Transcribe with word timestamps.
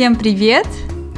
Всем 0.00 0.16
привет! 0.16 0.66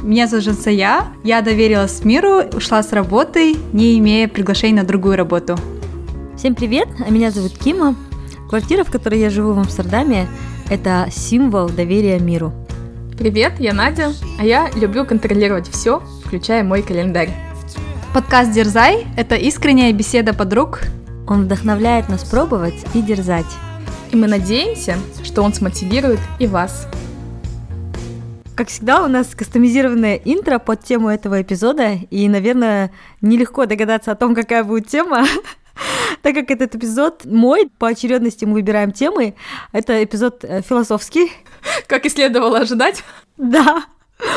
Меня 0.01 0.27
зовут 0.27 0.43
Жансая. 0.43 1.05
Я 1.23 1.41
доверилась 1.41 2.03
миру, 2.03 2.41
ушла 2.53 2.83
с 2.83 2.91
работы, 2.91 3.55
не 3.71 3.97
имея 3.97 4.27
приглашения 4.27 4.81
на 4.81 4.85
другую 4.85 5.15
работу. 5.15 5.55
Всем 6.35 6.53
привет! 6.53 6.89
А 6.99 7.09
меня 7.09 7.31
зовут 7.31 7.57
Кима. 7.57 7.95
Квартира, 8.49 8.83
в 8.83 8.91
которой 8.91 9.21
я 9.21 9.29
живу 9.29 9.53
в 9.53 9.59
Амстердаме, 9.59 10.27
это 10.69 11.07
символ 11.09 11.69
доверия 11.69 12.19
миру. 12.19 12.51
Привет, 13.17 13.53
я 13.57 13.71
Надя, 13.71 14.11
а 14.37 14.43
я 14.43 14.69
люблю 14.75 15.05
контролировать 15.05 15.69
все, 15.69 16.03
включая 16.25 16.65
мой 16.65 16.81
календарь. 16.81 17.29
Подкаст 18.13 18.51
«Дерзай»— 18.51 19.07
это 19.15 19.35
искренняя 19.35 19.93
беседа 19.93 20.33
подруг. 20.33 20.81
Он 21.25 21.45
вдохновляет 21.45 22.09
нас 22.09 22.25
пробовать 22.25 22.85
и 22.93 23.01
дерзать. 23.01 23.45
И 24.11 24.17
мы 24.17 24.27
надеемся, 24.27 24.97
что 25.23 25.41
он 25.41 25.53
смотивирует 25.53 26.19
и 26.37 26.47
вас. 26.47 26.85
Как 28.55 28.67
всегда, 28.67 29.03
у 29.03 29.07
нас 29.07 29.33
кастомизированное 29.33 30.21
интро 30.23 30.59
под 30.59 30.83
тему 30.83 31.09
этого 31.09 31.41
эпизода, 31.41 31.93
и, 32.11 32.29
наверное, 32.29 32.91
нелегко 33.21 33.65
догадаться 33.65 34.11
о 34.11 34.15
том, 34.15 34.35
какая 34.35 34.63
будет 34.63 34.87
тема, 34.87 35.25
так 36.21 36.35
как 36.35 36.51
этот 36.51 36.75
эпизод 36.75 37.25
мой, 37.25 37.71
по 37.79 37.87
очередности 37.87 38.45
мы 38.45 38.53
выбираем 38.53 38.91
темы. 38.91 39.33
Это 39.71 40.03
эпизод 40.03 40.43
э, 40.43 40.61
философский. 40.61 41.31
Как 41.87 42.05
и 42.05 42.09
следовало 42.09 42.59
ожидать. 42.59 43.03
Да, 43.37 43.85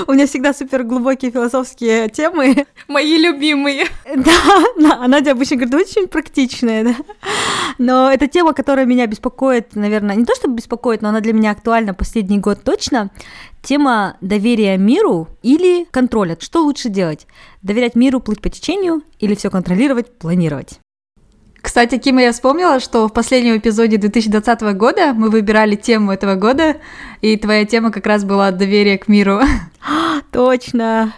у 0.07 0.13
меня 0.13 0.27
всегда 0.27 0.53
супер 0.53 0.83
глубокие 0.83 1.31
философские 1.31 2.09
темы. 2.09 2.67
Мои 2.89 3.17
любимые. 3.17 3.87
Да, 4.05 4.65
да, 4.79 4.99
а 5.01 5.09
Надя 5.09 5.33
обычно 5.33 5.57
говорит, 5.57 5.75
очень 5.75 6.07
практичная, 6.09 6.85
да. 6.85 6.95
Но 7.79 8.11
это 8.11 8.27
тема, 8.27 8.53
которая 8.53 8.87
меня 8.87 9.07
беспокоит, 9.07 9.75
наверное, 9.75 10.17
не 10.17 10.25
то 10.25 10.35
чтобы 10.35 10.57
беспокоит, 10.57 11.03
но 11.03 11.09
она 11.09 11.21
для 11.21 11.33
меня 11.33 11.51
актуальна 11.51 11.95
последний 11.95 12.39
год 12.39 12.63
точно. 12.63 13.11
Тема 13.63 14.17
доверия 14.21 14.77
миру 14.77 15.29
или 15.43 15.85
контроля. 15.91 16.37
Что 16.41 16.63
лучше 16.63 16.89
делать? 16.89 17.27
Доверять 17.63 17.97
миру, 17.97 18.21
плыть 18.21 18.41
по 18.41 18.49
течению 18.49 19.03
или 19.19 19.35
все 19.35 19.51
контролировать, 19.51 20.19
планировать? 20.19 20.81
Кстати, 21.67 21.99
Кима, 21.99 22.23
я 22.23 22.31
вспомнила, 22.31 22.79
что 22.79 23.09
в 23.09 23.13
последнем 23.13 23.57
эпизоде 23.57 23.97
2020 23.97 24.61
года 24.77 25.13
мы 25.15 25.31
выбирали 25.31 25.75
тему 25.75 26.13
этого 26.13 26.37
года, 26.37 26.77
и 27.23 27.37
твоя 27.37 27.65
тема 27.65 27.91
как 27.91 28.07
раз 28.07 28.23
была 28.23 28.53
доверие 28.53 28.99
к 28.99 29.09
миру. 29.09 29.41
Точно. 30.31 31.13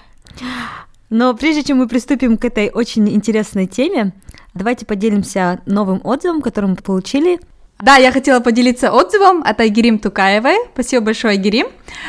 Но 1.10 1.34
прежде 1.34 1.64
чем 1.64 1.76
мы 1.76 1.86
приступим 1.86 2.38
к 2.38 2.46
этой 2.46 2.70
очень 2.72 3.10
интересной 3.10 3.66
теме, 3.66 4.14
давайте 4.54 4.86
поделимся 4.86 5.60
новым 5.66 6.00
отзывом, 6.02 6.40
который 6.40 6.70
мы 6.70 6.76
получили 6.76 7.40
да, 7.80 7.96
я 7.96 8.10
хотела 8.10 8.40
поделиться 8.40 8.92
отзывом 8.92 9.42
от 9.44 9.60
Айгерим 9.60 9.98
Тукаевой. 9.98 10.56
Спасибо 10.74 11.06
большое, 11.06 11.34
Айгерим. 11.34 11.68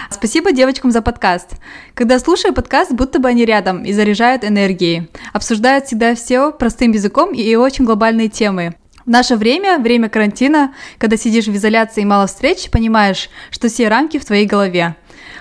Спасибо 0.09 0.51
девочкам 0.51 0.91
за 0.91 1.01
подкаст. 1.01 1.57
Когда 1.93 2.17
слушаю 2.17 2.53
подкаст, 2.55 2.91
будто 2.91 3.19
бы 3.19 3.29
они 3.29 3.45
рядом 3.45 3.83
и 3.85 3.93
заряжают 3.93 4.43
энергией. 4.43 5.09
Обсуждают 5.31 5.85
всегда 5.85 6.15
все 6.15 6.51
простым 6.51 6.91
языком 6.91 7.33
и 7.33 7.55
очень 7.55 7.85
глобальные 7.85 8.29
темы. 8.29 8.75
В 9.05 9.09
наше 9.09 9.35
время, 9.35 9.77
время 9.77 10.09
карантина, 10.09 10.73
когда 10.97 11.17
сидишь 11.17 11.45
в 11.45 11.55
изоляции 11.55 12.01
и 12.01 12.05
мало 12.05 12.27
встреч, 12.27 12.69
понимаешь, 12.71 13.29
что 13.51 13.69
все 13.69 13.87
рамки 13.89 14.17
в 14.17 14.25
твоей 14.25 14.47
голове. 14.47 14.95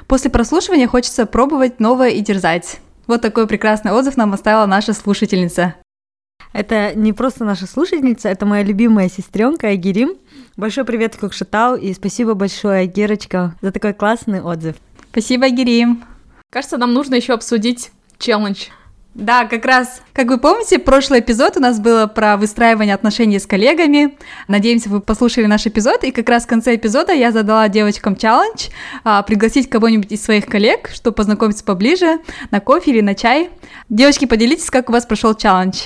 После 0.06 0.30
прослушивания 0.30 0.86
хочется 0.86 1.26
пробовать 1.26 1.80
новое 1.80 2.10
и 2.10 2.20
дерзать. 2.20 2.80
Вот 3.06 3.22
такой 3.22 3.46
прекрасный 3.46 3.92
отзыв 3.92 4.16
нам 4.18 4.34
оставила 4.34 4.66
наша 4.66 4.92
слушательница. 4.92 5.74
Это 6.58 6.92
не 6.96 7.12
просто 7.12 7.44
наша 7.44 7.68
слушательница, 7.68 8.28
это 8.28 8.44
моя 8.44 8.64
любимая 8.64 9.08
сестренка 9.08 9.68
Агирим. 9.68 10.14
Большой 10.56 10.84
привет 10.84 11.14
Кокшетау 11.14 11.76
и 11.76 11.94
спасибо 11.94 12.34
большое, 12.34 12.88
Герочка, 12.88 13.54
за 13.62 13.70
такой 13.70 13.94
классный 13.94 14.42
отзыв. 14.42 14.74
Спасибо, 15.12 15.46
Агирим. 15.46 16.02
Кажется, 16.50 16.76
нам 16.76 16.94
нужно 16.94 17.14
еще 17.14 17.34
обсудить 17.34 17.92
челлендж. 18.18 18.70
Да, 19.14 19.44
как 19.44 19.64
раз, 19.64 20.02
как 20.12 20.26
вы 20.26 20.38
помните, 20.38 20.80
прошлый 20.80 21.20
эпизод 21.20 21.56
у 21.58 21.60
нас 21.60 21.78
было 21.78 22.08
про 22.08 22.36
выстраивание 22.36 22.96
отношений 22.96 23.38
с 23.38 23.46
коллегами. 23.46 24.18
Надеемся, 24.48 24.88
вы 24.88 25.00
послушали 25.00 25.46
наш 25.46 25.64
эпизод, 25.64 26.02
и 26.02 26.10
как 26.10 26.28
раз 26.28 26.42
в 26.42 26.48
конце 26.48 26.74
эпизода 26.74 27.12
я 27.12 27.30
задала 27.30 27.68
девочкам 27.68 28.16
челлендж 28.16 28.66
а, 29.04 29.22
пригласить 29.22 29.70
кого-нибудь 29.70 30.10
из 30.10 30.24
своих 30.24 30.46
коллег, 30.46 30.90
чтобы 30.92 31.14
познакомиться 31.14 31.62
поближе, 31.62 32.18
на 32.50 32.58
кофе 32.58 32.90
или 32.90 33.00
на 33.00 33.14
чай. 33.14 33.50
Девочки, 33.88 34.24
поделитесь, 34.24 34.70
как 34.70 34.90
у 34.90 34.92
вас 34.92 35.06
прошел 35.06 35.36
челлендж. 35.36 35.82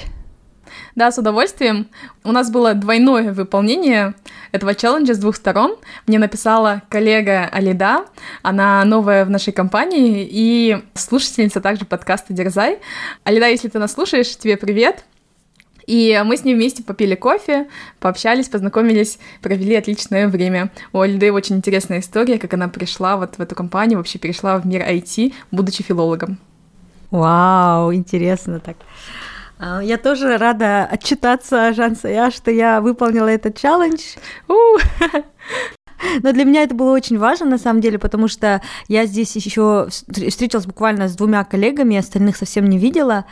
Да, 0.94 1.10
с 1.10 1.16
удовольствием. 1.16 1.88
У 2.22 2.32
нас 2.32 2.50
было 2.50 2.75
двойное 2.75 3.32
выполнение 3.32 4.14
этого 4.53 4.75
челленджа 4.75 5.14
с 5.14 5.19
двух 5.19 5.36
сторон. 5.36 5.76
Мне 6.06 6.19
написала 6.19 6.82
коллега 6.91 7.48
Алида, 7.50 8.04
она 8.42 8.84
новая 8.84 9.25
в 9.25 9.31
нашей 9.31 9.54
компании 9.54 10.28
и 10.31 10.82
слушательница 10.94 11.62
также 11.62 11.86
подкаста 11.86 12.34
«Дерзай». 12.34 12.78
Алида, 13.25 13.48
если 13.48 13.69
ты 13.69 13.78
нас 13.78 13.92
слушаешь, 13.92 14.36
тебе 14.36 14.58
привет. 14.58 15.04
И 15.86 16.20
мы 16.25 16.36
с 16.36 16.44
ней 16.44 16.54
вместе 16.54 16.82
попили 16.82 17.14
кофе, 17.14 17.69
пообщались, 17.98 18.48
познакомились, 18.48 19.19
провели 19.41 19.75
отличное 19.75 20.28
время. 20.28 20.70
У 20.92 21.00
Альды 21.00 21.32
очень 21.32 21.56
интересная 21.56 22.00
история, 22.00 22.38
как 22.38 22.54
она 22.54 22.69
пришла 22.69 23.16
вот 23.16 23.36
в 23.36 23.41
эту 23.41 23.54
компанию, 23.54 23.98
вообще 23.98 24.19
перешла 24.19 24.58
в 24.58 24.66
мир 24.66 24.82
IT, 24.82 25.32
будучи 25.50 25.82
филологом. 25.82 26.38
Вау, 27.10 27.92
интересно 27.92 28.60
так. 28.60 28.76
А, 29.64 29.80
я 29.80 29.96
тоже 29.96 30.38
рада 30.38 30.84
отчитаться, 30.86 31.72
Жансая, 31.72 32.32
что 32.32 32.50
я 32.50 32.80
выполнила 32.80 33.28
этот 33.28 33.56
челлендж. 33.56 34.00
Но 34.48 36.32
для 36.32 36.42
меня 36.44 36.64
это 36.64 36.74
было 36.74 36.90
очень 36.92 37.16
важно, 37.16 37.46
на 37.46 37.58
самом 37.58 37.80
деле, 37.80 37.96
потому 37.96 38.26
что 38.26 38.60
я 38.88 39.06
здесь 39.06 39.36
еще 39.36 39.86
встретилась 39.88 40.66
буквально 40.66 41.08
с 41.08 41.14
двумя 41.14 41.44
коллегами, 41.44 41.96
остальных 41.96 42.36
совсем 42.36 42.64
не 42.64 42.76
видела, 42.76 43.24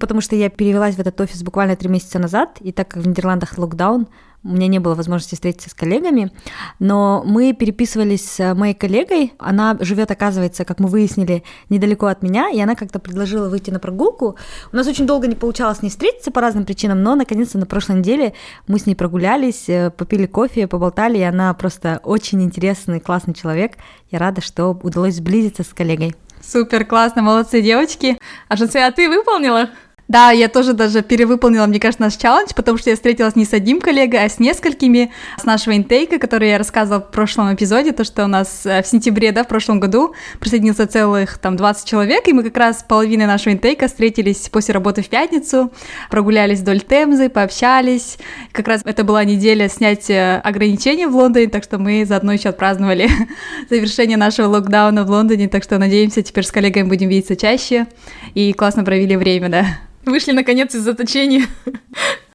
потому 0.00 0.20
что 0.20 0.34
я 0.34 0.50
перевелась 0.50 0.96
в 0.96 1.00
этот 1.00 1.20
офис 1.20 1.44
буквально 1.44 1.76
три 1.76 1.88
месяца 1.88 2.18
назад, 2.18 2.56
и 2.58 2.72
так 2.72 2.88
как 2.88 3.04
в 3.04 3.06
Нидерландах 3.06 3.56
локдаун, 3.56 4.08
у 4.44 4.48
меня 4.48 4.68
не 4.68 4.78
было 4.78 4.94
возможности 4.94 5.34
встретиться 5.34 5.70
с 5.70 5.74
коллегами, 5.74 6.30
но 6.78 7.22
мы 7.24 7.52
переписывались 7.52 8.30
с 8.30 8.54
моей 8.54 8.74
коллегой, 8.74 9.32
она 9.38 9.76
живет, 9.80 10.10
оказывается, 10.10 10.64
как 10.64 10.80
мы 10.80 10.88
выяснили, 10.88 11.42
недалеко 11.70 12.06
от 12.06 12.22
меня, 12.22 12.50
и 12.50 12.60
она 12.60 12.74
как-то 12.74 12.98
предложила 12.98 13.48
выйти 13.48 13.70
на 13.70 13.78
прогулку. 13.78 14.36
У 14.72 14.76
нас 14.76 14.86
очень 14.86 15.06
долго 15.06 15.26
не 15.26 15.34
получалось 15.34 15.78
с 15.78 15.82
ней 15.82 15.88
встретиться 15.88 16.30
по 16.30 16.40
разным 16.40 16.64
причинам, 16.64 17.02
но 17.02 17.14
наконец-то 17.14 17.58
на 17.58 17.66
прошлой 17.66 17.98
неделе 17.98 18.34
мы 18.66 18.78
с 18.78 18.86
ней 18.86 18.94
прогулялись, 18.94 19.68
э, 19.68 19.90
попили 19.90 20.26
кофе, 20.26 20.68
поболтали, 20.68 21.18
и 21.18 21.22
она 21.22 21.52
просто 21.54 22.00
очень 22.04 22.42
интересный, 22.42 23.00
классный 23.00 23.34
человек. 23.34 23.72
Я 24.10 24.18
рада, 24.18 24.40
что 24.40 24.78
удалось 24.82 25.16
сблизиться 25.16 25.62
с 25.62 25.68
коллегой. 25.68 26.14
Супер, 26.42 26.84
классно, 26.84 27.22
молодцы 27.22 27.62
девочки. 27.62 28.18
А 28.48 28.56
Жансия, 28.56 28.86
а 28.86 28.92
ты 28.92 29.08
выполнила? 29.08 29.70
Да, 30.06 30.32
я 30.32 30.48
тоже 30.48 30.74
даже 30.74 31.02
перевыполнила, 31.02 31.66
мне 31.66 31.80
кажется, 31.80 32.02
наш 32.02 32.16
челлендж, 32.16 32.50
потому 32.54 32.76
что 32.76 32.90
я 32.90 32.96
встретилась 32.96 33.36
не 33.36 33.46
с 33.46 33.54
одним 33.54 33.80
коллегой, 33.80 34.24
а 34.24 34.28
с 34.28 34.38
несколькими 34.38 35.10
с 35.38 35.44
нашего 35.44 35.74
интейка, 35.76 36.18
который 36.18 36.50
я 36.50 36.58
рассказывала 36.58 37.00
в 37.00 37.10
прошлом 37.10 37.54
эпизоде, 37.54 37.92
то, 37.92 38.04
что 38.04 38.24
у 38.24 38.26
нас 38.26 38.66
э, 38.66 38.82
в 38.82 38.86
сентябре, 38.86 39.32
да, 39.32 39.44
в 39.44 39.48
прошлом 39.48 39.80
году 39.80 40.14
присоединился 40.40 40.86
целых 40.86 41.38
там 41.38 41.56
20 41.56 41.88
человек, 41.88 42.28
и 42.28 42.34
мы 42.34 42.42
как 42.42 42.56
раз 42.58 42.84
половиной 42.86 43.24
нашего 43.24 43.54
интейка 43.54 43.86
встретились 43.86 44.50
после 44.50 44.74
работы 44.74 45.02
в 45.02 45.08
пятницу, 45.08 45.72
прогулялись 46.10 46.60
вдоль 46.60 46.80
Темзы, 46.80 47.30
пообщались. 47.30 48.18
Как 48.52 48.68
раз 48.68 48.82
это 48.84 49.04
была 49.04 49.24
неделя 49.24 49.70
снятия 49.70 50.38
ограничений 50.40 51.06
в 51.06 51.16
Лондоне, 51.16 51.48
так 51.48 51.64
что 51.64 51.78
мы 51.78 52.04
заодно 52.04 52.32
еще 52.34 52.50
отпраздновали 52.50 53.08
завершение 53.70 54.18
нашего 54.18 54.48
локдауна 54.48 55.04
в 55.04 55.10
Лондоне, 55.10 55.48
так 55.48 55.64
что 55.64 55.78
надеемся, 55.78 56.22
теперь 56.22 56.44
с 56.44 56.52
коллегами 56.52 56.88
будем 56.88 57.08
видеться 57.08 57.36
чаще 57.36 57.86
и 58.34 58.52
классно 58.52 58.84
провели 58.84 59.16
время, 59.16 59.48
да. 59.48 59.66
Вышли, 60.04 60.32
наконец, 60.32 60.74
из 60.74 60.82
заточения. 60.82 61.46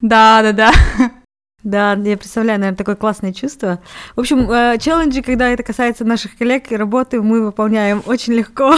Да, 0.01 0.41
да, 0.41 0.53
да. 0.53 0.71
Да, 1.63 1.93
я 1.93 2.17
представляю, 2.17 2.57
наверное, 2.59 2.77
такое 2.77 2.95
классное 2.95 3.33
чувство. 3.33 3.81
В 4.15 4.21
общем, 4.21 4.49
э, 4.49 4.77
челленджи, 4.79 5.21
когда 5.21 5.49
это 5.49 5.61
касается 5.61 6.05
наших 6.05 6.37
коллег 6.37 6.71
и 6.71 6.77
работы, 6.77 7.21
мы 7.21 7.43
выполняем 7.43 8.01
очень 8.05 8.33
легко. 8.33 8.75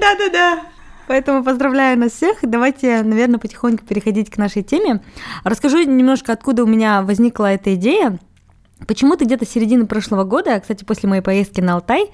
Да-да-да. 0.00 0.62
Поэтому 1.06 1.44
поздравляю 1.44 1.98
нас 1.98 2.12
всех. 2.12 2.38
Давайте, 2.40 3.02
наверное, 3.02 3.38
потихоньку 3.38 3.84
переходить 3.84 4.30
к 4.30 4.38
нашей 4.38 4.62
теме. 4.62 5.02
Расскажу 5.44 5.82
немножко, 5.82 6.32
откуда 6.32 6.64
у 6.64 6.66
меня 6.66 7.02
возникла 7.02 7.52
эта 7.52 7.74
идея. 7.74 8.18
Почему-то 8.86 9.24
где-то 9.24 9.46
середины 9.46 9.86
прошлого 9.86 10.24
года, 10.24 10.58
кстати, 10.58 10.84
после 10.84 11.08
моей 11.08 11.22
поездки 11.22 11.60
на 11.60 11.74
Алтай, 11.74 12.10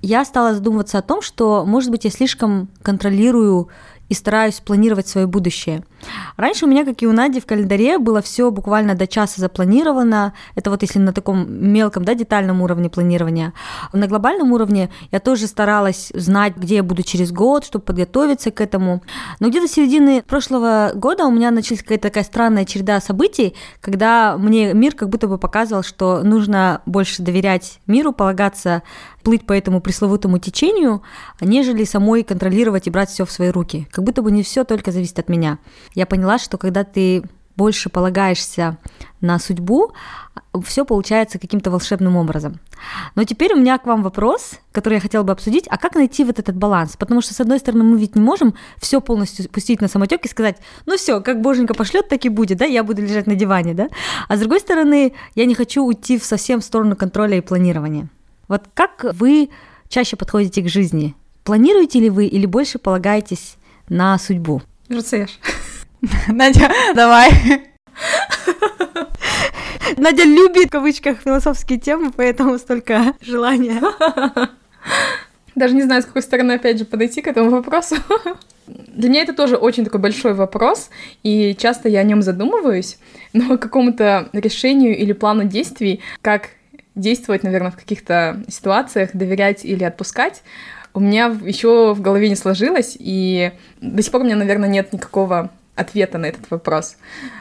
я 0.00 0.24
стала 0.24 0.54
задумываться 0.54 0.98
о 0.98 1.02
том, 1.02 1.22
что, 1.22 1.64
может 1.64 1.90
быть, 1.90 2.04
я 2.04 2.10
слишком 2.10 2.68
контролирую 2.82 3.68
и 4.08 4.14
стараюсь 4.14 4.60
планировать 4.60 5.08
свое 5.08 5.26
будущее– 5.26 5.84
Раньше 6.36 6.66
у 6.66 6.68
меня, 6.68 6.84
как 6.84 7.02
и 7.02 7.06
у 7.06 7.12
Нади, 7.12 7.40
в 7.40 7.46
календаре 7.46 7.98
было 7.98 8.22
все 8.22 8.50
буквально 8.50 8.94
до 8.94 9.06
часа 9.06 9.40
запланировано. 9.40 10.34
Это 10.54 10.70
вот 10.70 10.82
если 10.82 10.98
на 10.98 11.12
таком 11.12 11.46
мелком, 11.50 12.04
да, 12.04 12.14
детальном 12.14 12.62
уровне 12.62 12.88
планирования. 12.88 13.52
На 13.92 14.06
глобальном 14.06 14.52
уровне 14.52 14.90
я 15.10 15.20
тоже 15.20 15.46
старалась 15.46 16.10
знать, 16.14 16.56
где 16.56 16.76
я 16.76 16.82
буду 16.82 17.02
через 17.02 17.32
год, 17.32 17.64
чтобы 17.64 17.84
подготовиться 17.84 18.50
к 18.50 18.60
этому. 18.60 19.02
Но 19.40 19.48
где-то 19.48 19.68
середины 19.68 20.22
прошлого 20.22 20.92
года 20.94 21.26
у 21.26 21.30
меня 21.30 21.50
началась 21.50 21.82
какая-то 21.82 22.08
такая 22.08 22.24
странная 22.24 22.64
череда 22.64 23.00
событий, 23.00 23.54
когда 23.80 24.36
мне 24.38 24.74
мир 24.74 24.94
как 24.94 25.08
будто 25.08 25.26
бы 25.26 25.38
показывал, 25.38 25.82
что 25.82 26.22
нужно 26.22 26.82
больше 26.86 27.22
доверять 27.22 27.80
миру, 27.86 28.12
полагаться 28.12 28.82
плыть 29.22 29.44
по 29.44 29.52
этому 29.52 29.80
пресловутому 29.80 30.38
течению, 30.38 31.02
нежели 31.40 31.84
самой 31.84 32.22
контролировать 32.22 32.86
и 32.86 32.90
брать 32.90 33.10
все 33.10 33.26
в 33.26 33.30
свои 33.30 33.50
руки. 33.50 33.86
Как 33.90 34.04
будто 34.04 34.22
бы 34.22 34.30
не 34.30 34.42
все 34.42 34.64
только 34.64 34.92
зависит 34.92 35.18
от 35.18 35.28
меня. 35.28 35.58
Я 35.98 36.06
поняла, 36.06 36.38
что 36.38 36.58
когда 36.58 36.84
ты 36.84 37.24
больше 37.56 37.88
полагаешься 37.88 38.76
на 39.20 39.40
судьбу, 39.40 39.94
все 40.64 40.84
получается 40.84 41.40
каким-то 41.40 41.72
волшебным 41.72 42.14
образом. 42.14 42.60
Но 43.16 43.24
теперь 43.24 43.52
у 43.52 43.56
меня 43.56 43.78
к 43.78 43.86
вам 43.86 44.04
вопрос, 44.04 44.60
который 44.70 44.94
я 44.94 45.00
хотела 45.00 45.24
бы 45.24 45.32
обсудить, 45.32 45.64
а 45.68 45.76
как 45.76 45.96
найти 45.96 46.22
вот 46.22 46.38
этот 46.38 46.54
баланс? 46.54 46.96
Потому 46.96 47.20
что, 47.20 47.34
с 47.34 47.40
одной 47.40 47.58
стороны, 47.58 47.82
мы 47.82 47.98
ведь 47.98 48.14
не 48.14 48.22
можем 48.22 48.54
все 48.80 49.00
полностью 49.00 49.50
пустить 49.50 49.80
на 49.80 49.88
самотек 49.88 50.24
и 50.24 50.28
сказать, 50.28 50.58
ну 50.86 50.96
все, 50.96 51.20
как 51.20 51.40
боженька 51.40 51.74
пошлет, 51.74 52.08
так 52.08 52.24
и 52.24 52.28
будет, 52.28 52.58
да, 52.58 52.64
я 52.64 52.84
буду 52.84 53.02
лежать 53.02 53.26
на 53.26 53.34
диване, 53.34 53.74
да? 53.74 53.88
А 54.28 54.36
с 54.36 54.38
другой 54.38 54.60
стороны, 54.60 55.14
я 55.34 55.46
не 55.46 55.56
хочу 55.56 55.84
уйти 55.84 56.16
в 56.16 56.24
совсем 56.24 56.60
в 56.60 56.64
сторону 56.64 56.94
контроля 56.94 57.38
и 57.38 57.40
планирования. 57.40 58.08
Вот 58.46 58.66
как 58.72 59.04
вы 59.14 59.50
чаще 59.88 60.14
подходите 60.14 60.62
к 60.62 60.68
жизни? 60.68 61.16
Планируете 61.42 61.98
ли 61.98 62.08
вы 62.08 62.26
или 62.26 62.46
больше 62.46 62.78
полагаетесь 62.78 63.56
на 63.88 64.16
судьбу? 64.16 64.62
Жуцеш. 64.88 65.40
Надя, 66.28 66.70
давай. 66.94 67.30
Надя 69.96 70.24
любит, 70.24 70.66
в 70.66 70.70
кавычках, 70.70 71.20
философские 71.20 71.78
темы, 71.78 72.12
поэтому 72.14 72.58
столько 72.58 73.14
желания. 73.20 73.80
Даже 75.54 75.74
не 75.74 75.82
знаю, 75.82 76.02
с 76.02 76.06
какой 76.06 76.22
стороны, 76.22 76.52
опять 76.52 76.78
же, 76.78 76.84
подойти 76.84 77.20
к 77.20 77.26
этому 77.26 77.50
вопросу. 77.50 77.96
Для 78.66 79.08
меня 79.08 79.22
это 79.22 79.32
тоже 79.32 79.56
очень 79.56 79.84
такой 79.84 80.00
большой 80.00 80.34
вопрос, 80.34 80.90
и 81.22 81.56
часто 81.58 81.88
я 81.88 82.00
о 82.00 82.04
нем 82.04 82.22
задумываюсь, 82.22 82.98
но 83.32 83.56
к 83.56 83.62
какому-то 83.62 84.28
решению 84.32 84.96
или 84.96 85.12
плану 85.12 85.44
действий, 85.44 86.00
как 86.20 86.50
действовать, 86.94 87.42
наверное, 87.42 87.70
в 87.70 87.76
каких-то 87.76 88.42
ситуациях, 88.48 89.10
доверять 89.14 89.64
или 89.64 89.84
отпускать, 89.84 90.42
у 90.94 91.00
меня 91.00 91.36
еще 91.44 91.94
в 91.94 92.00
голове 92.00 92.28
не 92.28 92.36
сложилось, 92.36 92.96
и 92.98 93.52
до 93.80 94.02
сих 94.02 94.12
пор 94.12 94.20
у 94.20 94.24
меня, 94.24 94.36
наверное, 94.36 94.68
нет 94.68 94.92
никакого 94.92 95.50
ответа 95.78 96.18
на 96.18 96.26
этот 96.26 96.50
вопрос. 96.50 96.96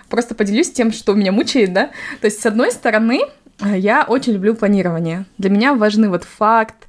Просто 0.10 0.36
поделюсь 0.36 0.72
тем, 0.72 0.92
что 0.92 1.14
меня 1.14 1.32
мучает, 1.32 1.74
да. 1.74 1.92
То 2.22 2.26
есть, 2.26 2.42
с 2.42 2.46
одной 2.46 2.72
стороны, 2.72 3.22
я 3.60 4.06
очень 4.08 4.34
люблю 4.34 4.56
планирование. 4.56 5.26
Для 5.38 5.50
меня 5.50 5.74
важны 5.74 6.10
вот 6.10 6.24
факт, 6.24 6.88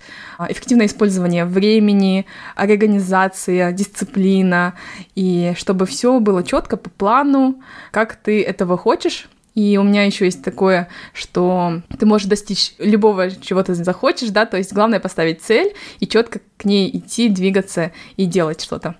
эффективное 0.48 0.86
использование 0.86 1.44
времени, 1.44 2.26
организация, 2.54 3.72
дисциплина, 3.72 4.74
и 5.14 5.54
чтобы 5.56 5.86
все 5.86 6.20
было 6.20 6.42
четко 6.42 6.76
по 6.76 6.90
плану, 6.90 7.62
как 7.90 8.16
ты 8.16 8.42
этого 8.42 8.76
хочешь, 8.76 9.28
и 9.54 9.76
у 9.78 9.82
меня 9.82 10.04
еще 10.04 10.26
есть 10.26 10.44
такое, 10.44 10.88
что 11.12 11.80
ты 11.98 12.06
можешь 12.06 12.28
достичь 12.28 12.74
любого, 12.78 13.30
чего 13.30 13.62
ты 13.62 13.74
захочешь, 13.74 14.28
да, 14.28 14.46
то 14.46 14.56
есть 14.56 14.72
главное 14.72 15.00
поставить 15.00 15.42
цель 15.42 15.74
и 15.98 16.06
четко 16.06 16.40
к 16.56 16.64
ней 16.64 16.90
идти, 16.96 17.28
двигаться 17.28 17.92
и 18.16 18.26
делать 18.26 18.62
что-то. 18.62 18.94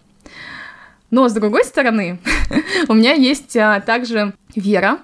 Но 1.10 1.28
с 1.28 1.32
другой 1.32 1.64
стороны, 1.64 2.18
у 2.88 2.94
меня 2.94 3.12
есть 3.12 3.56
а, 3.56 3.80
также 3.80 4.34
вера, 4.54 4.98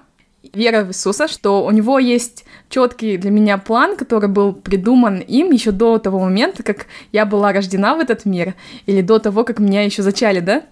вера 0.53 0.83
в 0.83 0.89
Иисуса, 0.89 1.27
что 1.27 1.65
у 1.65 1.71
него 1.71 1.99
есть 1.99 2.45
четкий 2.69 3.17
для 3.17 3.31
меня 3.31 3.57
план, 3.57 3.95
который 3.95 4.29
был 4.29 4.53
придуман 4.53 5.19
им 5.19 5.51
еще 5.51 5.71
до 5.71 5.97
того 5.97 6.19
момента, 6.19 6.63
как 6.63 6.87
я 7.11 7.25
была 7.25 7.51
рождена 7.51 7.95
в 7.95 7.99
этот 7.99 8.25
мир, 8.25 8.53
или 8.85 9.01
до 9.01 9.19
того, 9.19 9.43
как 9.43 9.59
меня 9.59 9.83
еще 9.83 10.03
зачали, 10.03 10.39
да? 10.39 10.63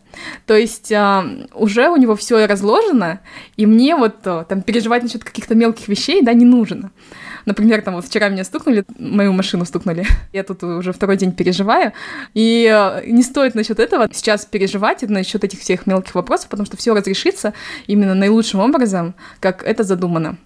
То 0.46 0.56
есть 0.56 0.92
а, 0.92 1.26
уже 1.54 1.90
у 1.90 1.96
него 1.96 2.16
все 2.16 2.46
разложено, 2.46 3.20
и 3.58 3.66
мне 3.66 3.96
вот 3.96 4.16
а, 4.26 4.44
там 4.44 4.62
переживать 4.62 5.04
насчет 5.04 5.24
каких-то 5.24 5.56
мелких 5.56 5.88
вещей, 5.88 6.22
да, 6.22 6.34
не 6.34 6.46
нужно. 6.46 6.92
Например, 7.46 7.82
там 7.82 7.96
вот 7.96 8.06
вчера 8.06 8.30
меня 8.30 8.44
стукнули, 8.44 8.86
мою 8.98 9.34
машину 9.34 9.66
стукнули. 9.66 10.06
Я 10.34 10.44
тут 10.44 10.64
уже 10.64 10.94
второй 10.94 11.18
день 11.18 11.32
переживаю. 11.32 11.94
И 12.34 12.70
э, 12.72 13.06
не 13.06 13.24
стоит 13.24 13.56
насчет 13.56 13.80
этого 13.80 14.08
сейчас 14.12 14.46
переживать 14.46 15.02
насчет 15.04 15.44
этих 15.44 15.60
всех 15.60 15.86
мелких 15.86 16.16
вопросов, 16.16 16.50
потому 16.50 16.66
что 16.66 16.78
все 16.78 16.94
разрешится 16.94 17.54
именно 17.88 18.16
наилучшим 18.16 18.60
образом, 18.60 19.16
как 19.40 19.64
это 19.64 19.84
задумано. 19.84 20.38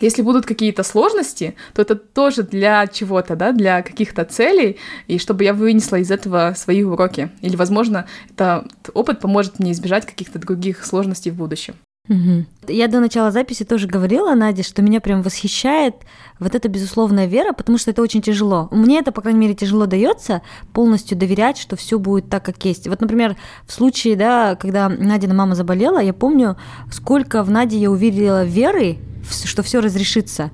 Если 0.00 0.22
будут 0.22 0.44
какие-то 0.44 0.82
сложности, 0.82 1.54
то 1.72 1.82
это 1.82 1.94
тоже 1.94 2.42
для 2.42 2.86
чего-то, 2.88 3.36
да, 3.36 3.52
для 3.52 3.82
каких-то 3.82 4.24
целей, 4.24 4.78
и 5.06 5.18
чтобы 5.18 5.44
я 5.44 5.54
вынесла 5.54 5.96
из 5.96 6.10
этого 6.10 6.54
свои 6.56 6.82
уроки. 6.82 7.30
Или, 7.42 7.54
возможно, 7.54 8.06
этот 8.30 8.66
опыт 8.92 9.20
поможет 9.20 9.60
мне 9.60 9.70
избежать 9.70 10.04
каких-то 10.04 10.40
других 10.40 10.84
сложностей 10.84 11.30
в 11.30 11.36
будущем. 11.36 11.74
Угу. 12.06 12.44
Я 12.68 12.88
до 12.88 13.00
начала 13.00 13.30
записи 13.30 13.64
тоже 13.64 13.86
говорила, 13.86 14.34
Надя, 14.34 14.62
что 14.62 14.82
меня 14.82 15.00
прям 15.00 15.22
восхищает 15.22 15.94
вот 16.38 16.54
эта 16.54 16.68
безусловная 16.68 17.24
вера, 17.24 17.54
потому 17.54 17.78
что 17.78 17.92
это 17.92 18.02
очень 18.02 18.20
тяжело. 18.20 18.68
Мне 18.72 18.98
это, 18.98 19.10
по 19.10 19.22
крайней 19.22 19.40
мере, 19.40 19.54
тяжело 19.54 19.86
дается 19.86 20.42
полностью 20.74 21.16
доверять, 21.16 21.56
что 21.56 21.76
все 21.76 21.98
будет 21.98 22.28
так, 22.28 22.44
как 22.44 22.62
есть. 22.66 22.88
Вот, 22.88 23.00
например, 23.00 23.36
в 23.66 23.72
случае, 23.72 24.16
да, 24.16 24.54
когда 24.54 24.90
Надина 24.90 25.32
мама 25.32 25.54
заболела, 25.54 25.98
я 25.98 26.12
помню, 26.12 26.58
сколько 26.92 27.42
в 27.42 27.50
Наде 27.50 27.78
я 27.78 27.90
уверила 27.90 28.44
веры, 28.44 28.98
что 29.44 29.62
все 29.62 29.80
разрешится. 29.80 30.50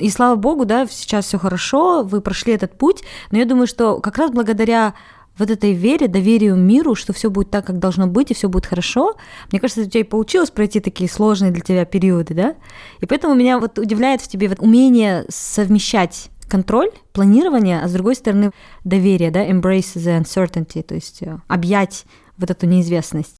И 0.00 0.10
слава 0.10 0.34
богу, 0.34 0.64
да, 0.64 0.84
сейчас 0.90 1.26
все 1.26 1.38
хорошо, 1.38 2.02
вы 2.02 2.20
прошли 2.20 2.54
этот 2.54 2.76
путь, 2.76 3.04
но 3.30 3.38
я 3.38 3.44
думаю, 3.44 3.68
что 3.68 4.00
как 4.00 4.18
раз 4.18 4.32
благодаря 4.32 4.94
вот 5.38 5.50
этой 5.50 5.72
вере, 5.72 6.08
доверию 6.08 6.56
миру, 6.56 6.94
что 6.94 7.12
все 7.12 7.30
будет 7.30 7.50
так, 7.50 7.66
как 7.66 7.78
должно 7.78 8.06
быть, 8.06 8.30
и 8.30 8.34
все 8.34 8.48
будет 8.48 8.66
хорошо. 8.66 9.16
Мне 9.50 9.60
кажется, 9.60 9.82
у 9.82 9.84
тебя 9.84 10.00
и 10.00 10.04
получилось 10.04 10.50
пройти 10.50 10.80
такие 10.80 11.08
сложные 11.08 11.50
для 11.50 11.62
тебя 11.62 11.84
периоды, 11.84 12.34
да? 12.34 12.54
И 13.00 13.06
поэтому 13.06 13.34
меня 13.34 13.58
вот 13.58 13.78
удивляет 13.78 14.20
в 14.20 14.28
тебе 14.28 14.48
вот 14.48 14.58
умение 14.60 15.24
совмещать 15.28 16.30
контроль, 16.48 16.90
планирование, 17.12 17.80
а 17.80 17.88
с 17.88 17.92
другой 17.92 18.14
стороны 18.14 18.50
доверие, 18.84 19.30
да, 19.30 19.46
embrace 19.46 19.96
the 19.96 20.20
uncertainty, 20.20 20.82
то 20.82 20.94
есть 20.94 21.22
э, 21.22 21.38
объять 21.46 22.04
вот 22.38 22.50
эту 22.50 22.66
неизвестность. 22.66 23.36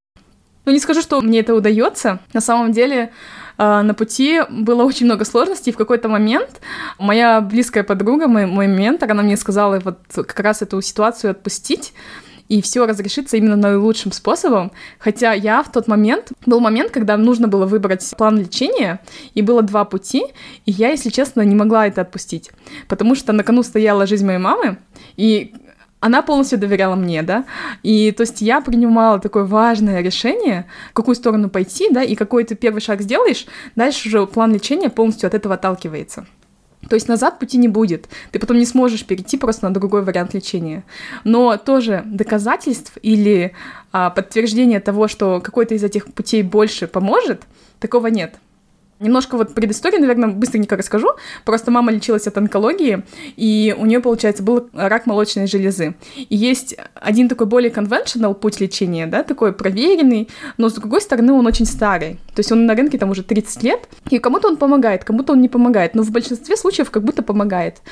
Ну, 0.67 0.73
не 0.73 0.81
скажу, 0.81 1.01
что 1.01 1.21
мне 1.23 1.41
это 1.41 1.55
удается. 1.55 2.21
На 2.35 2.43
самом 2.43 2.73
деле, 2.73 3.11
на 3.59 3.93
пути 3.95 4.41
было 4.49 4.85
очень 4.85 5.07
много 5.07 5.25
сложностей. 5.25 5.71
И 5.71 5.75
в 5.75 5.79
какой-то 5.79 6.09
момент 6.09 6.61
моя 6.99 7.41
близкая 7.41 7.85
подруга, 7.85 8.29
мой, 8.29 8.47
мой 8.47 8.67
ментор, 8.67 9.11
она 9.11 9.23
мне 9.23 9.37
сказала 9.37 9.81
вот 9.81 9.99
как 10.15 10.41
раз 10.41 10.63
эту 10.63 10.81
ситуацию 10.81 11.33
отпустить 11.33 11.93
и 12.49 12.63
все 12.63 12.87
разрешится 12.87 13.37
именно 13.37 13.57
наилучшим 13.57 14.13
способом. 14.13 14.73
Хотя 14.99 15.33
я 15.33 15.63
в 15.63 15.71
тот 15.71 15.87
момент, 15.87 16.33
был 16.47 16.61
момент, 16.61 16.91
когда 16.91 17.17
нужно 17.17 17.47
было 17.49 17.67
выбрать 17.67 18.09
план 18.17 18.39
лечения, 18.39 19.01
и 19.35 19.43
было 19.43 19.63
два 19.63 19.85
пути, 19.85 20.25
и 20.65 20.73
я, 20.73 20.91
если 20.91 21.11
честно, 21.11 21.43
не 21.43 21.55
могла 21.55 21.87
это 21.87 22.01
отпустить, 22.01 22.51
потому 22.89 23.15
что 23.15 23.33
на 23.33 23.45
кону 23.45 23.63
стояла 23.63 24.07
жизнь 24.07 24.27
моей 24.27 24.39
мамы, 24.39 24.79
и 25.17 25.55
она 26.01 26.23
полностью 26.23 26.59
доверяла 26.59 26.95
мне, 26.95 27.23
да, 27.23 27.45
и 27.83 28.13
то 28.13 28.23
есть 28.23 28.41
я 28.41 28.61
принимала 28.61 29.19
такое 29.19 29.45
важное 29.45 30.01
решение, 30.01 30.67
в 30.91 30.95
какую 30.95 31.15
сторону 31.15 31.51
пойти, 31.51 31.89
да, 31.91 32.03
и 32.03 32.15
какой 32.15 32.45
ты 32.45 32.55
первый 32.55 32.81
шаг 32.81 33.03
сделаешь, 33.03 33.47
дальше 33.77 34.09
уже 34.09 34.27
план 34.27 34.53
лечения 34.55 34.91
полностью 34.91 35.27
от 35.27 35.35
этого 35.35 35.57
отталкивается. 35.57 36.27
То 36.89 36.95
есть 36.95 37.09
назад 37.09 37.39
пути 37.39 37.59
не 37.59 37.69
будет. 37.69 38.09
Ты 38.31 38.39
потом 38.39 38.57
не 38.57 38.65
сможешь 38.65 39.05
перейти 39.05 39.37
просто 39.37 39.67
на 39.67 39.75
другой 39.75 40.03
вариант 40.03 40.33
лечения. 40.33 40.85
Но 41.25 41.57
тоже 41.57 42.03
доказательств 42.07 42.97
или 43.03 43.53
а, 43.93 44.11
подтверждение 44.11 44.81
того, 44.81 45.09
что 45.09 45.41
какой-то 45.41 45.75
из 45.75 45.83
этих 45.83 46.07
путей 46.13 46.43
больше 46.43 46.87
поможет, 46.87 47.43
такого 47.81 48.07
нет. 48.07 48.37
Немножко 49.01 49.37
вот 49.37 49.55
предыстории, 49.55 49.99
наверное, 49.99 50.31
быстренько 50.31 50.77
расскажу. 50.77 51.09
Просто 51.45 51.71
мама 51.71 51.93
лечилась 51.93 52.27
от 52.27 52.37
онкологии, 52.37 53.05
и 53.37 53.75
у 53.79 53.87
нее, 53.87 54.01
получается, 54.01 54.43
был 54.43 54.69
рак 54.73 55.07
молочной 55.07 55.47
железы. 55.47 55.95
И 56.17 56.37
есть 56.37 56.77
один 56.95 57.29
такой 57.29 57.47
более 57.47 57.71
conventional 57.71 58.35
путь 58.35 58.61
лечения, 58.61 59.07
да, 59.07 59.23
такой 59.23 59.53
проверенный, 59.53 60.29
но 60.57 60.69
с 60.69 60.75
другой 60.75 61.01
стороны 61.01 61.33
он 61.33 61.47
очень 61.47 61.67
старый. 61.67 62.15
То 62.35 62.41
есть 62.41 62.51
он 62.51 62.67
на 62.67 62.75
рынке 62.75 62.99
там 62.99 63.11
уже 63.11 63.23
30 63.23 63.63
лет, 63.63 63.89
и 64.11 64.19
кому-то 64.19 64.49
он 64.49 64.57
помогает, 64.57 65.05
кому-то 65.05 65.35
он 65.35 65.41
не 65.41 65.49
помогает, 65.49 65.95
но 65.95 66.03
в 66.03 66.11
большинстве 66.11 66.57
случаев 66.57 66.91
как 66.91 67.05
будто 67.05 67.23
помогает. 67.23 67.83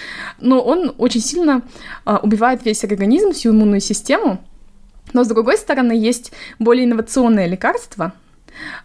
Но 0.40 0.60
он 0.60 0.92
очень 0.98 1.20
сильно 1.20 1.62
а, 2.04 2.18
убивает 2.18 2.64
весь 2.64 2.82
организм, 2.82 3.32
всю 3.32 3.50
иммунную 3.50 3.80
систему. 3.80 4.40
Но 5.12 5.22
с 5.22 5.28
другой 5.28 5.56
стороны 5.56 5.92
есть 5.92 6.32
более 6.58 6.84
инновационные 6.84 7.46
лекарства, 7.46 8.12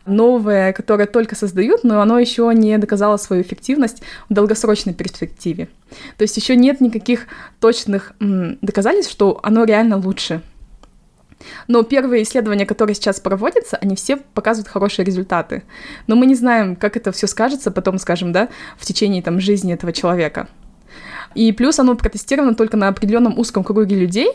новое, 0.06 0.74
которое 0.74 1.06
только 1.06 1.36
создают, 1.36 1.84
но 1.84 2.02
оно 2.02 2.20
еще 2.20 2.52
не 2.54 2.78
доказало 2.78 3.18
свою 3.18 3.42
эффективность 3.42 4.02
в 4.30 4.34
долгосрочной 4.34 4.94
перспективе. 4.94 5.70
То 6.18 6.24
есть 6.24 6.38
еще 6.38 6.56
нет 6.56 6.82
никаких 6.82 7.28
точных 7.60 8.14
доказательств, 8.20 9.12
что 9.12 9.40
оно 9.44 9.64
реально 9.64 9.98
лучше. 9.98 10.42
Но 11.68 11.84
первые 11.84 12.24
исследования, 12.24 12.66
которые 12.66 12.96
сейчас 12.96 13.20
проводятся, 13.20 13.78
они 13.78 13.96
все 13.96 14.18
показывают 14.18 14.68
хорошие 14.68 15.06
результаты. 15.06 15.64
Но 16.08 16.16
мы 16.16 16.26
не 16.26 16.36
знаем, 16.36 16.76
как 16.76 16.98
это 16.98 17.12
все 17.12 17.28
скажется 17.28 17.72
потом, 17.72 17.98
скажем, 17.98 18.32
да, 18.32 18.50
в 18.78 18.86
течение 18.86 19.22
там 19.24 19.40
жизни 19.40 19.74
этого 19.74 19.92
человека. 19.92 20.48
И 21.36 21.52
плюс 21.52 21.80
оно 21.80 21.96
протестировано 21.96 22.56
только 22.56 22.78
на 22.78 22.88
определенном 22.88 23.38
узком 23.40 23.64
круге 23.64 23.96
людей, 23.96 24.30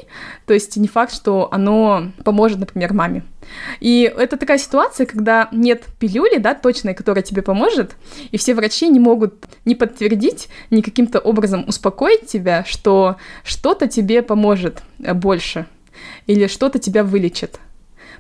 то 0.47 0.55
есть 0.55 0.77
не 0.77 0.89
факт, 0.89 1.13
что 1.15 1.49
оно 1.53 2.13
поможет, 2.25 2.59
например, 2.59 2.93
маме. 2.93 3.23
И 3.81 4.13
это 4.17 4.37
такая 4.37 4.59
ситуация, 4.59 5.07
когда 5.07 5.49
нет 5.53 5.85
пилюли, 5.99 6.39
да, 6.39 6.55
точной, 6.55 6.95
которая 6.95 7.23
тебе 7.23 7.43
поможет, 7.43 7.97
и 8.31 8.39
все 8.39 8.55
врачи 8.55 8.89
не 8.89 8.99
могут 8.99 9.35
не 9.65 9.75
подтвердить, 9.75 10.49
ни 10.71 10.81
каким-то 10.81 11.21
образом 11.21 11.65
успокоить 11.69 12.27
тебя, 12.27 12.65
что 12.67 13.17
что-то 13.45 13.87
тебе 13.87 14.23
поможет 14.23 14.83
больше 14.99 15.67
или 16.27 16.47
что-то 16.47 16.79
тебя 16.79 17.05
вылечит. 17.05 17.61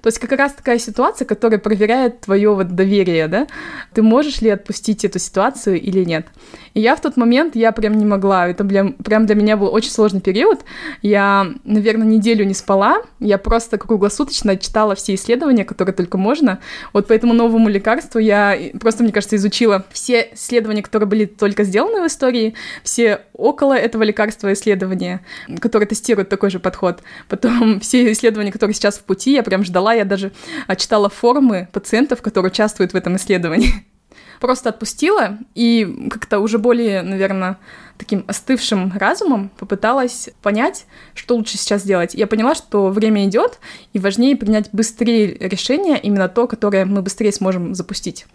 То 0.02 0.08
есть 0.08 0.18
как 0.18 0.32
раз 0.32 0.52
такая 0.52 0.78
ситуация, 0.78 1.26
которая 1.26 1.58
проверяет 1.58 2.20
твое 2.20 2.54
вот 2.54 2.74
доверие, 2.74 3.28
да? 3.28 3.46
Ты 3.94 4.02
можешь 4.02 4.40
ли 4.40 4.50
отпустить 4.50 5.04
эту 5.04 5.18
ситуацию 5.18 5.80
или 5.80 6.04
нет? 6.04 6.26
И 6.74 6.80
я 6.80 6.94
в 6.94 7.00
тот 7.00 7.16
момент, 7.16 7.56
я 7.56 7.72
прям 7.72 7.94
не 7.94 8.04
могла. 8.04 8.48
Это 8.48 8.64
прям, 8.64 8.92
прям 8.92 9.26
для 9.26 9.34
меня 9.34 9.56
был 9.56 9.72
очень 9.72 9.90
сложный 9.90 10.20
период. 10.20 10.60
Я, 11.02 11.46
наверное, 11.64 12.06
неделю 12.06 12.44
не 12.44 12.54
спала. 12.54 13.02
Я 13.18 13.38
просто 13.38 13.78
круглосуточно 13.78 14.56
читала 14.56 14.94
все 14.94 15.14
исследования, 15.14 15.64
которые 15.64 15.94
только 15.94 16.18
можно. 16.18 16.60
Вот 16.92 17.06
по 17.06 17.12
этому 17.12 17.32
новому 17.34 17.68
лекарству 17.68 18.18
я 18.18 18.58
просто, 18.80 19.02
мне 19.02 19.12
кажется, 19.12 19.36
изучила 19.36 19.84
все 19.90 20.30
исследования, 20.34 20.82
которые 20.82 21.08
были 21.08 21.24
только 21.24 21.64
сделаны 21.64 22.02
в 22.02 22.06
истории, 22.06 22.54
все 22.82 23.22
около 23.32 23.74
этого 23.74 24.02
лекарства 24.02 24.52
исследования, 24.52 25.24
которые 25.60 25.86
тестируют 25.86 26.28
такой 26.28 26.50
же 26.50 26.58
подход. 26.58 27.00
Потом 27.28 27.80
все 27.80 28.12
исследования, 28.12 28.52
которые 28.52 28.74
сейчас 28.74 28.98
в 28.98 29.02
пути, 29.02 29.32
я 29.32 29.42
прям 29.42 29.64
ждала, 29.64 29.85
я 29.94 30.04
даже 30.04 30.32
а, 30.66 30.76
читала 30.76 31.08
форумы 31.08 31.68
пациентов, 31.72 32.22
которые 32.22 32.50
участвуют 32.50 32.92
в 32.92 32.96
этом 32.96 33.16
исследовании. 33.16 33.86
Просто 34.40 34.68
отпустила 34.68 35.38
и 35.54 36.08
как-то 36.10 36.40
уже 36.40 36.58
более, 36.58 37.02
наверное, 37.02 37.58
таким 37.96 38.24
остывшим 38.26 38.92
разумом 38.94 39.50
попыталась 39.58 40.30
понять, 40.42 40.86
что 41.14 41.36
лучше 41.36 41.56
сейчас 41.56 41.82
делать. 41.82 42.14
Я 42.14 42.26
поняла, 42.26 42.54
что 42.54 42.88
время 42.88 43.24
идет, 43.26 43.58
и 43.92 43.98
важнее 43.98 44.36
принять 44.36 44.68
быстрее 44.72 45.36
решение, 45.38 45.98
именно 45.98 46.28
то, 46.28 46.46
которое 46.46 46.84
мы 46.84 47.02
быстрее 47.02 47.32
сможем 47.32 47.74
запустить. 47.74 48.26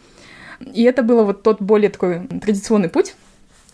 И 0.74 0.84
это 0.84 1.04
было 1.04 1.24
вот 1.24 1.44
тот 1.44 1.62
более 1.62 1.90
такой 1.90 2.28
традиционный 2.28 2.90
путь, 2.90 3.16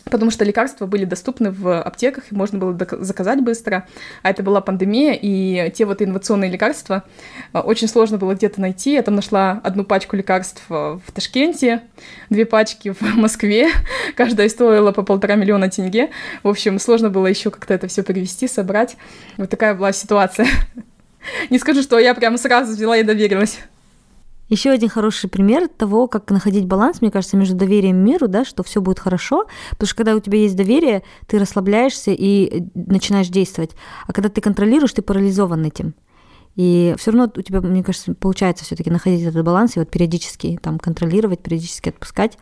потому 0.09 0.31
что 0.31 0.45
лекарства 0.45 0.85
были 0.85 1.05
доступны 1.05 1.51
в 1.51 1.81
аптеках, 1.81 2.31
и 2.31 2.35
можно 2.35 2.57
было 2.59 2.77
заказать 2.99 3.41
быстро, 3.41 3.87
а 4.23 4.29
это 4.29 4.43
была 4.43 4.61
пандемия, 4.61 5.17
и 5.19 5.71
те 5.71 5.85
вот 5.85 6.01
инновационные 6.01 6.49
лекарства 6.49 7.03
а, 7.53 7.61
очень 7.61 7.87
сложно 7.87 8.17
было 8.17 8.33
где-то 8.33 8.61
найти. 8.61 8.93
Я 8.93 9.01
там 9.01 9.15
нашла 9.15 9.61
одну 9.63 9.83
пачку 9.83 10.15
лекарств 10.15 10.63
а, 10.69 10.99
в 11.05 11.11
Ташкенте, 11.11 11.81
две 12.29 12.45
пачки 12.45 12.91
в 12.91 13.01
Москве, 13.15 13.69
каждая 14.15 14.49
стоила 14.49 14.91
по 14.91 15.03
полтора 15.03 15.35
миллиона 15.35 15.69
тенге. 15.69 16.09
В 16.43 16.47
общем, 16.47 16.79
сложно 16.79 17.09
было 17.09 17.27
еще 17.27 17.51
как-то 17.51 17.73
это 17.73 17.87
все 17.87 18.03
привести, 18.03 18.47
собрать. 18.47 18.97
Вот 19.37 19.49
такая 19.49 19.73
была 19.73 19.91
ситуация. 19.91 20.47
Не 21.49 21.59
скажу, 21.59 21.81
что 21.81 21.99
я 21.99 22.13
прямо 22.13 22.37
сразу 22.37 22.73
взяла 22.73 22.97
и 22.97 23.03
доверилась. 23.03 23.59
Еще 24.49 24.69
один 24.69 24.89
хороший 24.89 25.29
пример 25.29 25.67
того, 25.67 26.07
как 26.07 26.29
находить 26.31 26.65
баланс, 26.65 27.01
мне 27.01 27.11
кажется, 27.11 27.35
между 27.37 27.55
доверием 27.55 27.97
миру, 27.97 28.27
да, 28.27 28.45
что 28.45 28.63
все 28.63 28.81
будет 28.81 28.99
хорошо, 28.99 29.45
потому 29.71 29.87
что 29.87 29.97
когда 29.97 30.15
у 30.15 30.19
тебя 30.19 30.39
есть 30.39 30.55
доверие, 30.55 31.03
ты 31.27 31.37
расслабляешься 31.37 32.11
и 32.11 32.63
начинаешь 32.73 33.27
действовать, 33.27 33.71
а 34.07 34.13
когда 34.13 34.29
ты 34.29 34.39
контролируешь, 34.39 34.93
ты 34.93 35.01
парализован 35.01 35.65
этим. 35.65 35.93
И 36.57 36.95
все 36.97 37.11
равно 37.11 37.31
у 37.33 37.41
тебя, 37.41 37.61
мне 37.61 37.83
кажется, 37.83 38.13
получается 38.15 38.65
все-таки 38.65 38.89
находить 38.89 39.21
этот 39.21 39.45
баланс 39.45 39.77
и 39.77 39.79
вот 39.79 39.89
периодически 39.89 40.59
там 40.61 40.79
контролировать, 40.79 41.39
периодически 41.39 41.89
отпускать. 41.89 42.37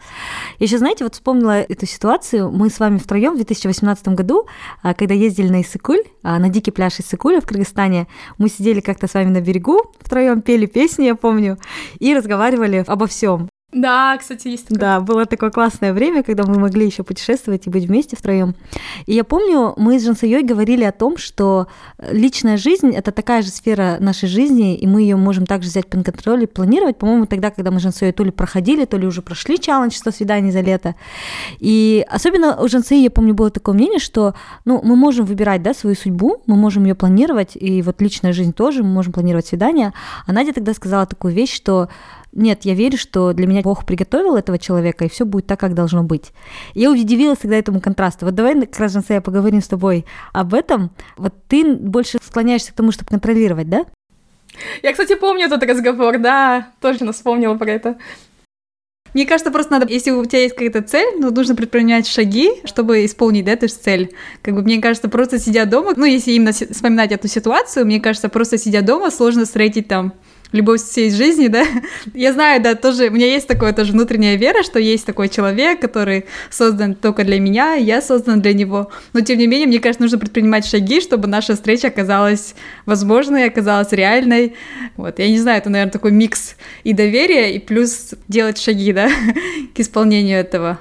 Я 0.57 0.65
еще, 0.65 0.77
знаете, 0.77 1.03
вот 1.03 1.13
вспомнила 1.13 1.61
эту 1.61 1.85
ситуацию. 1.85 2.49
Мы 2.49 2.69
с 2.69 2.79
вами 2.79 2.97
втроем 2.97 3.33
в 3.33 3.35
2018 3.35 4.07
году, 4.09 4.47
а, 4.81 4.93
когда 4.93 5.13
ездили 5.13 5.49
на 5.49 5.61
Иссыкуль, 5.61 6.03
а, 6.23 6.39
на 6.39 6.49
дикий 6.49 6.71
пляж 6.71 6.99
Иссыкуля 6.99 7.41
в 7.41 7.45
Кыргызстане, 7.45 8.07
мы 8.37 8.49
сидели 8.49 8.79
как-то 8.79 9.07
с 9.07 9.13
вами 9.13 9.29
на 9.29 9.41
берегу, 9.41 9.91
втроем 9.99 10.41
пели 10.41 10.65
песни, 10.65 11.05
я 11.05 11.15
помню, 11.15 11.57
и 11.99 12.15
разговаривали 12.15 12.85
обо 12.87 13.07
всем. 13.07 13.49
Да, 13.75 14.17
кстати, 14.17 14.47
есть 14.47 14.69
такое. 14.69 14.79
Да, 14.79 14.99
было 15.01 15.25
такое 15.25 15.49
классное 15.49 15.91
время, 15.91 16.23
когда 16.23 16.45
мы 16.45 16.57
могли 16.57 16.85
еще 16.85 17.03
путешествовать 17.03 17.67
и 17.67 17.69
быть 17.69 17.83
вместе 17.83 18.15
втроем. 18.15 18.55
И 19.05 19.13
я 19.13 19.25
помню, 19.25 19.73
мы 19.75 19.99
с 19.99 20.05
Жансайой 20.05 20.43
говорили 20.43 20.85
о 20.85 20.93
том, 20.93 21.17
что 21.17 21.67
личная 22.09 22.55
жизнь— 22.55 22.89
это 22.95 23.11
такая 23.11 23.41
же 23.41 23.49
сфера 23.49 23.97
нашей 23.99 24.29
жизни, 24.29 24.77
и 24.77 24.87
мы 24.87 25.01
ее 25.01 25.17
можем 25.17 25.45
также 25.45 25.67
взять 25.67 25.87
под 25.87 26.05
контроль 26.05 26.43
и 26.43 26.45
планировать. 26.45 26.97
По-моему, 26.97 27.25
тогда, 27.25 27.51
когда 27.51 27.69
мы 27.69 27.81
с 27.81 27.83
Жансайой 27.83 28.13
то 28.13 28.23
ли 28.23 28.31
проходили, 28.31 28.85
то 28.85 28.97
ли 28.97 29.05
уже 29.05 29.21
прошли 29.21 29.59
челлендж 29.59 29.91
100 29.91 30.11
свиданий 30.11 30.51
за 30.51 30.61
лето. 30.61 30.95
И 31.59 32.05
особенно 32.09 32.61
у 32.61 32.69
Жансаи, 32.69 33.03
я 33.03 33.11
помню, 33.11 33.33
было 33.33 33.49
такое 33.49 33.75
мнение, 33.75 33.99
что 33.99 34.35
ну, 34.63 34.79
мы 34.85 34.95
можем 34.95 35.25
выбирать 35.25 35.61
да, 35.63 35.73
свою 35.73 35.97
судьбу, 35.97 36.41
мы 36.45 36.55
можем 36.55 36.85
ее 36.85 36.95
планировать, 36.95 37.57
и 37.57 37.81
вот 37.81 38.01
личная 38.01 38.31
жизнь 38.31 38.53
тоже, 38.53 38.83
мы 38.83 38.89
можем 38.89 39.11
планировать 39.11 39.47
свидания. 39.47 39.93
А 40.25 40.31
Надя 40.31 40.53
тогда 40.53 40.73
сказала 40.73 41.05
такую 41.05 41.33
вещь, 41.33 41.53
что 41.53 41.89
нет, 42.35 42.65
я 42.65 42.73
верю, 42.73 42.97
что 42.97 43.33
для 43.33 43.47
меня 43.47 43.61
Бог 43.61 43.85
приготовил 43.85 44.35
этого 44.35 44.59
человека, 44.59 45.05
и 45.05 45.09
все 45.09 45.25
будет 45.25 45.47
так, 45.47 45.59
как 45.59 45.73
должно 45.73 46.03
быть. 46.03 46.33
Я 46.73 46.91
удивилась 46.91 47.39
тогда 47.39 47.55
этому 47.55 47.79
контрасту. 47.79 48.25
Вот 48.25 48.35
давай, 48.35 48.59
как 48.67 48.79
раз, 48.79 48.97
я 49.09 49.21
поговорим 49.21 49.61
с 49.61 49.67
тобой 49.67 50.05
об 50.33 50.53
этом. 50.53 50.91
Вот 51.17 51.33
ты 51.47 51.75
больше 51.75 52.19
склоняешься 52.21 52.73
к 52.73 52.75
тому, 52.75 52.91
чтобы 52.91 53.09
контролировать, 53.09 53.69
да? 53.69 53.85
Я, 54.83 54.91
кстати, 54.91 55.15
помню 55.15 55.45
этот 55.45 55.63
разговор, 55.63 56.17
да, 56.19 56.69
точно 56.81 57.13
вспомнила 57.13 57.55
про 57.55 57.71
это. 57.71 57.97
Мне 59.13 59.25
кажется, 59.25 59.49
просто 59.49 59.71
надо, 59.71 59.87
если 59.87 60.11
у 60.11 60.25
тебя 60.25 60.41
есть 60.41 60.55
какая-то 60.55 60.81
цель, 60.81 61.15
ну, 61.17 61.31
нужно 61.31 61.55
предпринимать 61.55 62.05
шаги, 62.05 62.49
чтобы 62.65 63.05
исполнить 63.05 63.45
да, 63.45 63.53
эту 63.53 63.69
цель. 63.69 64.13
Как 64.41 64.53
бы, 64.53 64.61
мне 64.61 64.81
кажется, 64.81 65.07
просто 65.07 65.39
сидя 65.39 65.65
дома, 65.65 65.93
ну, 65.95 66.03
если 66.03 66.31
именно 66.31 66.51
вспоминать 66.51 67.13
эту 67.13 67.29
ситуацию, 67.29 67.85
мне 67.85 68.01
кажется, 68.01 68.27
просто 68.27 68.57
сидя 68.57 68.81
дома 68.81 69.11
сложно 69.11 69.45
встретить 69.45 69.87
там 69.87 70.13
любовь 70.55 70.81
всей 70.81 71.11
жизни, 71.11 71.47
да. 71.47 71.65
Я 72.13 72.33
знаю, 72.33 72.61
да, 72.61 72.75
тоже, 72.75 73.09
у 73.09 73.11
меня 73.11 73.27
есть 73.27 73.47
такое 73.47 73.73
тоже 73.73 73.91
внутренняя 73.91 74.35
вера, 74.35 74.63
что 74.63 74.79
есть 74.79 75.05
такой 75.05 75.29
человек, 75.29 75.79
который 75.79 76.25
создан 76.49 76.95
только 76.95 77.23
для 77.23 77.39
меня, 77.39 77.75
я 77.75 78.01
создан 78.01 78.41
для 78.41 78.53
него. 78.53 78.91
Но, 79.13 79.21
тем 79.21 79.37
не 79.37 79.47
менее, 79.47 79.67
мне 79.67 79.79
кажется, 79.79 80.01
нужно 80.01 80.17
предпринимать 80.17 80.65
шаги, 80.65 81.01
чтобы 81.01 81.27
наша 81.27 81.55
встреча 81.55 81.87
оказалась 81.87 82.55
возможной, 82.85 83.45
оказалась 83.45 83.91
реальной. 83.91 84.55
Вот, 84.97 85.19
я 85.19 85.29
не 85.29 85.39
знаю, 85.39 85.59
это, 85.59 85.69
наверное, 85.69 85.91
такой 85.91 86.11
микс 86.11 86.55
и 86.83 86.93
доверия, 86.93 87.53
и 87.55 87.59
плюс 87.59 88.13
делать 88.27 88.57
шаги, 88.57 88.93
да, 88.93 89.09
к 89.75 89.79
исполнению 89.79 90.39
этого. 90.39 90.79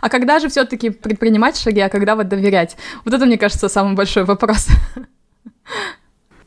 А 0.00 0.08
когда 0.08 0.38
же 0.38 0.48
все-таки 0.48 0.90
предпринимать 0.90 1.56
шаги, 1.56 1.80
а 1.80 1.88
когда 1.88 2.16
вот 2.16 2.28
доверять? 2.28 2.76
Вот 3.04 3.14
это, 3.14 3.26
мне 3.26 3.38
кажется, 3.38 3.68
самый 3.68 3.94
большой 3.94 4.24
вопрос. 4.24 4.68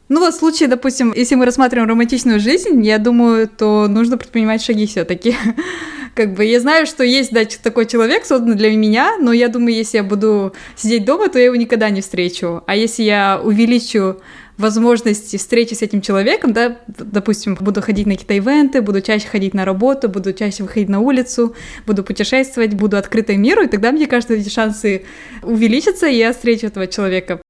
Ну 0.08 0.20
вот 0.20 0.36
в 0.36 0.38
случае, 0.38 0.70
допустим, 0.70 1.14
если 1.16 1.34
мы 1.34 1.46
рассматриваем 1.46 1.90
романтичную 1.90 2.40
жизнь, 2.40 2.86
я 2.86 3.00
думаю, 3.00 3.48
то 3.48 3.88
нужно 3.88 4.18
предпринимать 4.18 4.62
шаги 4.62 4.86
все-таки. 4.86 5.36
Как 6.16 6.34
бы 6.34 6.46
я 6.46 6.60
знаю, 6.60 6.86
что 6.86 7.04
есть, 7.04 7.32
да, 7.34 7.42
такой 7.64 7.88
человек, 7.88 8.24
созданный 8.24 8.56
для 8.56 8.72
меня, 8.72 9.18
но 9.20 9.34
я 9.34 9.48
думаю, 9.48 9.74
если 9.76 9.98
я 9.98 10.04
буду 10.04 10.54
сидеть 10.76 11.06
дома, 11.06 11.28
то 11.28 11.40
я 11.40 11.46
его 11.46 11.56
никогда 11.56 11.90
не 11.90 12.02
встречу. 12.02 12.64
А 12.68 12.76
если 12.76 13.04
я 13.04 13.42
увеличу 13.44 14.22
возможности 14.58 15.38
встречи 15.38 15.74
с 15.74 15.82
этим 15.82 16.02
человеком, 16.02 16.54
да, 16.54 16.78
допустим, 16.88 17.58
буду 17.60 17.82
ходить 17.82 18.06
на 18.06 18.14
какие-то 18.14 18.36
ивенты, 18.36 18.82
буду 18.82 19.02
чаще 19.02 19.28
ходить 19.28 19.54
на 19.54 19.66
работу, 19.66 20.08
буду 20.08 20.34
чаще 20.34 20.64
выходить 20.64 20.88
на 20.88 21.00
улицу, 21.00 21.56
буду 21.86 22.04
путешествовать, 22.04 22.76
буду 22.76 22.96
открытой 22.96 23.38
миру, 23.38 23.64
и 23.64 23.68
тогда, 23.68 23.92
мне 23.92 24.06
кажется, 24.06 24.36
эти 24.36 24.50
шансы 24.50 25.04
увеличатся, 25.42 26.08
и 26.08 26.16
я 26.16 26.32
встречу 26.32 26.68
этого 26.68 26.88
человека. 26.88 27.42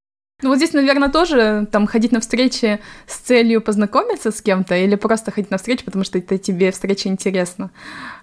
Ну 0.42 0.50
вот 0.50 0.58
здесь, 0.58 0.74
наверное, 0.74 1.08
тоже 1.08 1.66
там 1.72 1.88
ходить 1.88 2.12
на 2.12 2.20
встречи 2.20 2.82
с 3.08 3.20
целью 3.20 3.62
познакомиться 3.62 4.32
с 4.32 4.42
кем-то 4.42 4.76
или 4.76 4.96
просто 4.96 5.32
ходить 5.32 5.50
на 5.50 5.58
встречу, 5.58 5.86
потому 5.86 6.04
что 6.04 6.18
это 6.18 6.38
тебе 6.38 6.72
встреча 6.72 7.08
интересна. 7.08 7.72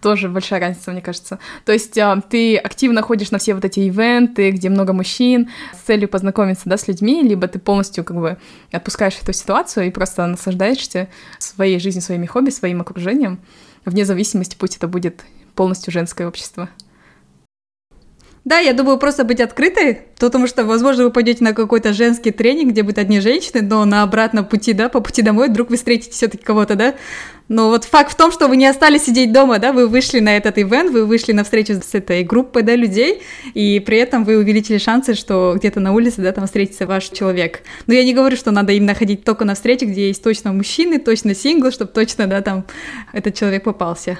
Тоже 0.02 0.28
большая 0.28 0.60
разница, 0.60 0.90
мне 0.90 1.00
кажется. 1.00 1.38
То 1.64 1.72
есть 1.72 1.96
а, 1.96 2.20
ты 2.20 2.58
активно 2.58 3.00
ходишь 3.00 3.30
на 3.30 3.38
все 3.38 3.54
вот 3.54 3.64
эти 3.64 3.80
ивенты, 3.80 4.50
где 4.50 4.68
много 4.68 4.92
мужчин, 4.92 5.48
с 5.72 5.86
целью 5.86 6.06
познакомиться, 6.06 6.64
да, 6.66 6.76
с 6.76 6.86
людьми, 6.86 7.22
либо 7.22 7.48
ты 7.48 7.58
полностью 7.58 8.04
как 8.04 8.18
бы 8.18 8.36
отпускаешь 8.72 9.18
эту 9.22 9.32
ситуацию 9.32 9.86
и 9.86 9.90
просто 9.90 10.26
наслаждаешься 10.26 11.08
своей 11.38 11.80
жизнью, 11.80 12.02
своими 12.02 12.26
хобби, 12.26 12.50
своим 12.50 12.82
окружением, 12.82 13.40
вне 13.86 14.04
зависимости, 14.04 14.54
пусть 14.54 14.76
это 14.76 14.86
будет 14.86 15.24
полностью 15.54 15.90
женское 15.90 16.28
общество. 16.28 16.68
Да, 18.44 18.58
я 18.58 18.72
думаю, 18.72 18.98
просто 18.98 19.22
быть 19.22 19.40
открытой, 19.40 20.00
потому 20.18 20.48
что, 20.48 20.64
возможно, 20.64 21.04
вы 21.04 21.10
пойдете 21.12 21.44
на 21.44 21.52
какой-то 21.52 21.92
женский 21.92 22.32
тренинг, 22.32 22.72
где 22.72 22.82
будут 22.82 22.98
одни 22.98 23.20
женщины, 23.20 23.62
но 23.62 23.84
на 23.84 24.02
обратном 24.02 24.44
пути, 24.44 24.72
да, 24.72 24.88
по 24.88 25.00
пути 25.00 25.22
домой 25.22 25.48
вдруг 25.48 25.70
вы 25.70 25.76
встретите 25.76 26.10
все-таки 26.10 26.42
кого-то, 26.42 26.74
да. 26.74 26.94
Но 27.46 27.68
вот 27.68 27.84
факт 27.84 28.10
в 28.10 28.16
том, 28.16 28.32
что 28.32 28.48
вы 28.48 28.56
не 28.56 28.66
остались 28.66 29.04
сидеть 29.04 29.32
дома, 29.32 29.60
да, 29.60 29.72
вы 29.72 29.86
вышли 29.86 30.18
на 30.18 30.36
этот 30.36 30.58
ивент, 30.58 30.90
вы 30.90 31.06
вышли 31.06 31.30
на 31.30 31.44
встречу 31.44 31.74
с 31.74 31.94
этой 31.94 32.24
группой, 32.24 32.62
да, 32.62 32.74
людей, 32.74 33.22
и 33.54 33.78
при 33.78 33.98
этом 33.98 34.24
вы 34.24 34.36
увеличили 34.36 34.78
шансы, 34.78 35.14
что 35.14 35.54
где-то 35.56 35.78
на 35.78 35.92
улице, 35.92 36.20
да, 36.20 36.32
там 36.32 36.46
встретится 36.46 36.84
ваш 36.84 37.10
человек. 37.10 37.60
Но 37.86 37.94
я 37.94 38.02
не 38.02 38.12
говорю, 38.12 38.36
что 38.36 38.50
надо 38.50 38.72
именно 38.72 38.94
ходить 38.94 39.22
только 39.22 39.44
на 39.44 39.54
встречи, 39.54 39.84
где 39.84 40.08
есть 40.08 40.22
точно 40.22 40.52
мужчины, 40.52 40.98
точно 40.98 41.36
сингл, 41.36 41.70
чтобы 41.70 41.92
точно, 41.92 42.26
да, 42.26 42.40
там 42.40 42.64
этот 43.12 43.36
человек 43.36 43.62
попался. 43.62 44.18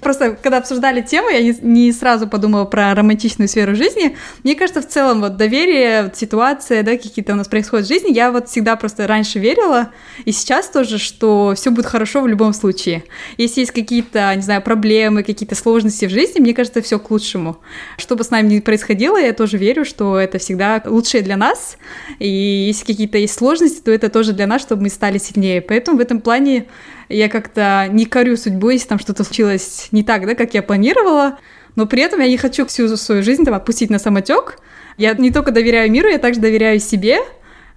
Просто, 0.00 0.36
когда 0.42 0.58
обсуждали 0.58 1.00
тему, 1.00 1.28
я 1.28 1.40
не, 1.42 1.92
сразу 1.92 2.28
подумала 2.28 2.64
про 2.64 2.94
романтичную 2.94 3.48
сферу 3.48 3.74
жизни. 3.74 4.16
Мне 4.44 4.54
кажется, 4.54 4.82
в 4.82 4.88
целом, 4.88 5.20
вот 5.20 5.36
доверие, 5.36 6.12
ситуация, 6.14 6.82
да, 6.82 6.92
какие-то 6.92 7.32
у 7.32 7.36
нас 7.36 7.48
происходят 7.48 7.86
в 7.86 7.88
жизни, 7.88 8.12
я 8.12 8.30
вот 8.30 8.48
всегда 8.48 8.76
просто 8.76 9.06
раньше 9.06 9.38
верила, 9.38 9.90
и 10.24 10.32
сейчас 10.32 10.68
тоже, 10.68 10.98
что 10.98 11.54
все 11.56 11.70
будет 11.70 11.86
хорошо 11.86 12.20
в 12.20 12.28
любом 12.28 12.52
случае. 12.52 13.04
Если 13.36 13.60
есть 13.60 13.72
какие-то, 13.72 14.34
не 14.34 14.42
знаю, 14.42 14.62
проблемы, 14.62 15.22
какие-то 15.22 15.54
сложности 15.54 16.06
в 16.06 16.10
жизни, 16.10 16.40
мне 16.40 16.54
кажется, 16.54 16.82
все 16.82 16.98
к 16.98 17.10
лучшему. 17.10 17.58
Что 17.96 18.16
бы 18.16 18.24
с 18.24 18.30
нами 18.30 18.54
ни 18.54 18.60
происходило, 18.60 19.16
я 19.16 19.32
тоже 19.32 19.58
верю, 19.58 19.84
что 19.84 20.18
это 20.18 20.38
всегда 20.38 20.82
лучшее 20.84 21.22
для 21.22 21.36
нас, 21.36 21.78
и 22.18 22.28
если 22.28 22.84
какие-то 22.84 23.18
есть 23.18 23.34
сложности, 23.34 23.80
то 23.80 23.90
это 23.90 24.08
тоже 24.08 24.32
для 24.32 24.46
нас, 24.46 24.62
чтобы 24.62 24.82
мы 24.82 24.88
стали 24.88 25.18
сильнее. 25.18 25.60
Поэтому 25.60 25.98
в 25.98 26.00
этом 26.00 26.20
плане 26.20 26.66
я 27.08 27.28
как-то 27.28 27.88
не 27.90 28.06
корю 28.06 28.36
судьбу, 28.36 28.70
если 28.70 28.88
там 28.88 28.98
что-то 28.98 29.24
случилось 29.24 29.88
не 29.92 30.02
так, 30.02 30.26
да, 30.26 30.34
как 30.34 30.54
я 30.54 30.62
планировала, 30.62 31.38
но 31.76 31.86
при 31.86 32.02
этом 32.02 32.20
я 32.20 32.28
не 32.28 32.36
хочу 32.36 32.66
всю 32.66 32.96
свою 32.96 33.22
жизнь 33.22 33.44
там 33.44 33.54
отпустить 33.54 33.90
на 33.90 33.98
самотек. 33.98 34.58
Я 34.96 35.12
не 35.14 35.30
только 35.30 35.50
доверяю 35.50 35.90
миру, 35.90 36.08
я 36.08 36.18
также 36.18 36.40
доверяю 36.40 36.80
себе, 36.80 37.18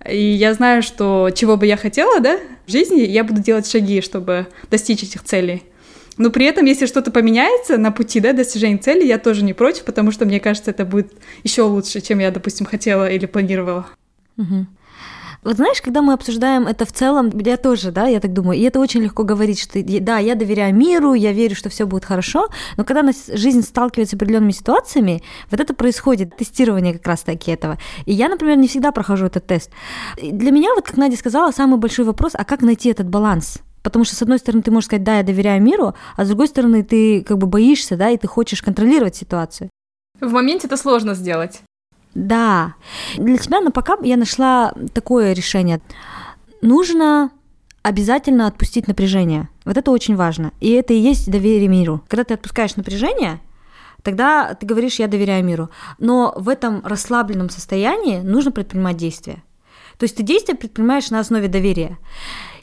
и 0.09 0.17
я 0.17 0.53
знаю, 0.53 0.81
что 0.81 1.29
чего 1.35 1.57
бы 1.57 1.65
я 1.65 1.75
хотела, 1.75 2.19
да, 2.19 2.39
в 2.65 2.71
жизни, 2.71 3.01
я 3.01 3.23
буду 3.23 3.41
делать 3.41 3.69
шаги, 3.69 4.01
чтобы 4.01 4.47
достичь 4.71 5.03
этих 5.03 5.23
целей. 5.23 5.63
Но 6.17 6.31
при 6.31 6.45
этом, 6.45 6.65
если 6.65 6.85
что-то 6.85 7.11
поменяется 7.11 7.77
на 7.77 7.91
пути 7.91 8.19
да, 8.19 8.33
достижения 8.33 8.77
цели, 8.77 9.05
я 9.05 9.17
тоже 9.17 9.43
не 9.43 9.53
против, 9.53 9.85
потому 9.85 10.11
что 10.11 10.25
мне 10.25 10.39
кажется, 10.39 10.71
это 10.71 10.85
будет 10.85 11.13
еще 11.43 11.61
лучше, 11.61 12.01
чем 12.01 12.19
я, 12.19 12.29
допустим, 12.31 12.65
хотела 12.65 13.09
или 13.09 13.25
планировала. 13.25 13.87
Угу. 14.37 14.65
Вот 15.43 15.55
знаешь, 15.55 15.81
когда 15.81 16.01
мы 16.01 16.13
обсуждаем 16.13 16.67
это 16.67 16.85
в 16.85 16.91
целом, 16.91 17.31
я 17.39 17.55
тоже, 17.55 17.91
да, 17.91 18.07
я 18.07 18.19
так 18.19 18.33
думаю, 18.33 18.59
и 18.59 18.63
это 18.63 18.79
очень 18.79 19.01
легко 19.01 19.23
говорить, 19.23 19.59
что 19.59 19.79
да, 20.01 20.17
я 20.17 20.35
доверяю 20.35 20.75
миру, 20.75 21.13
я 21.13 21.31
верю, 21.31 21.55
что 21.55 21.69
все 21.69 21.85
будет 21.85 22.03
хорошо, 22.03 22.49
но 22.75 22.83
когда 22.83 23.03
нас 23.03 23.27
жизнь 23.27 23.61
сталкивается 23.61 24.15
с 24.15 24.17
определенными 24.17 24.51
ситуациями, 24.51 25.23
вот 25.49 25.59
это 25.59 25.73
происходит, 25.73 26.35
тестирование 26.35 26.93
как 26.93 27.07
раз 27.07 27.21
таки 27.21 27.51
этого. 27.51 27.77
И 28.05 28.13
я, 28.13 28.27
например, 28.27 28.57
не 28.57 28.67
всегда 28.67 28.91
прохожу 28.91 29.27
этот 29.27 29.47
тест. 29.47 29.71
Для 30.21 30.51
меня, 30.51 30.73
вот 30.75 30.85
как 30.85 30.97
Надя 30.97 31.15
сказала, 31.17 31.51
самый 31.51 31.79
большой 31.79 32.05
вопрос, 32.05 32.33
а 32.33 32.43
как 32.43 32.61
найти 32.61 32.89
этот 32.89 33.07
баланс? 33.07 33.59
Потому 33.81 34.03
что, 34.03 34.15
с 34.15 34.21
одной 34.21 34.39
стороны, 34.39 34.61
ты 34.61 34.71
можешь 34.71 34.87
сказать, 34.87 35.03
да, 35.03 35.17
я 35.17 35.23
доверяю 35.23 35.61
миру, 35.61 35.93
а 36.17 36.25
с 36.25 36.27
другой 36.27 36.47
стороны, 36.47 36.83
ты 36.83 37.23
как 37.23 37.37
бы 37.37 37.47
боишься, 37.47 37.95
да, 37.95 38.09
и 38.09 38.17
ты 38.17 38.27
хочешь 38.27 38.61
контролировать 38.61 39.15
ситуацию. 39.15 39.69
В 40.19 40.31
моменте 40.33 40.67
это 40.67 40.75
сложно 40.75 41.13
сделать. 41.15 41.61
Да. 42.15 42.75
Для 43.17 43.37
тебя 43.37 43.61
на 43.61 43.71
пока 43.71 43.97
я 44.01 44.17
нашла 44.17 44.73
такое 44.93 45.33
решение. 45.33 45.81
Нужно 46.61 47.31
обязательно 47.81 48.47
отпустить 48.47 48.87
напряжение. 48.87 49.49
Вот 49.65 49.77
это 49.77 49.91
очень 49.91 50.15
важно. 50.15 50.51
И 50.59 50.71
это 50.71 50.93
и 50.93 50.99
есть 50.99 51.29
доверие 51.29 51.67
миру. 51.67 52.03
Когда 52.07 52.23
ты 52.23 52.33
отпускаешь 52.33 52.75
напряжение, 52.75 53.39
тогда 54.03 54.53
ты 54.53 54.65
говоришь, 54.65 54.99
я 54.99 55.07
доверяю 55.07 55.43
миру. 55.45 55.69
Но 55.97 56.33
в 56.35 56.49
этом 56.49 56.85
расслабленном 56.85 57.49
состоянии 57.49 58.19
нужно 58.19 58.51
предпринимать 58.51 58.97
действия. 58.97 59.43
То 59.97 60.03
есть 60.03 60.15
ты 60.15 60.23
действия 60.23 60.55
предпринимаешь 60.55 61.09
на 61.09 61.19
основе 61.19 61.47
доверия. 61.47 61.97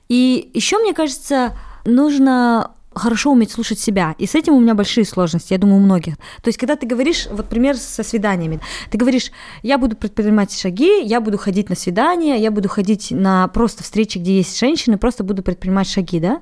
И 0.09 0.51
еще, 0.55 0.79
мне 0.79 0.95
кажется, 0.95 1.57
нужно 1.85 2.73
хорошо 2.97 3.33
уметь 3.33 3.51
слушать 3.51 3.79
себя. 3.79 4.15
И 4.19 4.27
с 4.27 4.35
этим 4.35 4.55
у 4.55 4.61
меня 4.61 4.75
большие 4.75 5.05
сложности, 5.05 5.53
я 5.53 5.59
думаю, 5.59 5.77
у 5.77 5.81
многих. 5.81 6.17
То 6.43 6.49
есть, 6.49 6.59
когда 6.59 6.77
ты 6.77 6.87
говоришь, 6.87 7.29
вот 7.31 7.49
пример 7.49 7.77
со 7.77 8.03
свиданиями, 8.03 8.61
ты 8.91 8.99
говоришь, 8.99 9.31
я 9.63 9.79
буду 9.79 9.97
предпринимать 9.97 10.59
шаги, 10.59 11.03
я 11.03 11.21
буду 11.21 11.39
ходить 11.39 11.69
на 11.69 11.77
свидания, 11.77 12.37
я 12.37 12.51
буду 12.51 12.69
ходить 12.69 13.11
на 13.11 13.49
просто 13.49 13.83
встречи, 13.83 14.19
где 14.19 14.39
есть 14.39 14.59
женщины, 14.59 14.97
просто 14.97 15.25
буду 15.25 15.43
предпринимать 15.43 15.89
шаги, 15.89 16.21
да? 16.21 16.41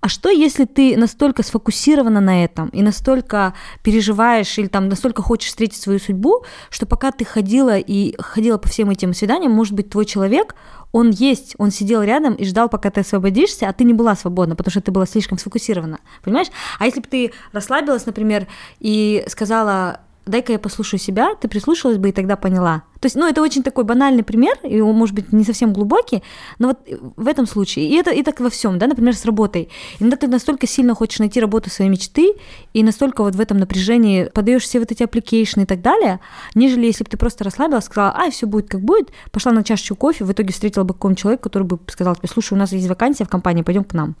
А 0.00 0.08
что, 0.08 0.30
если 0.30 0.64
ты 0.64 0.96
настолько 0.96 1.42
сфокусирована 1.42 2.20
на 2.20 2.44
этом 2.44 2.68
и 2.68 2.82
настолько 2.82 3.54
переживаешь 3.82 4.58
или 4.58 4.68
там 4.68 4.88
настолько 4.88 5.22
хочешь 5.22 5.48
встретить 5.48 5.80
свою 5.80 5.98
судьбу, 5.98 6.44
что 6.70 6.86
пока 6.86 7.10
ты 7.10 7.24
ходила 7.24 7.76
и 7.76 8.14
ходила 8.20 8.58
по 8.58 8.68
всем 8.68 8.90
этим 8.90 9.14
свиданиям, 9.14 9.52
может 9.52 9.74
быть, 9.74 9.90
твой 9.90 10.04
человек, 10.04 10.54
он 10.92 11.10
есть, 11.10 11.54
он 11.58 11.70
сидел 11.70 12.02
рядом 12.02 12.34
и 12.34 12.44
ждал, 12.44 12.68
пока 12.68 12.90
ты 12.90 13.00
освободишься, 13.00 13.68
а 13.68 13.72
ты 13.72 13.84
не 13.84 13.92
была 13.92 14.14
свободна, 14.16 14.56
потому 14.56 14.70
что 14.70 14.80
ты 14.80 14.90
была 14.90 15.06
слишком 15.06 15.38
сфокусирована, 15.38 15.98
понимаешь? 16.22 16.48
А 16.78 16.86
если 16.86 17.00
бы 17.00 17.08
ты 17.08 17.32
расслабилась, 17.52 18.06
например, 18.06 18.46
и 18.80 19.24
сказала, 19.28 20.00
дай-ка 20.28 20.52
я 20.52 20.58
послушаю 20.58 21.00
себя, 21.00 21.34
ты 21.34 21.48
прислушалась 21.48 21.98
бы 21.98 22.10
и 22.10 22.12
тогда 22.12 22.36
поняла. 22.36 22.82
То 23.00 23.06
есть, 23.06 23.16
ну, 23.16 23.28
это 23.28 23.42
очень 23.42 23.62
такой 23.62 23.84
банальный 23.84 24.24
пример, 24.24 24.56
и 24.64 24.80
он, 24.80 24.96
может 24.96 25.14
быть, 25.14 25.32
не 25.32 25.44
совсем 25.44 25.72
глубокий, 25.72 26.22
но 26.58 26.68
вот 26.68 26.78
в 27.16 27.28
этом 27.28 27.46
случае, 27.46 27.88
и 27.88 27.94
это 27.94 28.10
и 28.10 28.22
так 28.22 28.40
во 28.40 28.50
всем, 28.50 28.78
да, 28.78 28.86
например, 28.86 29.14
с 29.14 29.24
работой. 29.24 29.68
Иногда 30.00 30.16
ты 30.16 30.26
настолько 30.26 30.66
сильно 30.66 30.94
хочешь 30.94 31.20
найти 31.20 31.40
работу 31.40 31.70
своей 31.70 31.90
мечты, 31.90 32.34
и 32.74 32.82
настолько 32.82 33.22
вот 33.22 33.36
в 33.36 33.40
этом 33.40 33.58
напряжении 33.58 34.24
подаешь 34.24 34.62
все 34.62 34.80
вот 34.80 34.90
эти 34.90 35.02
applications 35.02 35.62
и 35.62 35.66
так 35.66 35.80
далее, 35.80 36.20
нежели 36.54 36.86
если 36.86 37.04
бы 37.04 37.10
ты 37.10 37.16
просто 37.16 37.44
расслабилась, 37.44 37.84
сказала, 37.84 38.12
а, 38.16 38.30
все 38.30 38.46
будет 38.46 38.68
как 38.68 38.80
будет, 38.80 39.10
пошла 39.30 39.52
на 39.52 39.62
чашечку 39.62 39.94
кофе, 39.94 40.24
в 40.24 40.32
итоге 40.32 40.52
встретила 40.52 40.84
бы 40.84 40.94
какого-нибудь 40.94 41.20
человека, 41.20 41.42
который 41.44 41.64
бы 41.64 41.78
сказал 41.88 42.16
тебе, 42.16 42.28
слушай, 42.28 42.54
у 42.54 42.56
нас 42.56 42.72
есть 42.72 42.88
вакансия 42.88 43.24
в 43.24 43.28
компании, 43.28 43.62
пойдем 43.62 43.84
к 43.84 43.92
нам. 43.92 44.16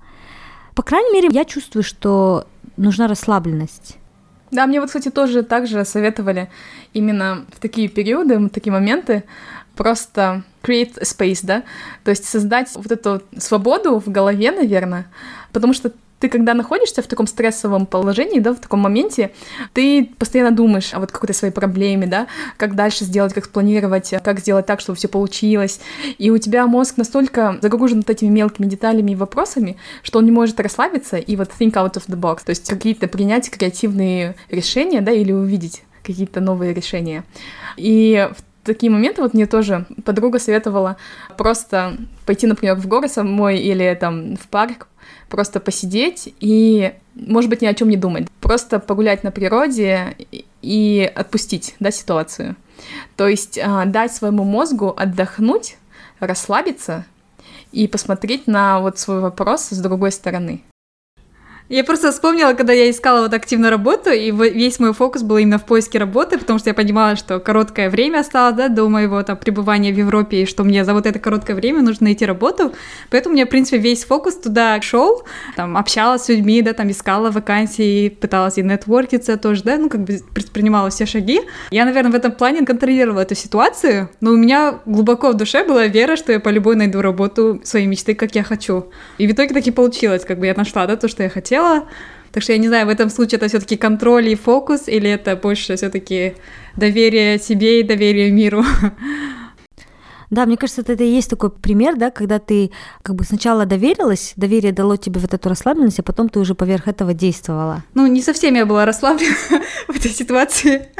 По 0.74 0.82
крайней 0.82 1.12
мере, 1.12 1.28
я 1.32 1.44
чувствую, 1.44 1.82
что 1.82 2.46
нужна 2.76 3.08
расслабленность. 3.08 3.98
Да, 4.50 4.66
мне 4.66 4.80
вот, 4.80 4.86
кстати, 4.88 5.10
тоже 5.10 5.42
так 5.42 5.66
же 5.66 5.84
советовали 5.84 6.48
именно 6.92 7.44
в 7.52 7.60
такие 7.60 7.88
периоды, 7.88 8.38
в 8.38 8.48
такие 8.48 8.72
моменты. 8.72 9.24
Просто 9.74 10.42
create 10.62 11.00
space, 11.02 11.40
да, 11.42 11.62
то 12.02 12.10
есть 12.10 12.24
создать 12.24 12.68
вот 12.74 12.90
эту 12.90 13.22
свободу 13.38 14.00
в 14.00 14.10
голове, 14.10 14.50
наверное, 14.50 15.06
потому 15.52 15.72
что 15.72 15.92
ты 16.20 16.28
когда 16.28 16.54
находишься 16.54 17.02
в 17.02 17.06
таком 17.06 17.26
стрессовом 17.26 17.86
положении, 17.86 18.40
да, 18.40 18.54
в 18.54 18.60
таком 18.60 18.80
моменте, 18.80 19.30
ты 19.72 20.10
постоянно 20.18 20.54
думаешь 20.54 20.92
о 20.94 21.00
вот 21.00 21.12
какой-то 21.12 21.32
своей 21.32 21.52
проблеме, 21.52 22.06
да, 22.06 22.26
как 22.56 22.74
дальше 22.74 23.04
сделать, 23.04 23.32
как 23.34 23.44
спланировать, 23.44 24.12
как 24.22 24.40
сделать 24.40 24.66
так, 24.66 24.80
чтобы 24.80 24.96
все 24.96 25.08
получилось. 25.08 25.80
И 26.18 26.30
у 26.30 26.38
тебя 26.38 26.66
мозг 26.66 26.96
настолько 26.96 27.58
загружен 27.62 27.98
вот 27.98 28.10
этими 28.10 28.28
мелкими 28.28 28.66
деталями 28.66 29.12
и 29.12 29.16
вопросами, 29.16 29.76
что 30.02 30.18
он 30.18 30.24
не 30.24 30.32
может 30.32 30.58
расслабиться 30.60 31.16
и 31.16 31.36
вот 31.36 31.50
think 31.58 31.72
out 31.72 31.94
of 31.94 32.06
the 32.08 32.18
box, 32.18 32.40
то 32.44 32.50
есть 32.50 32.68
какие-то 32.68 33.08
принять 33.08 33.50
креативные 33.50 34.36
решения, 34.50 35.00
да, 35.00 35.12
или 35.12 35.32
увидеть 35.32 35.82
какие-то 36.02 36.40
новые 36.40 36.74
решения. 36.74 37.24
И 37.76 38.28
в 38.36 38.42
такие 38.64 38.90
моменты 38.90 39.22
вот 39.22 39.34
мне 39.34 39.46
тоже 39.46 39.86
подруга 40.04 40.38
советовала 40.38 40.96
просто 41.36 41.96
пойти, 42.26 42.46
например, 42.46 42.76
в 42.76 42.86
горы 42.86 43.08
самой 43.08 43.58
или 43.58 43.96
там 44.00 44.36
в 44.36 44.48
парк, 44.48 44.88
просто 45.28 45.60
посидеть 45.60 46.34
и, 46.40 46.94
может 47.14 47.50
быть, 47.50 47.62
ни 47.62 47.66
о 47.66 47.74
чем 47.74 47.88
не 47.88 47.96
думать. 47.96 48.28
Просто 48.40 48.78
погулять 48.78 49.24
на 49.24 49.30
природе 49.30 50.16
и 50.62 51.12
отпустить, 51.14 51.74
да, 51.80 51.90
ситуацию. 51.90 52.56
То 53.16 53.28
есть 53.28 53.58
а, 53.58 53.84
дать 53.84 54.12
своему 54.12 54.44
мозгу 54.44 54.94
отдохнуть, 54.96 55.76
расслабиться 56.20 57.04
и 57.72 57.86
посмотреть 57.88 58.46
на 58.46 58.80
вот 58.80 58.98
свой 58.98 59.20
вопрос 59.20 59.68
с 59.68 59.78
другой 59.78 60.12
стороны. 60.12 60.62
Я 61.68 61.84
просто 61.84 62.12
вспомнила, 62.12 62.54
когда 62.54 62.72
я 62.72 62.88
искала 62.88 63.20
вот 63.20 63.34
активную 63.34 63.70
работу, 63.70 64.08
и 64.10 64.30
весь 64.30 64.78
мой 64.78 64.94
фокус 64.94 65.22
был 65.22 65.36
именно 65.36 65.58
в 65.58 65.66
поиске 65.66 65.98
работы, 65.98 66.38
потому 66.38 66.58
что 66.58 66.70
я 66.70 66.74
понимала, 66.74 67.14
что 67.14 67.40
короткое 67.40 67.90
время 67.90 68.20
осталось, 68.20 68.56
да, 68.56 68.68
до 68.68 68.88
моего 68.88 69.22
там 69.22 69.36
пребывания 69.36 69.92
в 69.92 69.98
Европе, 69.98 70.42
и 70.42 70.46
что 70.46 70.64
мне 70.64 70.82
за 70.86 70.94
вот 70.94 71.04
это 71.04 71.18
короткое 71.18 71.54
время 71.54 71.82
нужно 71.82 72.04
найти 72.04 72.24
работу. 72.24 72.72
Поэтому 73.10 73.34
у 73.34 73.36
меня, 73.36 73.44
в 73.44 73.50
принципе, 73.50 73.76
весь 73.76 74.04
фокус 74.04 74.36
туда 74.36 74.80
шел, 74.80 75.24
там, 75.56 75.76
общалась 75.76 76.22
с 76.22 76.28
людьми, 76.30 76.62
да, 76.62 76.72
там, 76.72 76.90
искала 76.90 77.30
вакансии, 77.30 78.08
пыталась 78.08 78.56
и 78.56 78.62
нетворкиться 78.62 79.36
тоже, 79.36 79.62
да, 79.64 79.76
ну, 79.76 79.90
как 79.90 80.04
бы 80.04 80.20
предпринимала 80.32 80.88
все 80.88 81.04
шаги. 81.04 81.42
Я, 81.70 81.84
наверное, 81.84 82.12
в 82.12 82.14
этом 82.14 82.32
плане 82.32 82.64
контролировала 82.64 83.20
эту 83.20 83.34
ситуацию, 83.34 84.08
но 84.22 84.30
у 84.30 84.36
меня 84.36 84.80
глубоко 84.86 85.32
в 85.32 85.34
душе 85.34 85.64
была 85.64 85.86
вера, 85.86 86.16
что 86.16 86.32
я 86.32 86.40
по 86.40 86.48
любой 86.48 86.76
найду 86.76 87.02
работу 87.02 87.60
своей 87.62 87.86
мечты, 87.86 88.14
как 88.14 88.34
я 88.34 88.42
хочу. 88.42 88.86
И 89.18 89.26
в 89.26 89.32
итоге 89.32 89.52
так 89.52 89.66
и 89.66 89.70
получилось, 89.70 90.24
как 90.24 90.38
бы 90.38 90.46
я 90.46 90.54
нашла, 90.54 90.86
да, 90.86 90.96
то, 90.96 91.08
что 91.08 91.22
я 91.22 91.28
хотела, 91.28 91.57
хотела. 91.58 91.88
Так 92.32 92.42
что 92.42 92.52
я 92.52 92.58
не 92.58 92.68
знаю, 92.68 92.86
в 92.86 92.90
этом 92.90 93.10
случае 93.10 93.38
это 93.38 93.48
все-таки 93.48 93.76
контроль 93.76 94.28
и 94.28 94.34
фокус, 94.34 94.86
или 94.86 95.08
это 95.10 95.34
больше 95.34 95.76
все-таки 95.76 96.34
доверие 96.76 97.38
себе 97.38 97.80
и 97.80 97.82
доверие 97.82 98.30
миру. 98.30 98.64
Да, 100.30 100.44
мне 100.44 100.58
кажется, 100.58 100.82
это 100.82 101.02
и 101.02 101.06
есть 101.06 101.30
такой 101.30 101.50
пример, 101.50 101.96
да, 101.96 102.10
когда 102.10 102.38
ты 102.38 102.70
как 103.00 103.14
бы 103.14 103.24
сначала 103.24 103.64
доверилась, 103.64 104.34
доверие 104.36 104.72
дало 104.72 104.96
тебе 104.96 105.20
вот 105.20 105.32
эту 105.32 105.48
расслабленность, 105.48 106.00
а 106.00 106.02
потом 106.02 106.28
ты 106.28 106.38
уже 106.38 106.54
поверх 106.54 106.86
этого 106.86 107.14
действовала. 107.14 107.82
Ну, 107.94 108.06
не 108.06 108.20
совсем 108.20 108.54
я 108.54 108.66
была 108.66 108.84
расслаблена 108.84 109.34
в 109.88 109.96
этой 109.96 110.10
ситуации. 110.10 110.90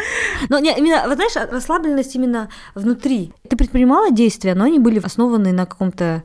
Но 0.48 0.58
не, 0.58 0.74
именно, 0.78 1.02
вот 1.06 1.16
знаешь, 1.16 1.52
расслабленность 1.52 2.14
именно 2.14 2.48
внутри. 2.74 3.34
Ты 3.46 3.58
предпринимала 3.58 4.10
действия, 4.10 4.54
но 4.54 4.64
они 4.64 4.78
были 4.78 4.98
основаны 4.98 5.52
на 5.52 5.66
каком-то 5.66 6.24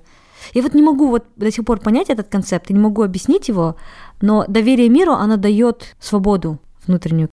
я 0.53 0.61
вот 0.61 0.73
не 0.73 0.81
могу 0.81 1.07
вот 1.07 1.25
до 1.35 1.51
сих 1.51 1.65
пор 1.65 1.79
понять 1.79 2.09
этот 2.09 2.27
концепт, 2.27 2.69
я 2.69 2.75
не 2.75 2.81
могу 2.81 3.03
объяснить 3.03 3.47
его, 3.47 3.75
но 4.21 4.45
доверие 4.47 4.89
миру, 4.89 5.13
оно 5.13 5.37
дает 5.37 5.95
свободу 5.99 6.59
внутреннюю. 6.85 7.29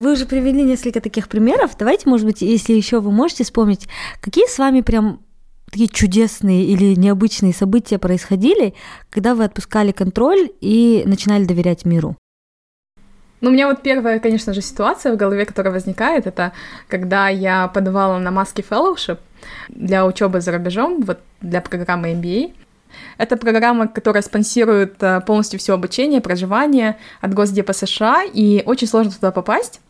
Вы 0.00 0.12
уже 0.12 0.26
привели 0.26 0.62
несколько 0.62 1.00
таких 1.00 1.28
примеров. 1.28 1.76
Давайте, 1.78 2.08
может 2.08 2.26
быть, 2.26 2.42
если 2.42 2.72
еще 2.72 3.00
вы 3.00 3.12
можете 3.12 3.44
вспомнить, 3.44 3.86
какие 4.20 4.48
с 4.48 4.58
вами 4.58 4.80
прям 4.80 5.20
такие 5.70 5.88
чудесные 5.88 6.64
или 6.64 6.94
необычные 6.94 7.54
события 7.54 7.98
происходили, 7.98 8.74
когда 9.10 9.34
вы 9.34 9.44
отпускали 9.44 9.92
контроль 9.92 10.50
и 10.60 11.02
начинали 11.06 11.44
доверять 11.44 11.84
миру? 11.84 12.16
Ну, 13.40 13.50
у 13.50 13.52
меня 13.52 13.66
вот 13.66 13.82
первая, 13.82 14.20
конечно 14.20 14.54
же, 14.54 14.60
ситуация 14.60 15.12
в 15.12 15.16
голове, 15.16 15.44
которая 15.44 15.72
возникает, 15.72 16.26
это 16.26 16.52
когда 16.88 17.28
я 17.28 17.66
подавала 17.68 18.18
на 18.18 18.30
маски 18.30 18.64
fellowship 18.68 19.18
для 19.68 20.06
учебы 20.06 20.40
за 20.40 20.52
рубежом, 20.52 21.00
вот 21.02 21.18
для 21.40 21.60
программы 21.60 22.12
MBA. 22.12 22.52
Это 23.18 23.36
программа, 23.36 23.88
которая 23.88 24.22
спонсирует 24.22 25.02
э, 25.02 25.20
полностью 25.20 25.58
все 25.58 25.74
обучение, 25.74 26.20
проживание 26.20 26.98
от 27.20 27.34
Госдепа 27.34 27.72
США, 27.72 28.24
и 28.24 28.62
очень 28.66 28.86
сложно 28.86 29.12
туда 29.12 29.30
попасть. 29.30 29.80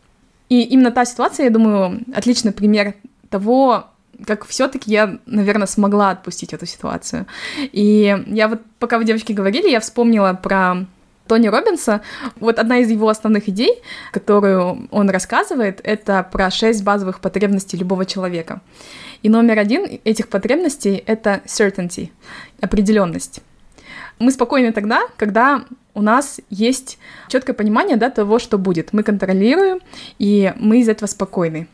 И 0.49 0.61
именно 0.61 0.91
та 0.91 1.05
ситуация, 1.05 1.45
я 1.45 1.49
думаю, 1.49 2.01
отличный 2.15 2.51
пример 2.51 2.93
того, 3.29 3.85
как 4.25 4.45
все-таки 4.45 4.91
я, 4.91 5.17
наверное, 5.25 5.67
смогла 5.67 6.11
отпустить 6.11 6.53
эту 6.53 6.65
ситуацию. 6.65 7.25
И 7.71 8.23
я 8.27 8.47
вот, 8.47 8.61
пока 8.79 8.97
вы 8.97 9.05
девочки 9.05 9.33
говорили, 9.33 9.69
я 9.69 9.79
вспомнила 9.79 10.33
про 10.33 10.85
Тони 11.27 11.47
Робинса, 11.47 12.01
вот 12.35 12.59
одна 12.59 12.79
из 12.79 12.91
его 12.91 13.07
основных 13.07 13.47
идей, 13.47 13.81
которую 14.11 14.87
он 14.91 15.09
рассказывает, 15.09 15.79
это 15.83 16.27
про 16.29 16.51
шесть 16.51 16.83
базовых 16.83 17.21
потребностей 17.21 17.77
любого 17.77 18.05
человека. 18.05 18.61
И 19.21 19.29
номер 19.29 19.59
один 19.59 19.99
этих 20.03 20.27
потребностей— 20.27 21.01
это 21.05 21.41
certainty, 21.45 22.09
определенность. 22.61 23.41
Мы 24.19 24.31
спокойны 24.31 24.73
тогда, 24.73 25.01
когда 25.17 25.63
у 25.93 26.01
нас 26.01 26.41
есть 26.49 26.97
четкое 27.29 27.55
понимание 27.55 27.97
да, 27.97 28.09
того, 28.09 28.39
что 28.39 28.57
будет. 28.57 28.93
Мы 28.93 29.03
контролируем, 29.03 29.79
и 30.19 30.53
мы 30.57 30.81
из 30.81 30.89
этого 30.89 31.07
спокойны. 31.07 31.67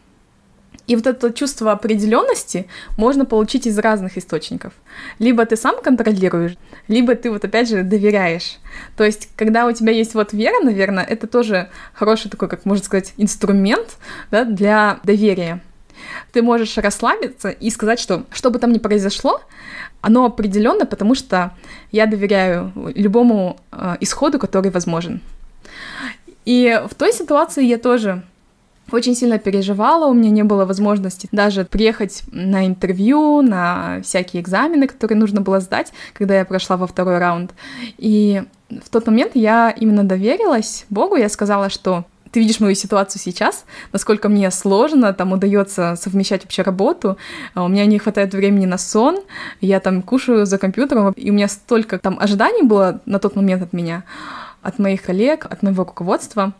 И 0.89 0.95
вот 0.95 1.05
это 1.05 1.31
чувство 1.31 1.71
определенности 1.71 2.65
можно 2.97 3.23
получить 3.23 3.67
из 3.67 3.77
разных 3.77 4.17
источников. 4.17 4.73
Либо 5.19 5.45
ты 5.45 5.55
сам 5.55 5.75
контролируешь, 5.83 6.55
либо 6.87 7.13
ты 7.13 7.29
вот 7.29 7.45
опять 7.45 7.69
же 7.69 7.83
доверяешь. 7.83 8.57
То 8.97 9.03
есть, 9.03 9.29
когда 9.35 9.67
у 9.67 9.71
тебя 9.71 9.91
есть 9.91 10.15
вот 10.15 10.33
вера, 10.33 10.63
наверное, 10.63 11.03
это 11.03 11.27
тоже 11.27 11.69
хороший 11.93 12.31
такой, 12.31 12.49
как 12.49 12.65
можно 12.65 12.83
сказать, 12.83 13.13
инструмент 13.17 13.97
да, 14.31 14.45
для 14.45 14.99
доверия. 15.03 15.61
Ты 16.31 16.41
можешь 16.41 16.75
расслабиться 16.77 17.49
и 17.49 17.69
сказать, 17.69 17.99
что 17.99 18.23
что 18.31 18.49
бы 18.49 18.57
там 18.57 18.73
ни 18.73 18.79
произошло, 18.79 19.41
оно 20.01 20.25
определенно, 20.25 20.87
потому 20.87 21.13
что 21.13 21.51
я 21.91 22.07
доверяю 22.07 22.73
любому 22.95 23.59
э, 23.71 23.97
исходу, 23.99 24.39
который 24.39 24.71
возможен. 24.71 25.21
И 26.45 26.81
в 26.89 26.95
той 26.95 27.13
ситуации 27.13 27.63
я 27.63 27.77
тоже 27.77 28.23
очень 28.91 29.15
сильно 29.15 29.39
переживала, 29.39 30.07
у 30.07 30.13
меня 30.13 30.29
не 30.29 30.43
было 30.43 30.65
возможности 30.65 31.27
даже 31.31 31.65
приехать 31.65 32.23
на 32.31 32.65
интервью, 32.65 33.41
на 33.41 34.01
всякие 34.03 34.41
экзамены, 34.41 34.87
которые 34.87 35.17
нужно 35.17 35.41
было 35.41 35.59
сдать, 35.59 35.91
когда 36.13 36.37
я 36.37 36.45
прошла 36.45 36.77
во 36.77 36.87
второй 36.87 37.17
раунд. 37.17 37.53
И 37.97 38.43
в 38.69 38.89
тот 38.89 39.07
момент 39.07 39.31
я 39.35 39.71
именно 39.71 40.03
доверилась 40.03 40.85
Богу, 40.89 41.15
я 41.15 41.29
сказала, 41.29 41.69
что 41.69 42.05
ты 42.31 42.39
видишь 42.39 42.59
мою 42.59 42.75
ситуацию 42.75 43.21
сейчас, 43.21 43.65
насколько 43.91 44.29
мне 44.29 44.51
сложно, 44.51 45.13
там 45.13 45.31
удается 45.31 45.95
совмещать 45.95 46.43
вообще 46.43 46.61
работу, 46.61 47.17
а 47.55 47.63
у 47.63 47.67
меня 47.67 47.85
не 47.85 47.97
хватает 47.97 48.33
времени 48.33 48.65
на 48.65 48.77
сон, 48.77 49.19
я 49.61 49.79
там 49.79 50.01
кушаю 50.01 50.45
за 50.45 50.57
компьютером, 50.57 51.11
и 51.13 51.31
у 51.31 51.33
меня 51.33 51.47
столько 51.47 51.97
там 51.97 52.19
ожиданий 52.19 52.63
было 52.63 53.01
на 53.05 53.19
тот 53.19 53.35
момент 53.35 53.63
от 53.63 53.73
меня, 53.73 54.03
от 54.61 54.77
моих 54.77 55.01
коллег, 55.01 55.47
от 55.49 55.63
моего 55.63 55.83
руководства, 55.83 56.53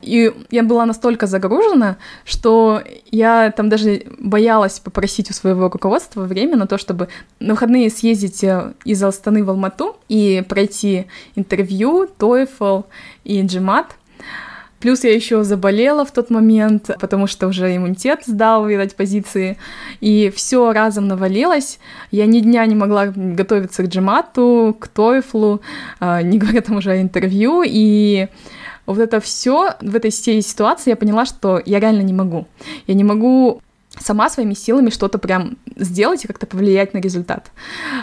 и 0.00 0.32
я 0.50 0.62
была 0.62 0.86
настолько 0.86 1.26
загружена, 1.26 1.96
что 2.24 2.82
я 3.10 3.50
там 3.50 3.68
даже 3.68 4.02
боялась 4.18 4.80
попросить 4.80 5.30
у 5.30 5.34
своего 5.34 5.68
руководства 5.68 6.24
время 6.24 6.56
на 6.56 6.66
то, 6.66 6.78
чтобы 6.78 7.08
на 7.40 7.54
выходные 7.54 7.90
съездить 7.90 8.44
э, 8.44 8.74
из 8.84 9.02
Астаны 9.02 9.44
в 9.44 9.50
Алмату 9.50 9.96
и 10.08 10.44
пройти 10.48 11.06
интервью, 11.36 12.08
TOEFL 12.18 12.84
и 13.24 13.42
GMAT. 13.42 13.86
Плюс 14.80 15.02
я 15.02 15.14
еще 15.14 15.44
заболела 15.44 16.04
в 16.04 16.10
тот 16.10 16.28
момент, 16.28 16.90
потому 17.00 17.26
что 17.26 17.46
уже 17.46 17.74
иммунитет 17.74 18.24
сдал, 18.26 18.66
видать, 18.66 18.94
позиции. 18.94 19.56
И 20.02 20.30
все 20.36 20.74
разом 20.74 21.08
навалилось. 21.08 21.78
Я 22.10 22.26
ни 22.26 22.40
дня 22.40 22.66
не 22.66 22.74
могла 22.74 23.06
готовиться 23.06 23.82
к 23.82 23.86
джемату, 23.86 24.76
к 24.78 24.88
TOEFL, 24.88 25.60
э, 26.00 26.22
не 26.24 26.36
говоря 26.36 26.60
там 26.60 26.76
уже 26.76 26.90
о 26.90 27.00
интервью. 27.00 27.62
И 27.64 28.28
вот 28.86 28.98
это 28.98 29.20
все 29.20 29.74
в 29.80 29.96
этой 29.96 30.10
всей 30.10 30.42
ситуации 30.42 30.90
я 30.90 30.96
поняла, 30.96 31.24
что 31.24 31.60
я 31.64 31.80
реально 31.80 32.02
не 32.02 32.12
могу. 32.12 32.46
Я 32.86 32.94
не 32.94 33.04
могу 33.04 33.60
сама 33.98 34.28
своими 34.28 34.54
силами 34.54 34.90
что-то 34.90 35.18
прям 35.18 35.56
сделать 35.76 36.24
и 36.24 36.26
как-то 36.26 36.46
повлиять 36.46 36.94
на 36.94 36.98
результат. 36.98 37.50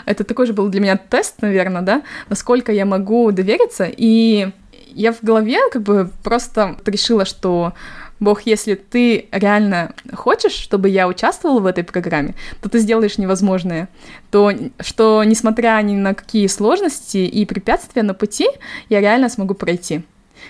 Это 0.06 0.24
такой 0.24 0.46
же 0.46 0.52
был 0.52 0.68
для 0.68 0.80
меня 0.80 0.96
тест, 0.96 1.42
наверное, 1.42 1.82
да, 1.82 2.02
насколько 2.28 2.72
я 2.72 2.86
могу 2.86 3.30
довериться. 3.32 3.88
И 3.94 4.50
я 4.94 5.12
в 5.12 5.22
голове 5.22 5.58
как 5.70 5.82
бы 5.82 6.10
просто 6.22 6.76
решила, 6.86 7.24
что 7.24 7.74
Бог, 8.20 8.42
если 8.42 8.74
ты 8.74 9.26
реально 9.32 9.94
хочешь, 10.14 10.52
чтобы 10.52 10.88
я 10.88 11.08
участвовала 11.08 11.58
в 11.58 11.66
этой 11.66 11.82
программе, 11.82 12.34
то 12.60 12.68
ты 12.68 12.78
сделаешь 12.78 13.18
невозможное. 13.18 13.88
То, 14.30 14.52
что 14.78 15.24
несмотря 15.24 15.80
ни 15.82 15.96
на 15.96 16.14
какие 16.14 16.46
сложности 16.46 17.18
и 17.18 17.44
препятствия 17.46 18.04
на 18.04 18.14
пути, 18.14 18.46
я 18.88 19.00
реально 19.00 19.28
смогу 19.28 19.54
пройти. 19.54 20.02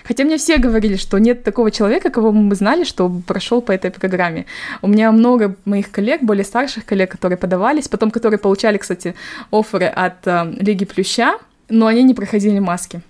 Хотя 0.03 0.23
мне 0.23 0.37
все 0.37 0.57
говорили, 0.57 0.95
что 0.95 1.17
нет 1.17 1.43
такого 1.43 1.71
человека, 1.71 2.09
кого 2.09 2.31
мы 2.31 2.55
знали, 2.55 2.83
что 2.83 3.09
прошел 3.27 3.61
по 3.61 3.71
этой 3.71 3.91
программе. 3.91 4.45
У 4.81 4.87
меня 4.87 5.11
много 5.11 5.55
моих 5.65 5.91
коллег, 5.91 6.21
более 6.21 6.43
старших 6.43 6.85
коллег, 6.85 7.11
которые 7.11 7.37
подавались, 7.37 7.87
потом 7.87 8.11
которые 8.11 8.39
получали, 8.39 8.77
кстати, 8.77 9.15
оферы 9.51 9.85
от 9.85 10.27
э, 10.27 10.53
Лиги 10.59 10.85
Плюща, 10.85 11.37
но 11.69 11.87
они 11.87 12.03
не 12.03 12.13
проходили 12.13 12.59
маски. 12.59 13.01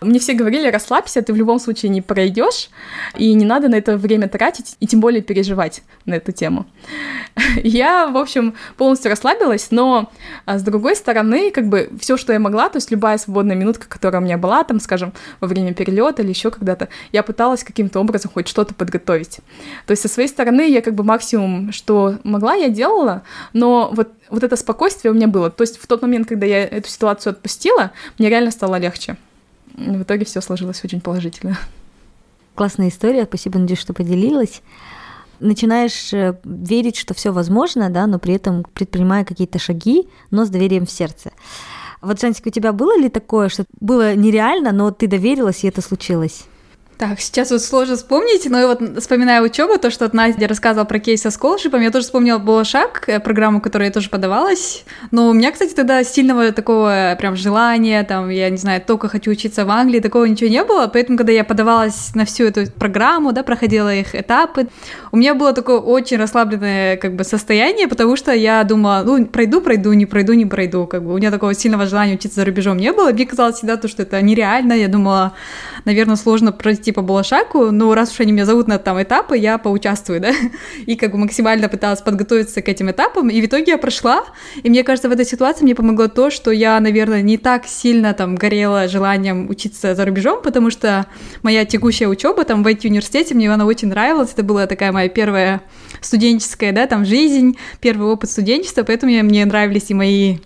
Мне 0.00 0.18
все 0.18 0.32
говорили, 0.32 0.68
расслабься, 0.68 1.22
ты 1.22 1.32
в 1.32 1.36
любом 1.36 1.58
случае 1.60 1.90
не 1.90 2.00
пройдешь, 2.00 2.70
и 3.16 3.34
не 3.34 3.44
надо 3.44 3.68
на 3.68 3.74
это 3.74 3.96
время 3.96 4.28
тратить, 4.28 4.76
и 4.80 4.86
тем 4.86 5.00
более 5.00 5.22
переживать 5.22 5.82
на 6.06 6.14
эту 6.14 6.32
тему. 6.32 6.66
Я, 7.62 8.06
в 8.08 8.16
общем, 8.16 8.54
полностью 8.76 9.10
расслабилась, 9.10 9.68
но 9.70 10.10
а, 10.46 10.58
с 10.58 10.62
другой 10.62 10.96
стороны, 10.96 11.50
как 11.50 11.68
бы 11.68 11.90
все, 12.00 12.16
что 12.16 12.32
я 12.32 12.38
могла, 12.38 12.68
то 12.68 12.76
есть 12.76 12.90
любая 12.90 13.18
свободная 13.18 13.56
минутка, 13.56 13.86
которая 13.88 14.22
у 14.22 14.24
меня 14.24 14.38
была, 14.38 14.64
там, 14.64 14.80
скажем, 14.80 15.12
во 15.40 15.48
время 15.48 15.74
перелета 15.74 16.22
или 16.22 16.30
еще 16.30 16.50
когда-то, 16.50 16.88
я 17.12 17.22
пыталась 17.22 17.62
каким-то 17.62 18.00
образом 18.00 18.30
хоть 18.32 18.48
что-то 18.48 18.74
подготовить. 18.74 19.40
То 19.86 19.90
есть 19.90 20.02
со 20.02 20.08
своей 20.08 20.28
стороны 20.28 20.68
я 20.68 20.80
как 20.82 20.94
бы 20.94 21.04
максимум, 21.04 21.72
что 21.72 22.18
могла, 22.24 22.54
я 22.54 22.68
делала, 22.68 23.22
но 23.52 23.90
вот 23.92 24.08
вот 24.30 24.44
это 24.44 24.56
спокойствие 24.56 25.12
у 25.12 25.14
меня 25.14 25.26
было. 25.26 25.50
То 25.50 25.62
есть 25.62 25.78
в 25.78 25.86
тот 25.86 26.02
момент, 26.02 26.28
когда 26.28 26.46
я 26.46 26.64
эту 26.64 26.88
ситуацию 26.88 27.32
отпустила, 27.32 27.90
мне 28.18 28.28
реально 28.28 28.52
стало 28.52 28.76
легче 28.76 29.16
в 29.76 30.02
итоге 30.02 30.24
все 30.24 30.40
сложилось 30.40 30.84
очень 30.84 31.00
положительно. 31.00 31.58
Классная 32.54 32.88
история, 32.88 33.24
спасибо, 33.24 33.58
Надюш, 33.58 33.78
что 33.78 33.94
поделилась. 33.94 34.62
Начинаешь 35.38 36.12
э, 36.12 36.38
верить, 36.44 36.96
что 36.96 37.14
все 37.14 37.32
возможно, 37.32 37.88
да, 37.88 38.06
но 38.06 38.18
при 38.18 38.34
этом 38.34 38.64
предпринимая 38.74 39.24
какие-то 39.24 39.58
шаги, 39.58 40.08
но 40.30 40.44
с 40.44 40.50
доверием 40.50 40.84
в 40.84 40.90
сердце. 40.90 41.32
Вот, 42.02 42.20
Жансик, 42.20 42.46
у 42.46 42.50
тебя 42.50 42.72
было 42.72 42.98
ли 42.98 43.08
такое, 43.08 43.48
что 43.48 43.64
было 43.80 44.14
нереально, 44.14 44.72
но 44.72 44.90
ты 44.90 45.06
доверилась, 45.06 45.64
и 45.64 45.68
это 45.68 45.80
случилось? 45.80 46.44
Так, 47.00 47.18
сейчас 47.18 47.50
вот 47.50 47.62
сложно 47.62 47.96
вспомнить, 47.96 48.44
но 48.50 48.66
вот 48.66 48.98
вспоминая 48.98 49.40
учебу, 49.40 49.78
то, 49.78 49.90
что 49.90 50.14
Настя 50.14 50.46
рассказывала 50.46 50.84
про 50.84 50.98
кейс 50.98 51.22
со 51.22 51.30
сколшипом, 51.30 51.80
я 51.80 51.90
тоже 51.90 52.04
вспомнила 52.04 52.36
Болошак, 52.36 53.04
э, 53.08 53.20
программу, 53.20 53.62
которой 53.62 53.84
я 53.84 53.90
тоже 53.90 54.10
подавалась. 54.10 54.84
Но 55.10 55.30
у 55.30 55.32
меня, 55.32 55.50
кстати, 55.50 55.72
тогда 55.72 56.04
сильного 56.04 56.52
такого 56.52 57.16
прям 57.18 57.36
желания, 57.36 58.02
там, 58.02 58.28
я 58.28 58.50
не 58.50 58.58
знаю, 58.58 58.82
только 58.86 59.08
хочу 59.08 59.30
учиться 59.30 59.64
в 59.64 59.70
Англии, 59.70 60.00
такого 60.00 60.26
ничего 60.26 60.50
не 60.50 60.62
было. 60.62 60.88
Поэтому, 60.92 61.16
когда 61.16 61.32
я 61.32 61.42
подавалась 61.42 62.14
на 62.14 62.26
всю 62.26 62.44
эту 62.44 62.70
программу, 62.70 63.32
да, 63.32 63.44
проходила 63.44 63.94
их 63.94 64.14
этапы, 64.14 64.68
у 65.10 65.16
меня 65.16 65.34
было 65.34 65.54
такое 65.54 65.78
очень 65.78 66.18
расслабленное 66.18 66.98
как 66.98 67.16
бы 67.16 67.24
состояние, 67.24 67.88
потому 67.88 68.14
что 68.14 68.30
я 68.32 68.62
думала, 68.64 69.04
ну, 69.06 69.24
пройду, 69.24 69.62
пройду, 69.62 69.94
не 69.94 70.04
пройду, 70.04 70.34
не 70.34 70.44
пройду. 70.44 70.86
Как 70.86 71.02
бы 71.02 71.14
у 71.14 71.16
меня 71.16 71.30
такого 71.30 71.54
сильного 71.54 71.86
желания 71.86 72.16
учиться 72.16 72.40
за 72.40 72.44
рубежом 72.44 72.76
не 72.76 72.92
было. 72.92 73.10
Мне 73.10 73.24
казалось 73.24 73.56
всегда 73.56 73.78
то, 73.78 73.88
что 73.88 74.02
это 74.02 74.20
нереально. 74.20 74.74
Я 74.74 74.88
думала, 74.88 75.32
наверное, 75.86 76.16
сложно 76.16 76.52
пройти 76.52 76.89
идти 76.90 76.92
по 76.92 77.02
Балашаку, 77.02 77.70
но 77.70 77.94
раз 77.94 78.12
уж 78.12 78.20
они 78.20 78.32
меня 78.32 78.44
зовут 78.44 78.68
на 78.68 78.78
там 78.78 79.02
этапы, 79.02 79.36
я 79.36 79.58
поучаствую, 79.58 80.20
да, 80.20 80.32
и 80.86 80.96
как 80.96 81.12
бы 81.12 81.18
максимально 81.18 81.68
пыталась 81.68 82.00
подготовиться 82.00 82.62
к 82.62 82.68
этим 82.68 82.90
этапам, 82.90 83.28
и 83.30 83.40
в 83.40 83.46
итоге 83.46 83.72
я 83.72 83.78
прошла, 83.78 84.24
и 84.62 84.68
мне 84.68 84.84
кажется, 84.84 85.08
в 85.08 85.12
этой 85.12 85.24
ситуации 85.24 85.64
мне 85.64 85.74
помогло 85.74 86.08
то, 86.08 86.30
что 86.30 86.50
я, 86.50 86.78
наверное, 86.80 87.22
не 87.22 87.38
так 87.38 87.66
сильно 87.66 88.12
там 88.12 88.34
горела 88.34 88.88
желанием 88.88 89.48
учиться 89.48 89.94
за 89.94 90.04
рубежом, 90.04 90.42
потому 90.42 90.70
что 90.70 91.06
моя 91.42 91.64
текущая 91.64 92.08
учеба 92.08 92.44
там 92.44 92.62
в 92.62 92.66
IT-университете, 92.66 93.34
мне 93.34 93.50
она 93.52 93.66
очень 93.66 93.88
нравилась, 93.88 94.32
это 94.32 94.42
была 94.42 94.66
такая 94.66 94.92
моя 94.92 95.08
первая 95.08 95.62
студенческая, 96.00 96.72
да, 96.72 96.86
там 96.86 97.04
жизнь, 97.04 97.56
первый 97.80 98.08
опыт 98.08 98.30
студенчества, 98.30 98.82
поэтому 98.82 99.12
мне 99.12 99.44
нравились 99.44 99.90
и 99.90 99.94
мои 99.94 100.36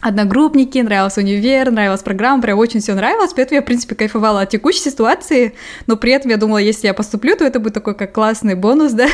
одногруппники, 0.00 0.78
нравился 0.78 1.20
универ, 1.20 1.70
нравилась 1.70 2.02
программа, 2.02 2.42
прям 2.42 2.58
очень 2.58 2.80
все 2.80 2.94
нравилось, 2.94 3.32
поэтому 3.34 3.56
я, 3.56 3.62
в 3.62 3.66
принципе, 3.66 3.94
кайфовала 3.94 4.42
от 4.42 4.50
текущей 4.50 4.90
ситуации, 4.90 5.54
но 5.86 5.96
при 5.96 6.12
этом 6.12 6.30
я 6.30 6.36
думала, 6.36 6.58
если 6.58 6.86
я 6.86 6.94
поступлю, 6.94 7.36
то 7.36 7.44
это 7.44 7.60
будет 7.60 7.74
такой 7.74 7.94
как 7.94 8.12
классный 8.12 8.54
бонус, 8.54 8.92
да, 9.00 9.08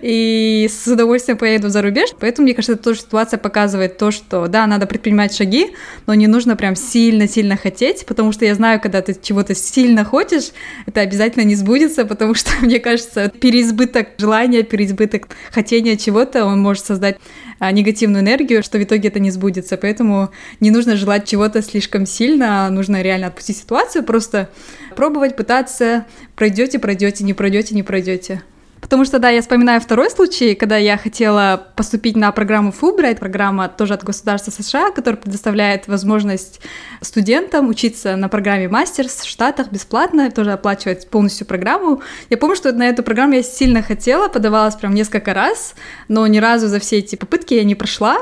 и 0.00 0.68
с 0.70 0.86
удовольствием 0.86 1.38
поеду 1.38 1.68
за 1.68 1.82
рубеж, 1.82 2.10
поэтому, 2.18 2.46
мне 2.46 2.54
кажется, 2.54 2.74
эта 2.74 2.82
тоже 2.82 3.00
ситуация 3.00 3.38
показывает 3.38 3.98
то, 3.98 4.10
что, 4.10 4.46
да, 4.46 4.66
надо 4.66 4.86
предпринимать 4.86 5.34
шаги, 5.34 5.72
но 6.06 6.14
не 6.14 6.28
нужно 6.28 6.56
прям 6.56 6.76
сильно-сильно 6.76 7.56
хотеть, 7.56 8.06
потому 8.06 8.32
что 8.32 8.44
я 8.44 8.54
знаю, 8.54 8.80
когда 8.80 9.02
ты 9.02 9.16
чего-то 9.20 9.54
сильно 9.54 10.04
хочешь, 10.04 10.52
это 10.86 11.00
обязательно 11.00 11.44
не 11.44 11.56
сбудется, 11.56 12.04
потому 12.04 12.34
что, 12.34 12.50
мне 12.60 12.78
кажется, 12.78 13.28
переизбыток 13.28 14.08
желания, 14.18 14.62
переизбыток 14.62 15.28
хотения 15.50 15.96
чего-то, 15.96 16.44
он 16.44 16.60
может 16.60 16.84
создать 16.86 17.18
а, 17.58 17.70
негативную 17.70 18.22
энергию, 18.22 18.62
что 18.64 18.76
в 18.76 18.82
итоге 18.82 19.08
это 19.08 19.20
не 19.20 19.30
сбудется. 19.30 19.76
Поэтому 20.12 20.30
не 20.60 20.70
нужно 20.70 20.96
желать 20.96 21.26
чего-то 21.26 21.62
слишком 21.62 22.04
сильно, 22.04 22.68
нужно 22.68 23.00
реально 23.00 23.28
отпустить 23.28 23.56
ситуацию, 23.56 24.04
просто 24.04 24.50
пробовать, 24.94 25.36
пытаться, 25.36 26.04
пройдете, 26.36 26.78
пройдете, 26.78 27.24
не 27.24 27.32
пройдете, 27.32 27.74
не 27.74 27.82
пройдете. 27.82 28.42
Потому 28.82 29.04
что, 29.04 29.18
да, 29.18 29.30
я 29.30 29.40
вспоминаю 29.40 29.80
второй 29.80 30.10
случай, 30.10 30.54
когда 30.54 30.76
я 30.76 30.98
хотела 30.98 31.68
поступить 31.76 32.16
на 32.16 32.30
программу 32.32 32.74
Fulbright, 32.78 33.18
программа 33.18 33.68
тоже 33.68 33.94
от 33.94 34.04
государства 34.04 34.50
США, 34.50 34.90
которая 34.90 35.18
предоставляет 35.18 35.88
возможность 35.88 36.60
студентам 37.00 37.68
учиться 37.68 38.16
на 38.16 38.28
программе 38.28 38.68
мастерс 38.68 39.20
в 39.20 39.28
Штатах 39.28 39.70
бесплатно, 39.70 40.30
тоже 40.30 40.52
оплачивать 40.52 41.08
полностью 41.08 41.46
программу. 41.46 42.02
Я 42.28 42.36
помню, 42.36 42.56
что 42.56 42.72
на 42.72 42.88
эту 42.88 43.02
программу 43.02 43.34
я 43.34 43.42
сильно 43.42 43.82
хотела, 43.82 44.28
подавалась 44.28 44.74
прям 44.74 44.94
несколько 44.94 45.32
раз, 45.32 45.74
но 46.08 46.26
ни 46.26 46.38
разу 46.38 46.66
за 46.66 46.80
все 46.80 46.98
эти 46.98 47.16
попытки 47.16 47.54
я 47.54 47.64
не 47.64 47.76
прошла. 47.76 48.18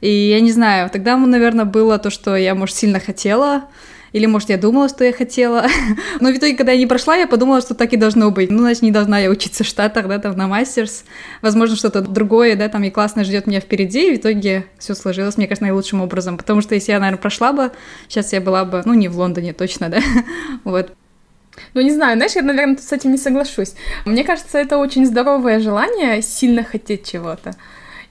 И 0.00 0.10
я 0.10 0.40
не 0.40 0.52
знаю, 0.52 0.90
тогда, 0.90 1.16
наверное, 1.16 1.64
было 1.64 1.98
то, 1.98 2.10
что 2.10 2.36
я, 2.36 2.54
может, 2.54 2.76
сильно 2.76 3.00
хотела, 3.00 3.64
или, 4.12 4.26
может, 4.26 4.48
я 4.48 4.56
думала, 4.56 4.88
что 4.88 5.04
я 5.04 5.12
хотела. 5.12 5.66
Но 6.20 6.30
в 6.30 6.36
итоге, 6.36 6.56
когда 6.56 6.72
я 6.72 6.78
не 6.78 6.86
прошла, 6.86 7.16
я 7.16 7.26
подумала, 7.26 7.60
что 7.60 7.74
так 7.74 7.92
и 7.92 7.96
должно 7.96 8.30
быть. 8.30 8.50
Ну, 8.50 8.60
значит, 8.60 8.82
не 8.82 8.90
должна 8.90 9.18
я 9.18 9.28
учиться 9.28 9.64
в 9.64 9.66
Штатах, 9.66 10.08
да, 10.08 10.18
там, 10.18 10.36
на 10.36 10.46
мастерс. 10.46 11.04
Возможно, 11.42 11.76
что-то 11.76 12.00
другое, 12.00 12.56
да, 12.56 12.68
там, 12.68 12.84
и 12.84 12.90
классно 12.90 13.24
ждет 13.24 13.46
меня 13.46 13.60
впереди. 13.60 14.08
И 14.08 14.16
в 14.16 14.20
итоге 14.20 14.66
все 14.78 14.94
сложилось, 14.94 15.36
мне 15.36 15.46
кажется, 15.46 15.64
наилучшим 15.64 16.00
образом. 16.00 16.38
Потому 16.38 16.62
что 16.62 16.74
если 16.74 16.92
я, 16.92 17.00
наверное, 17.00 17.20
прошла 17.20 17.52
бы, 17.52 17.70
сейчас 18.08 18.32
я 18.32 18.40
была 18.40 18.64
бы, 18.64 18.82
ну, 18.84 18.94
не 18.94 19.08
в 19.08 19.18
Лондоне 19.18 19.52
точно, 19.52 19.90
да. 19.90 20.00
вот. 20.64 20.92
Ну, 21.74 21.80
не 21.82 21.90
знаю, 21.90 22.16
знаешь, 22.16 22.32
я, 22.32 22.42
наверное, 22.42 22.78
с 22.78 22.92
этим 22.92 23.10
не 23.10 23.18
соглашусь. 23.18 23.74
Мне 24.06 24.24
кажется, 24.24 24.58
это 24.58 24.78
очень 24.78 25.04
здоровое 25.04 25.60
желание 25.60 26.22
сильно 26.22 26.64
хотеть 26.64 27.10
чего-то. 27.10 27.54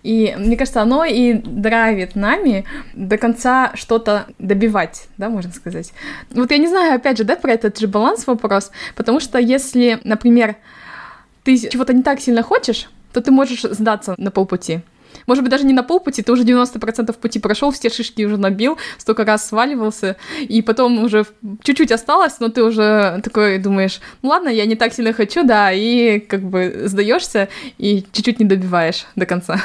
И 0.07 0.33
мне 0.37 0.55
кажется, 0.55 0.81
оно 0.81 1.03
и 1.03 1.33
драйвит 1.33 2.15
нами 2.15 2.63
до 2.93 3.17
конца 3.17 3.71
что-то 3.73 4.27
добивать, 4.39 5.09
да, 5.17 5.27
можно 5.27 5.51
сказать. 5.51 5.91
Вот 6.31 6.49
я 6.49 6.59
не 6.59 6.67
знаю, 6.67 6.95
опять 6.95 7.17
же, 7.17 7.25
да, 7.25 7.35
про 7.35 7.51
этот 7.51 7.77
же 7.77 7.89
баланс 7.89 8.25
вопрос, 8.25 8.71
потому 8.95 9.19
что 9.19 9.37
если, 9.37 9.99
например, 10.05 10.55
ты 11.43 11.57
чего-то 11.57 11.91
не 11.91 12.03
так 12.03 12.21
сильно 12.21 12.41
хочешь, 12.41 12.89
то 13.11 13.19
ты 13.19 13.31
можешь 13.31 13.63
сдаться 13.63 14.15
на 14.17 14.31
полпути. 14.31 14.79
Может 15.25 15.43
быть, 15.43 15.51
даже 15.51 15.65
не 15.65 15.73
на 15.73 15.83
полпути, 15.83 16.23
ты 16.23 16.31
уже 16.31 16.43
90% 16.43 17.11
пути 17.11 17.39
прошел, 17.39 17.71
все 17.71 17.89
шишки 17.89 18.23
уже 18.23 18.37
набил, 18.37 18.77
столько 18.97 19.25
раз 19.25 19.45
сваливался, 19.45 20.15
и 20.39 20.61
потом 20.61 21.03
уже 21.03 21.25
чуть-чуть 21.63 21.91
осталось, 21.91 22.39
но 22.39 22.47
ты 22.47 22.63
уже 22.63 23.19
такой 23.25 23.57
думаешь, 23.57 23.99
ну 24.21 24.29
ладно, 24.29 24.47
я 24.47 24.65
не 24.65 24.77
так 24.77 24.93
сильно 24.93 25.11
хочу, 25.11 25.43
да, 25.43 25.73
и 25.73 26.19
как 26.19 26.43
бы 26.43 26.83
сдаешься 26.85 27.49
и 27.77 28.05
чуть-чуть 28.13 28.39
не 28.39 28.45
добиваешь 28.45 29.05
до 29.17 29.25
конца. 29.25 29.59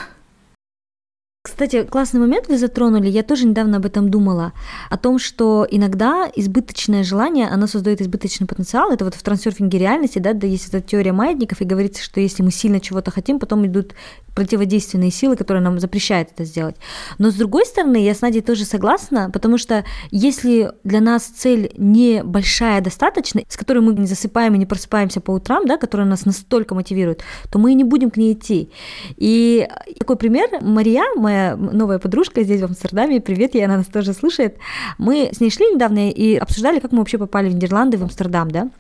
Кстати, 1.44 1.83
классный 1.83 2.20
момент 2.20 2.46
вы 2.46 2.57
затронули, 2.57 3.09
я 3.09 3.24
тоже 3.24 3.46
недавно 3.48 3.78
об 3.78 3.85
этом 3.85 4.11
думала, 4.11 4.52
о 4.90 4.96
том, 4.96 5.18
что 5.18 5.66
иногда 5.68 6.31
избыточное 6.37 7.02
желание, 7.02 7.48
оно 7.48 7.66
создает 7.66 8.00
избыточный 8.00 8.46
потенциал, 8.46 8.92
это 8.92 9.05
вот 9.05 9.16
в 9.16 9.22
трансерфинге 9.24 9.76
реальности, 9.78 10.20
да, 10.20 10.35
да, 10.35 10.46
есть 10.46 10.68
эта 10.68 10.81
теория 10.81 11.12
маятников, 11.12 11.61
и 11.61 11.64
говорится, 11.64 12.00
что 12.00 12.20
если 12.20 12.44
мы 12.44 12.52
сильно 12.52 12.78
чего-то 12.78 13.11
хотим, 13.11 13.40
потом 13.40 13.66
идут 13.66 13.94
противодейственные 14.37 15.11
силы, 15.11 15.37
которые 15.37 15.64
нам 15.64 15.81
запрещают 15.81 16.31
это 16.33 16.44
сделать. 16.44 16.76
Но 17.18 17.31
с 17.31 17.35
другой 17.35 17.66
стороны, 17.66 18.02
я 18.02 18.14
с 18.14 18.20
Надей 18.20 18.40
тоже 18.40 18.64
согласна, 18.64 19.28
потому 19.31 19.59
что 19.59 19.85
если 20.12 20.72
для 20.85 21.00
нас 21.00 21.24
цель 21.24 21.72
не 21.76 22.22
большая 22.22 22.81
достаточно, 22.81 23.42
с 23.48 23.57
которой 23.57 23.81
мы 23.81 23.94
не 23.94 24.07
засыпаем 24.07 24.55
и 24.55 24.59
не 24.59 24.66
просыпаемся 24.66 25.20
по 25.20 25.33
утрам, 25.33 25.66
да, 25.66 25.76
которая 25.76 26.07
нас 26.07 26.24
настолько 26.24 26.76
мотивирует, 26.76 27.22
то 27.50 27.59
мы 27.59 27.72
и 27.72 27.74
не 27.74 27.85
будем 27.85 28.11
к 28.11 28.16
ней 28.16 28.33
идти. 28.33 28.70
И 29.16 29.68
такой 29.98 30.16
пример, 30.16 30.48
Мария, 30.62 31.05
моя 31.16 31.32
новая 31.57 31.99
подружка 31.99 32.42
здесь 32.42 32.61
в 32.61 32.64
Амстердаме, 32.64 33.21
привет, 33.21 33.55
ей 33.55 33.64
она 33.64 33.77
нас 33.77 33.87
тоже 33.87 34.12
слушает, 34.12 34.57
мы 34.99 35.31
с 35.33 35.40
ней 35.40 35.51
шли 35.51 35.66
недавно 35.66 36.11
и 36.11 36.37
обсуждали, 36.37 36.81
как 36.81 36.92
мы 36.92 36.99
вообще 36.99 37.18
попали 37.18 37.49
в 37.49 37.55
Нидерланды, 37.55 37.99
в 37.99 38.03
Амстердам, 38.03 38.51
да, 38.51 38.71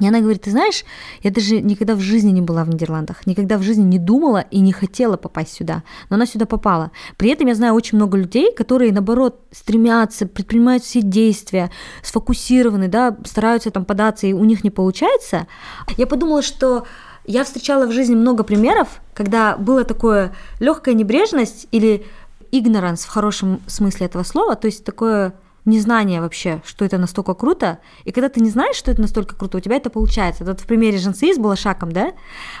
и 0.00 0.06
она 0.06 0.20
говорит, 0.20 0.42
ты 0.42 0.50
знаешь, 0.50 0.84
я 1.22 1.30
даже 1.32 1.60
никогда 1.60 1.94
в 1.96 2.00
жизни 2.00 2.30
не 2.30 2.40
была 2.40 2.64
в 2.64 2.68
Нидерландах, 2.68 3.26
никогда 3.26 3.58
в 3.58 3.62
жизни 3.62 3.82
не 3.82 3.98
думала 3.98 4.44
и 4.50 4.60
не 4.60 4.72
хотела 4.72 5.16
попасть 5.16 5.54
сюда, 5.54 5.82
но 6.08 6.14
она 6.14 6.26
сюда 6.26 6.46
попала. 6.46 6.92
При 7.16 7.30
этом 7.30 7.48
я 7.48 7.54
знаю 7.56 7.74
очень 7.74 7.98
много 7.98 8.16
людей, 8.16 8.54
которые, 8.54 8.92
наоборот, 8.92 9.40
стремятся, 9.50 10.26
предпринимают 10.26 10.84
все 10.84 11.02
действия, 11.02 11.70
сфокусированы, 12.02 12.86
да, 12.86 13.16
стараются 13.24 13.72
там 13.72 13.84
податься, 13.84 14.28
и 14.28 14.32
у 14.32 14.44
них 14.44 14.62
не 14.62 14.70
получается. 14.70 15.48
Я 15.96 16.06
подумала, 16.06 16.42
что 16.42 16.86
я 17.28 17.44
встречала 17.44 17.86
в 17.86 17.92
жизни 17.92 18.14
много 18.14 18.42
примеров, 18.42 18.88
когда 19.14 19.56
была 19.56 19.84
такое 19.84 20.34
легкая 20.60 20.94
небрежность 20.94 21.68
или 21.70 22.06
игноранс 22.50 23.04
в 23.04 23.08
хорошем 23.08 23.60
смысле 23.66 24.06
этого 24.06 24.22
слова, 24.22 24.56
то 24.56 24.66
есть 24.66 24.82
такое 24.82 25.34
незнание 25.66 26.22
вообще, 26.22 26.62
что 26.64 26.86
это 26.86 26.96
настолько 26.96 27.34
круто, 27.34 27.80
и 28.04 28.12
когда 28.12 28.30
ты 28.30 28.40
не 28.40 28.48
знаешь, 28.48 28.76
что 28.76 28.90
это 28.90 29.02
настолько 29.02 29.36
круто, 29.36 29.58
у 29.58 29.60
тебя 29.60 29.76
это 29.76 29.90
получается. 29.90 30.42
Вот 30.42 30.60
в 30.60 30.66
примере 30.66 30.96
Женсы 30.96 31.34
с 31.34 31.38
Балашаком, 31.38 31.92
да, 31.92 32.12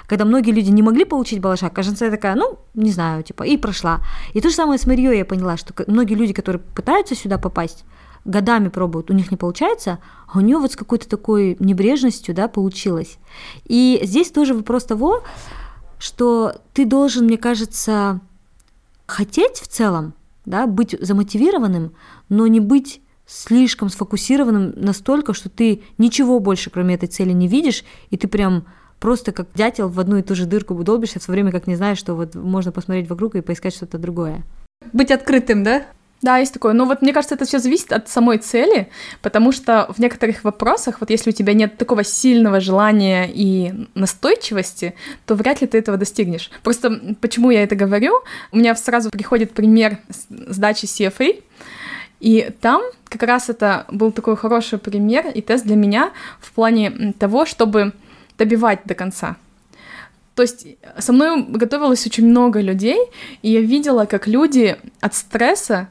когда 0.06 0.26
многие 0.26 0.50
люди 0.50 0.70
не 0.70 0.82
могли 0.82 1.06
получить 1.06 1.40
Балашак, 1.40 1.78
а 1.78 1.82
Женса 1.82 2.10
такая, 2.10 2.34
ну, 2.34 2.58
не 2.74 2.90
знаю, 2.90 3.22
типа, 3.22 3.44
и 3.44 3.56
прошла. 3.56 4.00
И 4.34 4.42
то 4.42 4.50
же 4.50 4.54
самое 4.54 4.78
с 4.78 4.86
Марией 4.86 5.16
я 5.16 5.24
поняла, 5.24 5.56
что 5.56 5.72
многие 5.86 6.14
люди, 6.14 6.34
которые 6.34 6.60
пытаются 6.60 7.14
сюда 7.14 7.38
попасть, 7.38 7.86
годами 8.24 8.68
пробуют, 8.68 9.10
у 9.10 9.14
них 9.14 9.30
не 9.30 9.36
получается, 9.36 9.98
а 10.26 10.38
у 10.38 10.40
нее 10.40 10.58
вот 10.58 10.72
с 10.72 10.76
какой-то 10.76 11.08
такой 11.08 11.56
небрежностью, 11.58 12.34
да, 12.34 12.48
получилось. 12.48 13.18
И 13.64 14.00
здесь 14.02 14.30
тоже 14.30 14.54
вопрос 14.54 14.84
того, 14.84 15.22
что 15.98 16.54
ты 16.74 16.84
должен, 16.84 17.24
мне 17.24 17.38
кажется, 17.38 18.20
хотеть 19.06 19.56
в 19.56 19.66
целом, 19.66 20.14
да, 20.44 20.66
быть 20.66 20.96
замотивированным, 21.00 21.92
но 22.28 22.46
не 22.46 22.60
быть 22.60 23.00
слишком 23.26 23.90
сфокусированным 23.90 24.72
настолько, 24.76 25.34
что 25.34 25.50
ты 25.50 25.82
ничего 25.98 26.40
больше, 26.40 26.70
кроме 26.70 26.94
этой 26.94 27.08
цели, 27.08 27.32
не 27.32 27.46
видишь, 27.46 27.84
и 28.10 28.16
ты 28.16 28.26
прям 28.26 28.64
просто 29.00 29.32
как 29.32 29.48
дятел 29.54 29.88
в 29.88 30.00
одну 30.00 30.16
и 30.16 30.22
ту 30.22 30.34
же 30.34 30.46
дырку 30.46 30.74
долбишься, 30.82 31.20
в 31.20 31.26
то 31.26 31.32
время 31.32 31.52
как 31.52 31.66
не 31.66 31.76
знаешь, 31.76 31.98
что 31.98 32.14
вот 32.14 32.34
можно 32.34 32.72
посмотреть 32.72 33.08
вокруг 33.08 33.34
и 33.34 33.42
поискать 33.42 33.74
что-то 33.74 33.98
другое. 33.98 34.42
Быть 34.92 35.10
открытым, 35.10 35.62
да? 35.62 35.86
Да, 36.20 36.38
есть 36.38 36.52
такое. 36.52 36.72
Но 36.72 36.84
вот 36.84 37.00
мне 37.00 37.12
кажется, 37.12 37.36
это 37.36 37.44
все 37.44 37.60
зависит 37.60 37.92
от 37.92 38.08
самой 38.08 38.38
цели, 38.38 38.88
потому 39.22 39.52
что 39.52 39.86
в 39.94 40.00
некоторых 40.00 40.42
вопросах, 40.42 40.96
вот 41.00 41.10
если 41.10 41.30
у 41.30 41.32
тебя 41.32 41.52
нет 41.52 41.76
такого 41.78 42.02
сильного 42.02 42.58
желания 42.58 43.30
и 43.32 43.72
настойчивости, 43.94 44.94
то 45.26 45.36
вряд 45.36 45.60
ли 45.60 45.68
ты 45.68 45.78
этого 45.78 45.96
достигнешь. 45.96 46.50
Просто 46.64 47.14
почему 47.20 47.50
я 47.50 47.62
это 47.62 47.76
говорю? 47.76 48.14
У 48.50 48.56
меня 48.56 48.74
сразу 48.74 49.10
приходит 49.10 49.52
пример 49.52 49.98
сдачи 50.18 50.86
CFA, 50.86 51.40
и 52.18 52.50
там 52.60 52.82
как 53.08 53.22
раз 53.22 53.48
это 53.48 53.86
был 53.88 54.10
такой 54.10 54.36
хороший 54.36 54.78
пример 54.78 55.28
и 55.28 55.40
тест 55.40 55.64
для 55.64 55.76
меня 55.76 56.10
в 56.40 56.50
плане 56.52 57.14
того, 57.18 57.46
чтобы 57.46 57.92
добивать 58.36 58.80
до 58.84 58.94
конца. 58.94 59.36
То 60.34 60.42
есть 60.42 60.66
со 60.98 61.12
мной 61.12 61.42
готовилось 61.42 62.06
очень 62.06 62.28
много 62.28 62.60
людей, 62.60 62.98
и 63.42 63.50
я 63.50 63.60
видела, 63.60 64.04
как 64.04 64.26
люди 64.26 64.76
от 65.00 65.14
стресса 65.14 65.88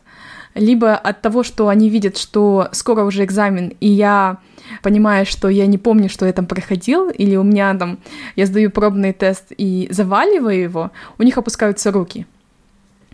либо 0.57 0.95
от 0.95 1.21
того, 1.21 1.43
что 1.43 1.67
они 1.69 1.89
видят, 1.89 2.17
что 2.17 2.69
скоро 2.71 3.03
уже 3.03 3.23
экзамен, 3.23 3.73
и 3.79 3.87
я 3.87 4.37
понимаю, 4.83 5.25
что 5.25 5.47
я 5.47 5.65
не 5.65 5.77
помню, 5.77 6.09
что 6.09 6.25
я 6.25 6.33
там 6.33 6.45
проходил, 6.45 7.09
или 7.09 7.35
у 7.35 7.43
меня 7.43 7.73
там, 7.75 7.99
я 8.35 8.45
сдаю 8.45 8.69
пробный 8.71 9.13
тест 9.13 9.45
и 9.57 9.87
заваливаю 9.91 10.59
его, 10.59 10.91
у 11.17 11.23
них 11.23 11.37
опускаются 11.37 11.91
руки. 11.91 12.25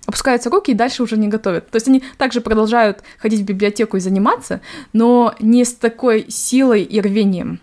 Опускаются 0.06 0.49
руки 0.49 0.71
и 0.71 0.75
дальше 0.75 1.03
уже 1.03 1.15
не 1.15 1.29
готовят. 1.29 1.69
То 1.69 1.77
есть 1.77 1.88
они 1.88 2.03
также 2.17 2.41
продолжают 2.41 3.03
ходить 3.17 3.41
в 3.41 3.45
библиотеку 3.45 3.97
и 3.97 4.01
заниматься, 4.01 4.60
но 4.91 5.34
не 5.39 5.63
с 5.63 5.73
такой 5.73 6.25
силой 6.29 6.84
и 6.84 6.99
рвением. 6.99 7.60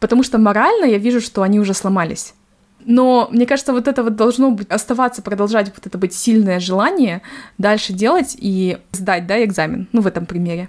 потому 0.00 0.24
что 0.24 0.38
морально 0.38 0.86
я 0.86 0.98
вижу, 0.98 1.20
что 1.20 1.42
они 1.42 1.60
уже 1.60 1.74
сломались. 1.74 2.34
Но 2.84 3.28
мне 3.30 3.46
кажется, 3.46 3.72
вот 3.72 3.88
это 3.88 4.02
вот 4.02 4.16
должно 4.16 4.50
быть 4.50 4.68
оставаться, 4.68 5.22
продолжать 5.22 5.72
вот 5.74 5.86
это 5.86 5.98
быть 5.98 6.14
сильное 6.14 6.60
желание 6.60 7.22
дальше 7.58 7.92
делать 7.92 8.36
и 8.38 8.78
сдать, 8.92 9.26
да, 9.26 9.42
экзамен. 9.44 9.88
Ну, 9.92 10.00
в 10.00 10.06
этом 10.06 10.26
примере. 10.26 10.68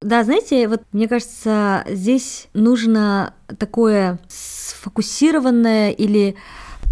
Да, 0.00 0.22
знаете, 0.22 0.68
вот 0.68 0.82
мне 0.92 1.08
кажется, 1.08 1.84
здесь 1.88 2.48
нужно 2.54 3.34
такое 3.58 4.20
сфокусированное 4.28 5.90
или 5.90 6.36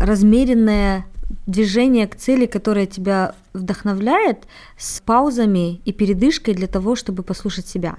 размеренное 0.01 1.07
движение 1.47 2.09
к 2.09 2.17
цели, 2.17 2.47
которое 2.47 2.87
тебя 2.87 3.35
вдохновляет, 3.53 4.47
с 4.77 5.01
паузами 5.01 5.81
и 5.85 5.93
передышкой 5.93 6.55
для 6.55 6.67
того, 6.67 6.97
чтобы 6.97 7.23
послушать 7.23 7.69
себя. 7.69 7.97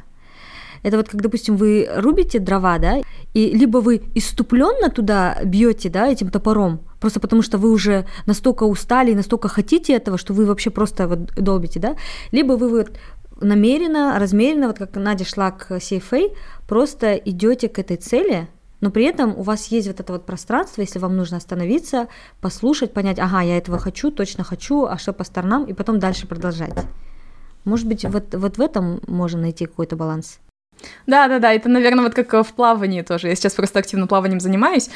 Это 0.84 0.98
вот 0.98 1.10
как, 1.10 1.22
допустим, 1.22 1.58
вы 1.58 1.88
рубите 1.96 2.40
дрова, 2.40 2.78
да, 2.78 3.02
и 3.34 3.52
либо 3.52 3.80
вы 3.80 4.02
иступленно 4.16 4.90
туда 4.90 5.38
бьете, 5.44 5.90
да, 5.90 6.08
этим 6.08 6.30
топором, 6.30 6.82
просто 7.00 7.20
потому 7.20 7.42
что 7.42 7.58
вы 7.58 7.72
уже 7.72 8.06
настолько 8.26 8.64
устали 8.64 9.12
и 9.12 9.16
настолько 9.16 9.48
хотите 9.48 9.94
этого, 9.94 10.18
что 10.18 10.34
вы 10.34 10.46
вообще 10.46 10.70
просто 10.70 11.08
вот 11.08 11.34
долбите, 11.36 11.80
да, 11.80 11.96
либо 12.32 12.54
вы 12.54 12.70
вот 12.70 12.92
намеренно, 13.40 14.18
размеренно, 14.20 14.68
вот 14.68 14.78
как 14.78 14.96
Надя 14.96 15.26
шла 15.26 15.52
к 15.52 15.72
CFA, 15.72 16.36
просто 16.68 17.16
идете 17.16 17.70
к 17.70 17.80
этой 17.80 17.98
цели, 17.98 18.48
но 18.80 18.92
при 18.92 19.06
этом 19.06 19.38
у 19.38 19.42
вас 19.42 19.68
есть 19.68 19.88
вот 19.88 20.00
это 20.00 20.14
вот 20.14 20.26
пространство, 20.26 20.82
если 20.82 21.00
вам 21.00 21.16
нужно 21.18 21.38
остановиться, 21.38 22.08
послушать, 22.42 22.94
понять, 22.94 23.20
ага, 23.20 23.42
я 23.42 23.58
этого 23.58 23.80
хочу, 23.80 24.12
точно 24.12 24.44
хочу, 24.44 24.86
а 24.86 24.98
что 24.98 25.14
по 25.14 25.24
сторонам, 25.24 25.66
и 25.66 25.74
потом 25.74 26.00
дальше 26.00 26.28
продолжать. 26.28 26.74
Может 27.64 27.88
быть, 27.88 28.06
вот, 28.06 28.34
вот 28.34 28.58
в 28.58 28.62
этом 28.62 29.02
можно 29.08 29.42
найти 29.42 29.66
какой-то 29.66 29.96
баланс. 29.96 30.40
Да, 31.06 31.28
да, 31.28 31.40
да, 31.40 31.54
это, 31.54 31.70
наверное, 31.70 32.04
вот 32.04 32.14
как 32.14 32.34
в 32.46 32.54
плавании 32.54 33.02
тоже. 33.02 33.28
Я 33.28 33.36
сейчас 33.36 33.54
просто 33.54 33.80
активно 33.80 34.08
плаванием 34.08 34.40
занимаюсь. 34.40 34.90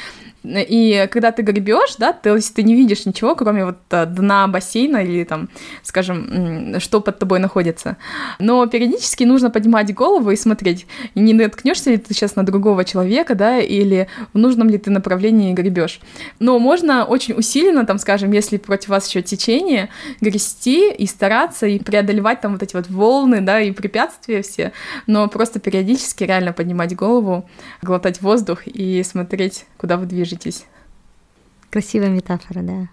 И 0.44 1.08
когда 1.10 1.30
ты 1.30 1.42
гребешь, 1.42 1.96
да, 1.98 2.16
есть 2.24 2.54
ты 2.54 2.62
не 2.62 2.74
видишь 2.74 3.06
ничего, 3.06 3.36
кроме 3.36 3.64
вот 3.64 3.78
э, 3.90 4.06
дна 4.06 4.48
бассейна 4.48 4.98
или 4.98 5.22
там, 5.22 5.48
скажем, 5.82 6.80
что 6.80 7.00
под 7.00 7.18
тобой 7.18 7.38
находится. 7.38 7.96
Но 8.40 8.66
периодически 8.66 9.22
нужно 9.22 9.50
поднимать 9.50 9.94
голову 9.94 10.30
и 10.32 10.36
смотреть, 10.36 10.86
не 11.14 11.32
наткнешься 11.32 11.90
ли 11.90 11.96
ты 11.96 12.12
сейчас 12.12 12.34
на 12.34 12.44
другого 12.44 12.84
человека, 12.84 13.36
да, 13.36 13.58
или 13.58 14.08
в 14.32 14.38
нужном 14.38 14.68
ли 14.68 14.78
ты 14.78 14.90
направлении 14.90 15.52
гребешь. 15.52 16.00
Но 16.40 16.58
можно 16.58 17.04
очень 17.04 17.34
усиленно, 17.34 17.86
там, 17.86 17.98
скажем, 17.98 18.32
если 18.32 18.56
против 18.56 18.88
вас 18.88 19.08
еще 19.08 19.22
течение, 19.22 19.90
грести 20.20 20.92
и 20.92 21.06
стараться 21.06 21.66
и 21.66 21.78
преодолевать 21.78 22.40
там 22.40 22.52
вот 22.52 22.62
эти 22.62 22.74
вот 22.74 22.90
волны, 22.90 23.40
да, 23.40 23.60
и 23.60 23.70
препятствия 23.70 24.42
все, 24.42 24.72
но 25.06 25.28
просто 25.28 25.60
периодически 25.72 26.24
реально 26.24 26.52
поднимать 26.52 26.94
голову, 26.94 27.48
глотать 27.80 28.20
воздух 28.20 28.66
и 28.66 29.02
смотреть, 29.02 29.64
куда 29.78 29.96
вы 29.96 30.04
движетесь. 30.04 30.66
Красивая 31.70 32.10
метафора, 32.10 32.60
да. 32.60 32.88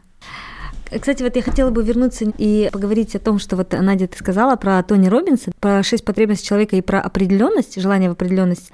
Кстати, 0.91 1.21
вот 1.21 1.35
я 1.35 1.43
хотела 1.43 1.69
бы 1.69 1.83
вернуться 1.83 2.25
и 2.37 2.69
поговорить 2.71 3.15
о 3.15 3.19
том, 3.19 3.37
что 3.37 3.55
вот, 3.55 3.73
Надя, 3.73 4.07
ты 4.07 4.17
сказала 4.17 4.55
про 4.55 4.81
Тони 4.81 5.07
Робинса, 5.07 5.51
про 5.59 5.83
шесть 5.83 6.03
потребностей 6.03 6.47
человека 6.47 6.75
и 6.75 6.81
про 6.81 6.99
определенность, 6.99 7.79
желание 7.79 8.09
в 8.09 8.13
определенность. 8.13 8.71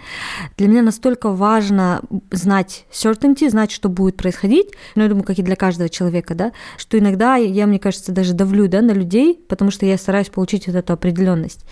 Для 0.58 0.70
меня 0.70 0.82
настолько 0.82 1.32
важно 1.32 2.02
знать 2.32 2.86
certainty, 2.90 3.50
знать, 3.50 3.72
что 3.72 3.90
будет 3.90 4.16
происходить, 4.16 4.68
ну, 4.96 5.04
я 5.04 5.10
думаю, 5.10 5.26
как 5.26 5.40
и 5.40 5.44
для 5.44 5.58
каждого 5.58 5.90
человека, 5.90 6.36
да, 6.36 6.54
что 6.78 6.98
иногда 6.98 7.36
я, 7.36 7.68
мне 7.68 7.80
кажется, 7.80 8.14
даже 8.14 8.34
давлю, 8.34 8.70
да, 8.70 8.82
на 8.82 8.92
людей, 8.92 9.38
потому 9.50 9.70
что 9.70 9.86
я 9.86 9.98
стараюсь 9.98 10.30
получить 10.30 10.68
вот 10.68 10.76
эту 10.76 10.94
определенность. 10.94 11.66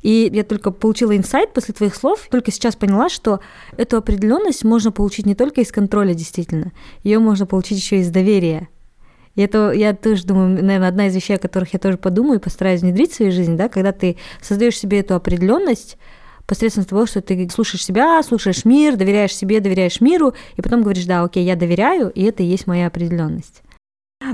И 0.00 0.30
я 0.32 0.44
только 0.44 0.70
получила 0.70 1.14
инсайт 1.14 1.52
после 1.52 1.74
твоих 1.74 1.94
слов, 1.94 2.26
только 2.30 2.50
сейчас 2.50 2.74
поняла, 2.74 3.10
что 3.10 3.40
эту 3.76 3.98
определенность 3.98 4.64
можно 4.64 4.92
получить 4.92 5.26
не 5.26 5.34
только 5.34 5.60
из 5.60 5.70
контроля, 5.70 6.14
действительно, 6.14 6.72
ее 7.04 7.18
можно 7.18 7.44
получить 7.44 7.78
еще 7.78 7.98
из 8.00 8.08
доверия. 8.08 8.68
И 9.36 9.42
это, 9.42 9.70
я 9.72 9.94
тоже 9.94 10.24
думаю, 10.24 10.62
наверное, 10.62 10.88
одна 10.88 11.06
из 11.06 11.14
вещей, 11.14 11.36
о 11.36 11.38
которых 11.38 11.72
я 11.72 11.78
тоже 11.78 11.96
подумаю 11.96 12.38
и 12.38 12.42
постараюсь 12.42 12.80
внедрить 12.80 13.12
в 13.12 13.16
свою 13.16 13.32
жизнь, 13.32 13.56
да, 13.56 13.68
когда 13.68 13.92
ты 13.92 14.16
создаешь 14.42 14.78
себе 14.78 15.00
эту 15.00 15.14
определенность, 15.14 15.96
посредством 16.46 16.84
того, 16.84 17.06
что 17.06 17.20
ты 17.20 17.48
слушаешь 17.48 17.84
себя, 17.84 18.20
слушаешь 18.24 18.64
мир, 18.64 18.96
доверяешь 18.96 19.34
себе, 19.34 19.60
доверяешь 19.60 20.00
миру, 20.00 20.34
и 20.56 20.62
потом 20.62 20.82
говоришь, 20.82 21.04
да, 21.04 21.22
окей, 21.22 21.44
я 21.44 21.54
доверяю, 21.54 22.10
и 22.10 22.24
это 22.24 22.42
и 22.42 22.46
есть 22.46 22.66
моя 22.66 22.88
определенность. 22.88 23.62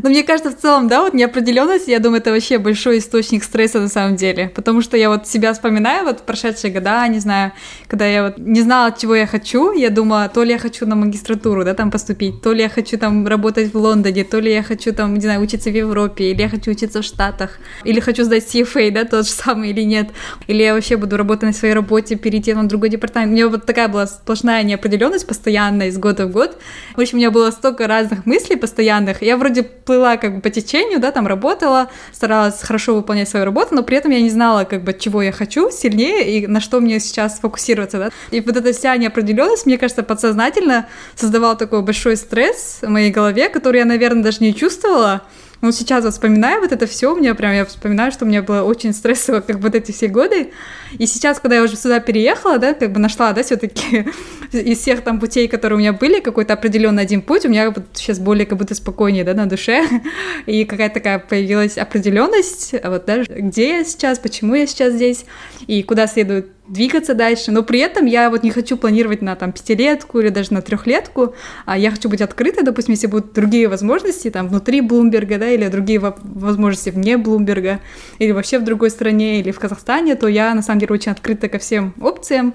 Но 0.02 0.10
мне 0.10 0.22
кажется, 0.22 0.50
в 0.50 0.56
целом, 0.56 0.88
да, 0.88 1.02
вот 1.02 1.14
неопределенность, 1.14 1.88
я 1.88 2.00
думаю, 2.00 2.20
это 2.20 2.30
вообще 2.30 2.58
большой 2.58 2.98
источник 2.98 3.44
стресса 3.44 3.80
на 3.80 3.88
самом 3.88 4.16
деле. 4.16 4.50
Потому 4.54 4.82
что 4.82 4.96
я 4.96 5.08
вот 5.08 5.26
себя 5.26 5.52
вспоминаю, 5.52 6.04
вот 6.04 6.22
прошедшие 6.22 6.72
года, 6.72 7.08
не 7.08 7.18
знаю, 7.18 7.52
когда 7.88 8.04
я 8.06 8.24
вот 8.24 8.38
не 8.38 8.60
знала, 8.60 8.94
чего 8.96 9.14
я 9.14 9.26
хочу, 9.26 9.72
я 9.72 9.90
думала, 9.90 10.28
то 10.28 10.42
ли 10.42 10.52
я 10.52 10.58
хочу 10.58 10.86
на 10.86 10.96
магистратуру, 10.96 11.64
да, 11.64 11.74
там 11.74 11.90
поступить, 11.90 12.42
то 12.42 12.52
ли 12.52 12.62
я 12.62 12.68
хочу 12.68 12.98
там 12.98 13.26
работать 13.26 13.72
в 13.72 13.78
Лондоне, 13.78 14.24
то 14.24 14.38
ли 14.38 14.52
я 14.52 14.62
хочу 14.62 14.92
там, 14.92 15.14
не 15.14 15.20
знаю, 15.20 15.40
учиться 15.40 15.70
в 15.70 15.74
Европе, 15.74 16.30
или 16.30 16.42
я 16.42 16.48
хочу 16.48 16.72
учиться 16.72 17.00
в 17.00 17.04
Штатах, 17.04 17.58
или 17.84 18.00
хочу 18.00 18.24
сдать 18.24 18.44
CFA, 18.44 18.90
да, 18.90 19.04
тот 19.04 19.26
же 19.26 19.32
самый 19.32 19.70
или 19.70 19.82
нет, 19.82 20.10
или 20.46 20.62
я 20.62 20.74
вообще 20.74 20.96
буду 20.96 21.16
работать 21.16 21.44
на 21.44 21.52
своей 21.52 21.74
работе, 21.74 22.16
перейти 22.16 22.52
на 22.54 22.68
другой 22.68 22.90
департамент. 22.90 23.30
У 23.30 23.34
меня 23.34 23.48
вот 23.48 23.64
такая 23.64 23.88
была 23.88 24.06
сплошная 24.06 24.62
неопределенность 24.62 25.26
постоянная 25.26 25.88
из 25.88 25.96
года 25.96 26.26
в 26.26 26.32
год. 26.32 26.58
В 26.96 27.00
общем, 27.00 27.14
у 27.14 27.18
меня 27.18 27.30
было 27.30 27.50
столько 27.50 27.86
разных 27.86 28.26
мыслей 28.26 28.56
постоянных. 28.56 29.22
Я 29.22 29.36
вроде 29.36 29.66
плыла 29.84 30.16
как 30.16 30.36
бы 30.36 30.40
по 30.40 30.50
течению, 30.50 31.00
да, 31.00 31.12
там 31.12 31.26
работала, 31.26 31.90
старалась 32.12 32.60
хорошо 32.62 32.94
выполнять 32.94 33.28
свою 33.28 33.44
работу, 33.44 33.74
но 33.74 33.82
при 33.82 33.96
этом 33.96 34.10
я 34.10 34.20
не 34.20 34.30
знала, 34.30 34.64
как 34.64 34.82
бы, 34.82 34.92
чего 34.94 35.22
я 35.22 35.32
хочу 35.32 35.70
сильнее 35.70 36.38
и 36.38 36.46
на 36.46 36.60
что 36.60 36.80
мне 36.80 37.00
сейчас 37.00 37.38
фокусироваться, 37.38 37.98
да. 37.98 38.10
И 38.30 38.40
вот 38.40 38.56
эта 38.56 38.72
вся 38.72 38.96
неопределенность, 38.96 39.66
мне 39.66 39.78
кажется, 39.78 40.02
подсознательно 40.02 40.88
создавала 41.14 41.56
такой 41.56 41.82
большой 41.82 42.16
стресс 42.16 42.78
в 42.82 42.88
моей 42.88 43.10
голове, 43.10 43.48
который 43.48 43.78
я, 43.78 43.84
наверное, 43.84 44.22
даже 44.22 44.38
не 44.40 44.54
чувствовала, 44.54 45.22
ну, 45.66 45.72
сейчас 45.72 46.04
вот 46.04 46.12
вспоминаю 46.12 46.60
вот 46.60 46.70
это 46.70 46.86
все, 46.86 47.12
у 47.12 47.16
меня 47.16 47.34
прям, 47.34 47.52
я 47.52 47.64
вспоминаю, 47.64 48.12
что 48.12 48.24
у 48.24 48.28
меня 48.28 48.40
было 48.40 48.62
очень 48.62 48.92
стрессово, 48.92 49.40
как 49.40 49.56
вот 49.56 49.74
эти 49.74 49.90
все 49.90 50.06
годы. 50.06 50.52
И 50.96 51.06
сейчас, 51.06 51.40
когда 51.40 51.56
я 51.56 51.64
уже 51.64 51.76
сюда 51.76 51.98
переехала, 51.98 52.58
да, 52.58 52.72
как 52.72 52.92
бы 52.92 53.00
нашла, 53.00 53.32
да, 53.32 53.42
все-таки 53.42 54.06
из 54.52 54.78
всех 54.78 55.02
там 55.02 55.18
путей, 55.18 55.48
которые 55.48 55.76
у 55.76 55.80
меня 55.80 55.92
были, 55.92 56.20
какой-то 56.20 56.52
определенный 56.52 57.02
один 57.02 57.20
путь, 57.20 57.44
у 57.46 57.48
меня 57.48 57.70
вот 57.70 57.84
сейчас 57.94 58.20
более 58.20 58.46
как 58.46 58.58
будто 58.58 58.76
спокойнее, 58.76 59.24
да, 59.24 59.34
на 59.34 59.46
душе. 59.46 59.84
И 60.46 60.64
какая-то 60.64 60.94
такая 60.94 61.18
появилась 61.18 61.78
определенность, 61.78 62.74
вот, 62.84 63.04
да, 63.04 63.24
где 63.24 63.78
я 63.78 63.84
сейчас, 63.84 64.20
почему 64.20 64.54
я 64.54 64.68
сейчас 64.68 64.94
здесь, 64.94 65.24
и 65.66 65.82
куда 65.82 66.06
следует 66.06 66.55
двигаться 66.68 67.14
дальше, 67.14 67.52
но 67.52 67.62
при 67.62 67.80
этом 67.80 68.06
я 68.06 68.30
вот 68.30 68.42
не 68.42 68.50
хочу 68.50 68.76
планировать 68.76 69.22
на 69.22 69.36
там 69.36 69.52
пятилетку 69.52 70.20
или 70.20 70.28
даже 70.28 70.52
на 70.52 70.62
трехлетку, 70.62 71.34
а 71.64 71.78
я 71.78 71.90
хочу 71.90 72.08
быть 72.08 72.20
открытой, 72.20 72.64
допустим, 72.64 72.92
если 72.92 73.06
будут 73.06 73.32
другие 73.32 73.68
возможности 73.68 74.30
там 74.30 74.48
внутри 74.48 74.80
Блумберга, 74.80 75.38
да, 75.38 75.48
или 75.48 75.68
другие 75.68 76.00
возможности 76.00 76.90
вне 76.90 77.16
Блумберга, 77.16 77.80
или 78.18 78.32
вообще 78.32 78.58
в 78.58 78.64
другой 78.64 78.90
стране, 78.90 79.40
или 79.40 79.50
в 79.50 79.58
Казахстане, 79.58 80.14
то 80.14 80.28
я 80.28 80.54
на 80.54 80.62
самом 80.62 80.80
деле 80.80 80.94
очень 80.94 81.12
открыта 81.12 81.48
ко 81.48 81.58
всем 81.58 81.94
опциям, 82.00 82.54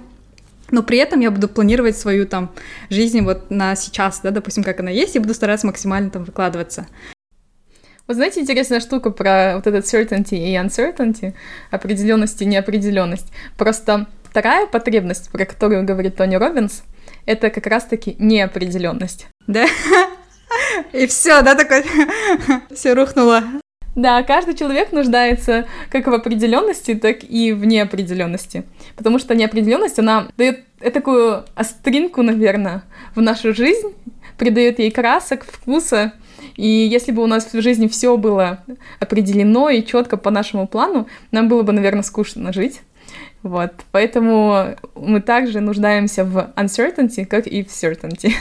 но 0.72 0.84
при 0.84 0.98
этом 0.98 1.20
я 1.20 1.32
буду 1.32 1.48
планировать 1.48 1.98
свою 1.98 2.26
там 2.26 2.52
жизнь 2.90 3.22
вот 3.22 3.52
на 3.52 3.76
сейчас, 3.76 4.22
да, 4.24 4.32
допустим, 4.32 4.64
как 4.64 4.80
она 4.80 4.90
есть, 4.90 5.16
и 5.16 5.20
буду 5.20 5.34
стараться 5.34 5.68
максимально 5.68 6.10
там 6.10 6.24
выкладываться. 6.24 6.88
Вот 8.08 8.16
знаете, 8.16 8.42
интересная 8.42 8.80
штука 8.80 9.12
про 9.12 9.54
вот 9.56 9.68
этот 9.68 9.86
certainty 9.86 10.36
и 10.36 10.56
uncertainty, 10.56 11.34
определенность 11.70 12.42
и 12.42 12.46
неопределенность. 12.46 13.32
Просто 13.58 14.08
вторая 14.24 14.68
потребность, 14.68 15.32
про 15.32 15.46
которую 15.46 15.86
говорит 15.86 16.16
Тони 16.16 16.36
Робинс, 16.36 16.84
это 17.26 17.50
как 17.50 17.68
раз-таки 17.68 18.16
неопределенность. 18.20 19.28
Да? 19.48 19.66
И 20.94 21.08
все, 21.08 21.42
да, 21.42 21.56
такой, 21.56 21.84
все 22.76 22.94
рухнуло. 22.94 23.44
Да, 23.96 24.24
каждый 24.24 24.56
человек 24.56 24.94
нуждается 24.94 25.66
как 25.90 26.08
в 26.08 26.14
определенности, 26.14 26.96
так 26.96 27.24
и 27.24 27.52
в 27.52 27.66
неопределенности. 27.66 28.64
Потому 28.96 29.20
что 29.20 29.36
неопределенность, 29.36 30.00
она 30.00 30.30
дает 30.38 30.64
такую 30.94 31.44
остринку, 31.56 32.22
наверное, 32.22 32.84
в 33.16 33.22
нашу 33.22 33.54
жизнь, 33.54 33.94
придает 34.38 34.80
ей 34.80 34.92
красок, 34.92 35.46
вкуса, 35.46 36.14
и 36.56 36.68
если 36.68 37.12
бы 37.12 37.24
у 37.24 37.28
нас 37.28 37.54
в 37.54 37.62
жизни 37.62 37.88
все 37.88 38.18
было 38.18 38.64
определено 39.00 39.70
и 39.70 39.86
четко 39.86 40.18
по 40.18 40.32
нашему 40.32 40.68
плану, 40.68 41.08
нам 41.32 41.48
было 41.48 41.64
бы, 41.64 41.74
наверное, 41.74 42.04
скучно 42.04 42.54
жить. 42.54 42.82
Вот, 43.44 43.72
поэтому 43.92 44.76
мы 44.96 45.20
также 45.20 45.62
нуждаемся 45.62 46.24
в 46.24 46.52
uncertainty, 46.56 47.26
как 47.26 47.48
и 47.48 47.64
в 47.64 47.68
certainty. 47.68 48.34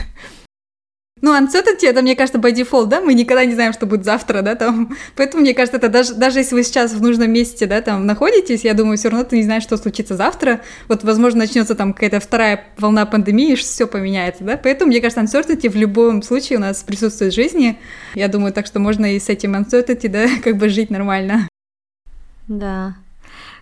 Ну, 1.23 1.37
uncertainty, 1.37 1.87
это, 1.87 2.01
мне 2.01 2.17
кажется, 2.17 2.39
by 2.39 2.53
default, 2.53 2.87
да, 2.87 3.01
мы 3.01 3.13
никогда 3.13 3.45
не 3.45 3.55
знаем, 3.55 3.73
что 3.73 3.87
будет 3.87 4.05
завтра, 4.05 4.41
да, 4.43 4.55
там, 4.55 4.97
поэтому, 5.17 5.43
мне 5.43 5.53
кажется, 5.53 5.77
это 5.77 5.89
даже, 5.89 6.15
даже 6.15 6.39
если 6.39 6.55
вы 6.55 6.63
сейчас 6.63 6.93
в 6.93 7.03
нужном 7.03 7.31
месте, 7.31 7.67
да, 7.67 7.83
там, 7.83 8.07
находитесь, 8.07 8.65
я 8.65 8.73
думаю, 8.73 8.97
все 8.97 9.11
равно 9.11 9.25
ты 9.25 9.37
не 9.37 9.43
знаешь, 9.43 9.63
что 9.63 9.77
случится 9.77 10.17
завтра, 10.17 10.61
вот, 10.89 11.05
возможно, 11.05 11.41
начнется 11.41 11.75
там 11.75 11.93
какая-то 11.93 12.21
вторая 12.21 12.65
волна 12.79 13.05
пандемии, 13.05 13.53
и 13.53 13.57
все 13.57 13.87
поменяется, 13.87 14.45
да, 14.45 14.57
поэтому, 14.57 14.91
мне 14.91 15.01
кажется, 15.01 15.21
uncertainty 15.21 15.69
в 15.69 15.77
любом 15.77 16.23
случае 16.23 16.59
у 16.59 16.61
нас 16.61 16.83
присутствует 16.83 17.33
в 17.33 17.37
жизни, 17.37 17.79
я 18.15 18.29
думаю, 18.29 18.53
так 18.53 18.67
что 18.67 18.79
можно 18.81 19.15
и 19.15 19.21
с 19.21 19.29
этим 19.29 19.55
uncertainty, 19.55 20.09
да, 20.09 20.27
как 20.43 20.57
бы 20.57 20.69
жить 20.71 20.91
нормально. 20.91 21.49
Да, 22.49 22.97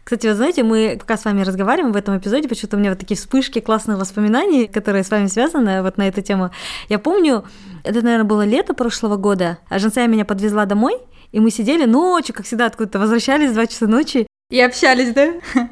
Кстати, 0.09 0.27
вы 0.27 0.35
знаете, 0.37 0.63
мы 0.63 0.97
пока 0.99 1.19
с 1.19 1.27
вами 1.27 1.43
разговариваем 1.43 1.93
в 1.93 1.97
этом 1.97 2.17
эпизоде, 2.17 2.49
почему-то 2.49 2.79
у 2.79 2.81
меня 2.81 2.89
вот 2.89 2.99
такие 2.99 3.15
вспышки 3.15 3.61
классных 3.61 3.99
воспоминаний, 3.99 4.67
которые 4.67 5.05
с 5.05 5.11
вами 5.11 5.27
связаны 5.27 5.83
вот 5.83 5.99
на 5.99 6.09
эту 6.09 6.23
тему. 6.23 6.51
Я 6.89 6.99
помню, 6.99 7.45
это, 7.85 8.01
наверное, 8.01 8.25
было 8.25 8.43
лето 8.47 8.73
прошлого 8.73 9.17
года, 9.17 9.59
а 9.69 9.79
Жансая 9.79 10.07
меня 10.07 10.25
подвезла 10.25 10.65
домой, 10.65 10.97
и 11.31 11.41
мы 11.41 11.51
сидели 11.51 11.85
ночью, 11.85 12.35
как 12.35 12.47
всегда, 12.47 12.65
откуда-то 12.65 12.99
возвращались 12.99 13.51
в 13.51 13.53
2 13.53 13.67
часа 13.67 13.87
ночи, 13.87 14.27
и 14.51 14.61
общались, 14.63 15.13
да? 15.13 15.35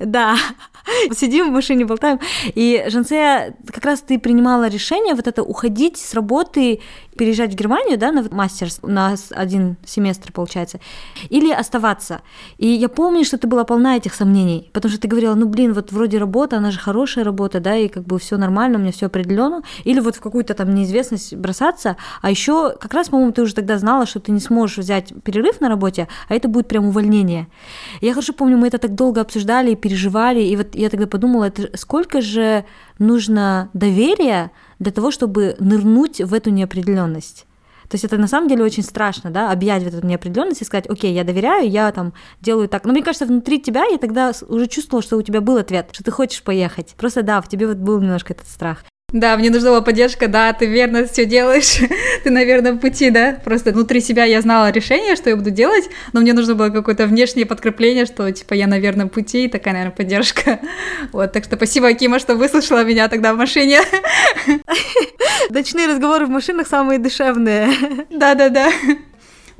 Да. 0.00 0.36
Сидим 1.12 1.50
в 1.50 1.52
машине, 1.52 1.84
болтаем. 1.84 2.18
И, 2.56 2.84
Жансея, 2.88 3.54
как 3.72 3.84
раз 3.84 4.00
ты 4.00 4.18
принимала 4.18 4.66
решение 4.66 5.14
вот 5.14 5.28
это 5.28 5.44
уходить 5.44 5.96
с 5.96 6.12
работы, 6.14 6.80
переезжать 7.20 7.52
в 7.52 7.54
Германию, 7.54 7.98
да, 7.98 8.12
на 8.12 8.24
мастерс, 8.30 8.80
на 8.82 9.14
один 9.32 9.76
семестр, 9.84 10.32
получается, 10.32 10.80
или 11.28 11.52
оставаться. 11.52 12.22
И 12.56 12.66
я 12.66 12.88
помню, 12.88 13.24
что 13.26 13.36
ты 13.36 13.46
была 13.46 13.64
полна 13.64 13.98
этих 13.98 14.14
сомнений, 14.14 14.70
потому 14.72 14.90
что 14.90 15.02
ты 15.02 15.06
говорила, 15.06 15.34
ну, 15.34 15.46
блин, 15.46 15.74
вот 15.74 15.92
вроде 15.92 16.16
работа, 16.16 16.56
она 16.56 16.70
же 16.70 16.78
хорошая 16.78 17.22
работа, 17.24 17.60
да, 17.60 17.76
и 17.76 17.88
как 17.88 18.04
бы 18.04 18.18
все 18.18 18.38
нормально, 18.38 18.78
у 18.78 18.80
меня 18.80 18.90
все 18.90 19.04
определенно, 19.04 19.62
или 19.84 20.00
вот 20.00 20.16
в 20.16 20.20
какую-то 20.22 20.54
там 20.54 20.74
неизвестность 20.74 21.36
бросаться, 21.36 21.98
а 22.22 22.30
еще 22.30 22.74
как 22.80 22.94
раз, 22.94 23.10
по-моему, 23.10 23.32
ты 23.32 23.42
уже 23.42 23.54
тогда 23.54 23.76
знала, 23.76 24.06
что 24.06 24.18
ты 24.18 24.32
не 24.32 24.40
сможешь 24.40 24.78
взять 24.78 25.12
перерыв 25.22 25.60
на 25.60 25.68
работе, 25.68 26.08
а 26.30 26.34
это 26.34 26.48
будет 26.48 26.68
прям 26.68 26.86
увольнение. 26.86 27.48
Я 28.00 28.14
хорошо 28.14 28.32
помню, 28.32 28.56
мы 28.56 28.68
это 28.68 28.78
так 28.78 28.94
долго 28.94 29.20
обсуждали 29.20 29.72
и 29.72 29.76
переживали, 29.76 30.40
и 30.40 30.56
вот 30.56 30.74
я 30.74 30.88
тогда 30.88 31.06
подумала, 31.06 31.44
это 31.44 31.76
сколько 31.76 32.22
же 32.22 32.64
нужно 32.98 33.68
доверия 33.74 34.52
для 34.80 34.90
того, 34.90 35.12
чтобы 35.12 35.54
нырнуть 35.60 36.20
в 36.20 36.34
эту 36.34 36.50
неопределенность. 36.50 37.46
То 37.88 37.96
есть 37.96 38.04
это 38.04 38.16
на 38.18 38.28
самом 38.28 38.48
деле 38.48 38.64
очень 38.64 38.84
страшно, 38.84 39.30
да, 39.30 39.50
объять 39.50 39.82
вот 39.82 39.94
эту 39.94 40.06
неопределенность 40.06 40.62
и 40.62 40.64
сказать, 40.64 40.88
окей, 40.88 41.12
я 41.12 41.24
доверяю, 41.24 41.68
я 41.68 41.90
там 41.90 42.12
делаю 42.40 42.68
так. 42.68 42.84
Но 42.84 42.92
мне 42.92 43.02
кажется, 43.02 43.26
внутри 43.26 43.60
тебя 43.60 43.84
я 43.84 43.98
тогда 43.98 44.32
уже 44.48 44.68
чувствовала, 44.68 45.02
что 45.02 45.16
у 45.16 45.22
тебя 45.22 45.40
был 45.40 45.56
ответ, 45.56 45.88
что 45.92 46.04
ты 46.04 46.10
хочешь 46.12 46.42
поехать. 46.42 46.94
Просто 46.96 47.22
да, 47.22 47.40
в 47.40 47.48
тебе 47.48 47.66
вот 47.66 47.78
был 47.78 48.00
немножко 48.00 48.32
этот 48.32 48.48
страх. 48.48 48.84
Да, 49.12 49.36
мне 49.36 49.50
нужна 49.50 49.70
была 49.70 49.80
поддержка, 49.80 50.28
да, 50.28 50.52
ты 50.52 50.66
верно 50.66 51.06
все 51.06 51.24
делаешь, 51.24 51.78
ты 52.24 52.30
на 52.30 52.44
верном 52.44 52.78
пути, 52.78 53.10
да. 53.10 53.38
Просто 53.44 53.72
внутри 53.72 54.00
себя 54.00 54.24
я 54.24 54.40
знала 54.40 54.70
решение, 54.70 55.16
что 55.16 55.30
я 55.30 55.36
буду 55.36 55.50
делать, 55.50 55.88
но 56.12 56.20
мне 56.20 56.32
нужно 56.32 56.54
было 56.54 56.70
какое-то 56.70 57.06
внешнее 57.06 57.46
подкрепление, 57.46 58.06
что, 58.06 58.30
типа, 58.30 58.54
я 58.54 58.66
на 58.66 58.78
верном 58.78 59.08
пути, 59.08 59.44
и 59.44 59.48
такая, 59.48 59.74
наверное, 59.74 59.96
поддержка. 59.96 60.60
Вот, 61.12 61.32
так 61.32 61.44
что 61.44 61.56
спасибо, 61.56 61.88
Акима, 61.88 62.18
что 62.18 62.36
выслушала 62.36 62.84
меня 62.84 63.08
тогда 63.08 63.34
в 63.34 63.36
машине. 63.36 63.80
Ночные 65.50 65.88
разговоры 65.88 66.26
в 66.26 66.30
машинах 66.30 66.68
самые 66.68 66.98
душевные. 66.98 67.70
Да-да-да. 68.10 68.70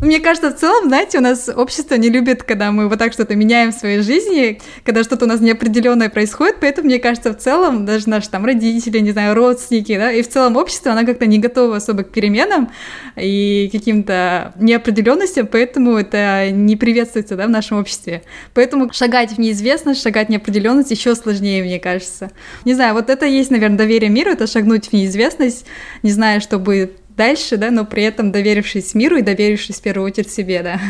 Мне 0.03 0.19
кажется, 0.19 0.51
в 0.51 0.57
целом, 0.57 0.89
знаете, 0.89 1.19
у 1.19 1.21
нас 1.21 1.51
общество 1.55 1.95
не 1.95 2.09
любит, 2.09 2.43
когда 2.43 2.73
мы 2.73 2.89
вот 2.89 2.99
так 2.99 3.13
что-то 3.13 3.37
меняем 3.37 3.71
в 3.71 3.75
своей 3.75 4.01
жизни, 4.01 4.59
когда 4.83 5.05
что-то 5.05 5.27
у 5.27 5.29
нас 5.29 5.41
неопределенное 5.41 6.09
происходит, 6.09 6.57
поэтому, 6.59 6.87
мне 6.87 6.99
кажется, 6.99 7.35
в 7.35 7.37
целом, 7.37 7.85
даже 7.85 8.09
наши 8.09 8.31
там 8.31 8.47
родители, 8.47 8.99
не 9.01 9.11
знаю, 9.11 9.35
родственники, 9.35 9.99
да, 9.99 10.11
и 10.11 10.23
в 10.23 10.29
целом 10.29 10.57
общество, 10.57 10.93
она 10.93 11.05
как-то 11.05 11.27
не 11.27 11.39
готова 11.39 11.77
особо 11.77 12.05
к 12.05 12.13
переменам 12.13 12.71
и 13.15 13.69
каким-то 13.71 14.55
неопределенностям, 14.59 15.47
поэтому 15.47 15.99
это 15.99 16.51
не 16.51 16.77
приветствуется, 16.77 17.37
да, 17.37 17.47
в 17.47 17.51
нашем 17.51 17.79
обществе. 17.79 18.23
Поэтому 18.55 18.91
шагать 18.95 19.33
в 19.33 19.39
неизвестность, 19.39 20.03
шагать 20.03 20.29
в 20.29 20.31
неопределенность 20.31 20.91
еще 20.91 21.15
сложнее, 21.15 21.63
мне 21.63 21.79
кажется. 21.79 22.31
Не 22.65 22.73
знаю, 22.73 22.95
вот 22.95 23.11
это 23.11 23.27
есть, 23.27 23.51
наверное, 23.51 23.77
доверие 23.77 24.09
миру, 24.09 24.31
это 24.31 24.47
шагнуть 24.47 24.89
в 24.89 24.93
неизвестность, 24.95 25.67
не 26.03 26.11
зная, 26.11 26.41
что 26.41 26.59
будет 26.59 27.00
дальше, 27.21 27.59
да, 27.59 27.71
но 27.71 27.85
при 27.85 28.03
этом 28.03 28.33
доверившись 28.33 28.95
миру 28.95 29.19
и 29.19 29.23
доверившись 29.23 29.77
в 29.77 29.83
первую 29.83 30.07
очередь 30.07 30.33
себе, 30.33 30.63
да. 30.63 30.81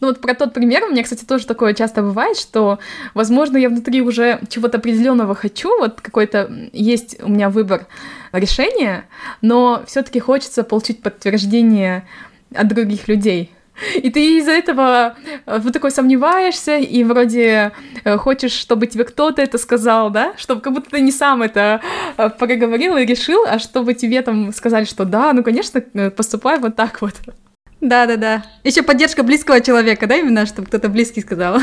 Ну 0.00 0.08
вот 0.08 0.20
про 0.20 0.34
тот 0.34 0.52
пример, 0.52 0.82
у 0.84 0.90
меня, 0.90 1.04
кстати, 1.04 1.24
тоже 1.24 1.46
такое 1.46 1.74
часто 1.74 2.02
бывает, 2.02 2.36
что, 2.36 2.80
возможно, 3.14 3.56
я 3.56 3.68
внутри 3.68 4.00
уже 4.02 4.40
чего-то 4.48 4.78
определенного 4.78 5.36
хочу, 5.36 5.68
вот 5.78 6.00
какой-то 6.00 6.50
есть 6.72 7.22
у 7.22 7.28
меня 7.28 7.50
выбор 7.50 7.86
решения, 8.32 9.04
но 9.40 9.84
все-таки 9.86 10.18
хочется 10.18 10.64
получить 10.64 11.02
подтверждение 11.02 12.04
от 12.52 12.66
других 12.66 13.06
людей. 13.06 13.52
И 14.02 14.10
ты 14.10 14.38
из-за 14.38 14.52
этого 14.52 15.16
э, 15.46 15.58
вот 15.58 15.72
такой 15.72 15.90
сомневаешься, 15.90 16.76
и 16.76 17.04
вроде 17.04 17.72
э, 18.04 18.16
хочешь, 18.16 18.52
чтобы 18.52 18.86
тебе 18.86 19.04
кто-то 19.04 19.42
это 19.42 19.58
сказал, 19.58 20.10
да? 20.10 20.34
Чтобы 20.36 20.60
как 20.60 20.72
будто 20.72 20.90
ты 20.90 21.00
не 21.00 21.12
сам 21.12 21.42
это 21.42 21.80
э, 22.16 22.30
проговорил 22.30 22.96
и 22.96 23.06
решил, 23.06 23.44
а 23.46 23.58
чтобы 23.58 23.94
тебе 23.94 24.22
там 24.22 24.52
сказали, 24.52 24.84
что 24.84 25.04
да, 25.04 25.32
ну, 25.32 25.42
конечно, 25.42 25.80
поступай 26.10 26.58
вот 26.58 26.76
так 26.76 27.00
вот. 27.00 27.14
Да-да-да. 27.80 28.44
Еще 28.64 28.82
поддержка 28.82 29.22
близкого 29.22 29.60
человека, 29.60 30.06
да, 30.06 30.16
именно, 30.16 30.46
чтобы 30.46 30.66
кто-то 30.66 30.88
близкий 30.88 31.20
сказал. 31.20 31.60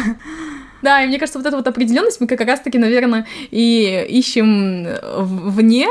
Да, 0.82 1.02
и 1.02 1.08
мне 1.08 1.18
кажется, 1.18 1.40
вот 1.40 1.48
эта 1.48 1.58
вот 1.58 1.68
определенность 1.68 2.22
мы 2.22 2.28
как 2.28 2.42
раз-таки, 2.42 2.78
наверное, 2.78 3.26
и 3.50 4.06
ищем 4.08 4.88
вне, 5.18 5.88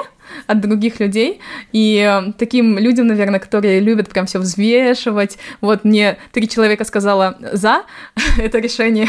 от 0.47 0.61
других 0.61 1.01
людей. 1.01 1.41
И 1.73 1.99
э, 1.99 2.33
таким 2.39 2.79
людям, 2.79 3.07
наверное, 3.07 3.41
которые 3.41 3.81
любят 3.81 4.09
прям 4.09 4.27
все 4.27 4.39
взвешивать. 4.39 5.39
Вот 5.61 5.85
мне 5.85 6.19
три 6.33 6.49
человека 6.49 6.85
сказала 6.85 7.39
за 7.53 7.83
это 8.39 8.59
решение, 8.59 9.09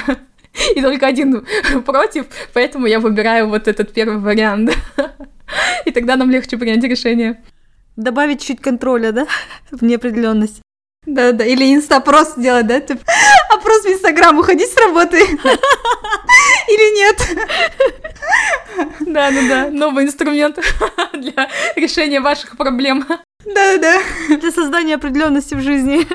и 0.76 0.82
только 0.82 1.08
один 1.08 1.46
против, 1.86 2.26
поэтому 2.54 2.88
я 2.88 3.00
выбираю 3.00 3.50
вот 3.50 3.68
этот 3.68 3.94
первый 3.94 4.20
вариант. 4.20 4.72
И 5.86 5.92
тогда 5.92 6.16
нам 6.16 6.32
легче 6.32 6.58
принять 6.58 6.84
решение. 6.84 7.42
Добавить 7.96 8.42
чуть 8.42 8.62
контроля, 8.62 9.12
да, 9.12 9.28
в 9.72 9.84
неопределенность. 9.84 10.62
Да-да, 11.06 11.46
или 11.46 11.74
инстапрос 11.74 12.34
сделать, 12.36 12.66
да, 12.66 12.82
типа, 12.82 13.02
опрос 13.56 13.84
в 13.84 13.88
Инстаграм, 13.88 14.38
уходить 14.38 14.72
с 14.72 14.78
работы 14.78 15.18
или 16.68 16.96
нет. 16.98 17.38
Да-да-да, 19.00 19.70
новый 19.72 20.06
инструмент 20.06 20.60
для 21.14 21.50
решения 21.76 22.20
ваших 22.22 22.58
проблем. 22.58 23.06
Да-да-да. 23.46 24.02
Для 24.38 24.52
создания 24.52 24.96
определенности 24.96 25.56
в 25.56 25.62
жизни. 25.62 26.08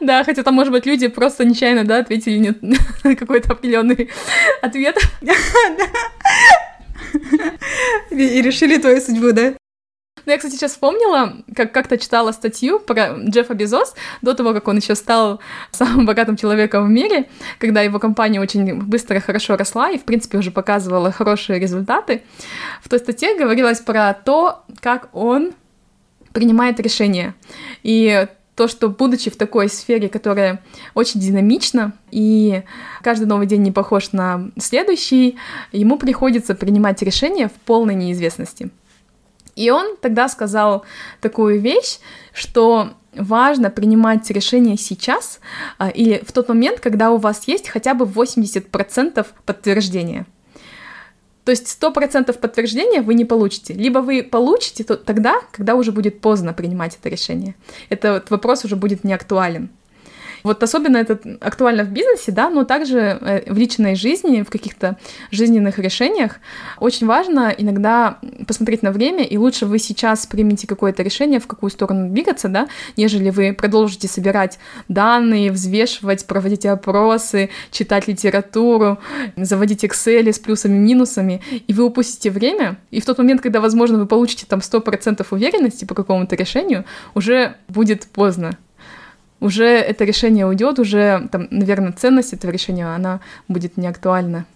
Да, 0.00 0.24
хотя 0.24 0.42
там, 0.42 0.54
может 0.54 0.72
быть, 0.72 0.86
люди 0.86 1.08
просто 1.08 1.44
нечаянно, 1.44 1.84
да, 1.84 1.98
ответили 1.98 2.38
нет 2.38 2.58
какой-то 3.18 3.52
определенный 3.52 4.10
ответ. 4.60 4.98
И 8.10 8.42
решили 8.42 8.78
твою 8.78 9.00
судьбу, 9.00 9.32
да? 9.32 9.54
Ну, 10.24 10.32
я, 10.32 10.38
кстати, 10.38 10.54
сейчас 10.54 10.72
вспомнила, 10.72 11.36
как 11.54 11.72
как-то 11.72 11.98
читала 11.98 12.32
статью 12.32 12.78
про 12.78 13.16
Джеффа 13.18 13.54
Безос 13.54 13.94
до 14.22 14.34
того, 14.34 14.52
как 14.52 14.68
он 14.68 14.76
еще 14.76 14.94
стал 14.94 15.40
самым 15.70 16.06
богатым 16.06 16.36
человеком 16.36 16.86
в 16.86 16.90
мире, 16.90 17.28
когда 17.58 17.82
его 17.82 17.98
компания 17.98 18.40
очень 18.40 18.80
быстро 18.82 19.20
хорошо 19.20 19.56
росла 19.56 19.90
и, 19.90 19.98
в 19.98 20.04
принципе, 20.04 20.38
уже 20.38 20.50
показывала 20.50 21.10
хорошие 21.10 21.58
результаты. 21.58 22.22
В 22.82 22.88
той 22.88 22.98
статье 22.98 23.36
говорилось 23.36 23.80
про 23.80 24.14
то, 24.14 24.64
как 24.80 25.08
он 25.12 25.52
принимает 26.32 26.80
решения. 26.80 27.34
И 27.82 28.26
то, 28.54 28.68
что 28.68 28.88
будучи 28.88 29.30
в 29.30 29.36
такой 29.36 29.68
сфере, 29.68 30.08
которая 30.08 30.60
очень 30.94 31.20
динамична, 31.20 31.92
и 32.10 32.62
каждый 33.02 33.24
новый 33.24 33.46
день 33.46 33.62
не 33.62 33.72
похож 33.72 34.12
на 34.12 34.50
следующий, 34.58 35.36
ему 35.72 35.96
приходится 35.96 36.54
принимать 36.54 37.00
решения 37.02 37.48
в 37.48 37.52
полной 37.52 37.94
неизвестности. 37.94 38.70
И 39.56 39.70
он 39.70 39.96
тогда 39.96 40.28
сказал 40.28 40.84
такую 41.20 41.60
вещь, 41.60 41.98
что 42.32 42.94
важно 43.14 43.70
принимать 43.70 44.30
решение 44.30 44.76
сейчас 44.76 45.40
а, 45.78 45.88
или 45.88 46.22
в 46.26 46.32
тот 46.32 46.48
момент, 46.48 46.80
когда 46.80 47.10
у 47.10 47.18
вас 47.18 47.46
есть 47.46 47.68
хотя 47.68 47.94
бы 47.94 48.06
80% 48.06 49.26
подтверждения. 49.44 50.26
То 51.44 51.50
есть 51.50 51.76
100% 51.82 52.32
подтверждения 52.38 53.02
вы 53.02 53.14
не 53.14 53.24
получите. 53.24 53.74
Либо 53.74 53.98
вы 53.98 54.22
получите 54.22 54.84
то, 54.84 54.96
тогда, 54.96 55.34
когда 55.50 55.74
уже 55.74 55.90
будет 55.90 56.20
поздно 56.20 56.52
принимать 56.52 56.96
это 56.96 57.08
решение. 57.08 57.56
Этот 57.88 58.30
вопрос 58.30 58.64
уже 58.64 58.76
будет 58.76 59.02
не 59.02 59.12
актуален. 59.12 59.70
Вот 60.42 60.62
особенно 60.62 60.96
это 60.96 61.18
актуально 61.40 61.84
в 61.84 61.88
бизнесе, 61.88 62.32
да, 62.32 62.50
но 62.50 62.64
также 62.64 62.98
э, 62.98 63.52
в 63.52 63.56
личной 63.56 63.94
жизни, 63.94 64.42
в 64.42 64.50
каких-то 64.50 64.98
жизненных 65.30 65.78
решениях. 65.78 66.36
Очень 66.80 67.06
важно 67.06 67.54
иногда 67.56 68.18
посмотреть 68.46 68.82
на 68.82 68.90
время, 68.90 69.24
и 69.24 69.36
лучше 69.36 69.66
вы 69.66 69.78
сейчас 69.78 70.26
примете 70.26 70.66
какое-то 70.66 71.02
решение, 71.02 71.40
в 71.40 71.46
какую 71.46 71.70
сторону 71.70 72.10
двигаться, 72.10 72.48
да, 72.48 72.68
нежели 72.96 73.30
вы 73.30 73.52
продолжите 73.52 74.08
собирать 74.08 74.58
данные, 74.88 75.52
взвешивать, 75.52 76.26
проводить 76.26 76.66
опросы, 76.66 77.50
читать 77.70 78.08
литературу, 78.08 78.98
заводить 79.36 79.84
Excel 79.84 80.32
с 80.32 80.38
плюсами, 80.38 80.76
минусами, 80.76 81.40
и 81.66 81.72
вы 81.72 81.84
упустите 81.84 82.30
время, 82.30 82.78
и 82.90 83.00
в 83.00 83.04
тот 83.04 83.18
момент, 83.18 83.40
когда, 83.40 83.60
возможно, 83.60 83.98
вы 83.98 84.06
получите 84.06 84.46
там 84.46 84.60
100% 84.60 85.24
уверенности 85.30 85.84
по 85.84 85.94
какому-то 85.94 86.34
решению, 86.36 86.84
уже 87.14 87.56
будет 87.68 88.06
поздно 88.06 88.58
уже 89.42 89.66
это 89.66 90.04
решение 90.04 90.46
уйдет, 90.46 90.78
уже, 90.78 91.28
там, 91.30 91.48
наверное, 91.50 91.92
ценность 91.92 92.32
этого 92.32 92.50
решения, 92.50 92.86
она 92.86 93.20
будет 93.48 93.76
не 93.76 93.86
актуальна. 93.88 94.46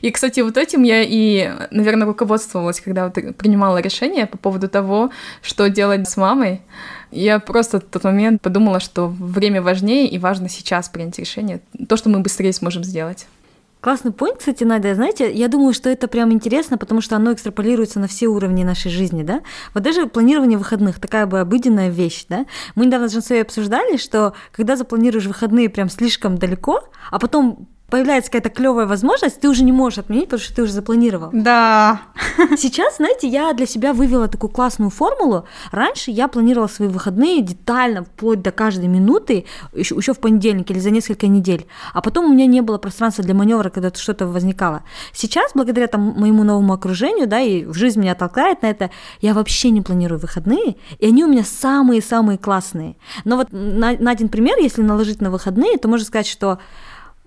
И, 0.00 0.10
кстати, 0.10 0.40
вот 0.40 0.56
этим 0.56 0.82
я 0.82 1.02
и, 1.02 1.50
наверное, 1.70 2.06
руководствовалась, 2.06 2.80
когда 2.80 3.04
вот 3.04 3.14
принимала 3.36 3.78
решение 3.78 4.26
по 4.26 4.36
поводу 4.36 4.68
того, 4.68 5.10
что 5.40 5.70
делать 5.70 6.08
с 6.08 6.16
мамой. 6.16 6.62
Я 7.12 7.38
просто 7.38 7.78
в 7.78 7.84
тот 7.84 8.04
момент 8.04 8.42
подумала, 8.42 8.80
что 8.80 9.06
время 9.06 9.62
важнее 9.62 10.08
и 10.08 10.18
важно 10.18 10.48
сейчас 10.48 10.88
принять 10.88 11.18
решение. 11.18 11.60
То, 11.88 11.96
что 11.96 12.10
мы 12.10 12.18
быстрее 12.20 12.52
сможем 12.52 12.82
сделать. 12.84 13.26
Классный 13.80 14.10
point, 14.10 14.38
кстати, 14.38 14.64
Надя. 14.64 14.94
Знаете, 14.94 15.32
я 15.32 15.46
думаю, 15.46 15.72
что 15.72 15.88
это 15.88 16.08
прям 16.08 16.32
интересно, 16.32 16.78
потому 16.78 17.00
что 17.00 17.14
оно 17.14 17.32
экстраполируется 17.32 18.00
на 18.00 18.08
все 18.08 18.26
уровни 18.26 18.64
нашей 18.64 18.90
жизни, 18.90 19.22
да? 19.22 19.42
Вот 19.72 19.84
даже 19.84 20.06
планирование 20.06 20.58
выходных, 20.58 20.98
такая 20.98 21.26
бы 21.26 21.38
обыденная 21.38 21.88
вещь, 21.88 22.26
да? 22.28 22.46
Мы 22.74 22.86
недавно 22.86 23.08
с 23.08 23.12
Жансой 23.12 23.40
обсуждали, 23.40 23.96
что 23.96 24.34
когда 24.50 24.74
запланируешь 24.74 25.26
выходные 25.26 25.68
прям 25.68 25.88
слишком 25.90 26.38
далеко, 26.38 26.88
а 27.10 27.20
потом 27.20 27.68
появляется 27.90 28.30
какая-то 28.30 28.50
клевая 28.50 28.86
возможность, 28.86 29.40
ты 29.40 29.48
уже 29.48 29.64
не 29.64 29.72
можешь 29.72 29.98
отменить, 29.98 30.26
потому 30.26 30.42
что 30.42 30.54
ты 30.54 30.62
уже 30.62 30.72
запланировал. 30.72 31.30
Да. 31.32 32.02
Сейчас, 32.56 32.96
знаете, 32.98 33.28
я 33.28 33.52
для 33.54 33.66
себя 33.66 33.94
вывела 33.94 34.28
такую 34.28 34.50
классную 34.50 34.90
формулу. 34.90 35.46
Раньше 35.70 36.10
я 36.10 36.28
планировала 36.28 36.68
свои 36.68 36.88
выходные 36.88 37.40
детально, 37.40 38.04
вплоть 38.04 38.42
до 38.42 38.50
каждой 38.50 38.88
минуты, 38.88 39.46
еще, 39.72 39.94
еще 39.94 40.12
в 40.12 40.18
понедельник 40.18 40.70
или 40.70 40.78
за 40.78 40.90
несколько 40.90 41.28
недель. 41.28 41.66
А 41.94 42.02
потом 42.02 42.26
у 42.26 42.34
меня 42.34 42.44
не 42.44 42.60
было 42.60 42.76
пространства 42.76 43.24
для 43.24 43.34
маневра, 43.34 43.70
когда 43.70 43.90
что-то 43.94 44.26
возникало. 44.26 44.82
Сейчас, 45.14 45.52
благодаря 45.54 45.86
там, 45.86 46.14
моему 46.16 46.44
новому 46.44 46.74
окружению, 46.74 47.26
да, 47.26 47.40
и 47.40 47.64
жизнь 47.72 48.00
меня 48.00 48.14
толкает 48.14 48.62
на 48.62 48.66
это, 48.66 48.90
я 49.22 49.32
вообще 49.32 49.70
не 49.70 49.80
планирую 49.80 50.20
выходные, 50.20 50.76
и 50.98 51.06
они 51.06 51.24
у 51.24 51.28
меня 51.28 51.42
самые-самые 51.42 52.36
классные. 52.36 52.96
Но 53.24 53.36
вот 53.36 53.48
на, 53.50 53.92
на 53.92 54.10
один 54.10 54.28
пример, 54.28 54.58
если 54.58 54.82
наложить 54.82 55.22
на 55.22 55.30
выходные, 55.30 55.78
то 55.78 55.88
можно 55.88 56.04
сказать, 56.04 56.26
что 56.26 56.58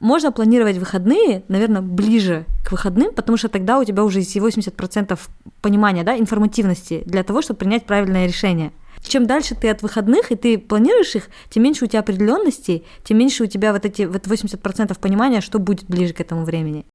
можно 0.01 0.31
планировать 0.31 0.77
выходные, 0.77 1.43
наверное, 1.47 1.81
ближе 1.81 2.45
к 2.65 2.71
выходным, 2.71 3.13
потому 3.13 3.37
что 3.37 3.47
тогда 3.47 3.79
у 3.79 3.83
тебя 3.83 4.03
уже 4.03 4.19
есть 4.19 4.35
80% 4.35 5.17
понимания, 5.61 6.03
да, 6.03 6.17
информативности 6.17 7.03
для 7.05 7.23
того, 7.23 7.41
чтобы 7.41 7.59
принять 7.59 7.85
правильное 7.85 8.25
решение. 8.25 8.71
Чем 9.03 9.25
дальше 9.25 9.55
ты 9.55 9.69
от 9.69 9.81
выходных, 9.81 10.31
и 10.31 10.35
ты 10.35 10.57
планируешь 10.57 11.15
их, 11.15 11.29
тем 11.49 11.63
меньше 11.63 11.85
у 11.85 11.87
тебя 11.87 11.99
определенности, 11.99 12.83
тем 13.03 13.19
меньше 13.19 13.43
у 13.43 13.47
тебя 13.47 13.73
вот 13.73 13.85
эти 13.85 14.03
вот 14.03 14.27
80% 14.27 14.99
понимания, 14.99 15.41
что 15.41 15.59
будет 15.59 15.85
ближе 15.85 16.13
к 16.13 16.19
этому 16.19 16.43
времени. 16.45 16.85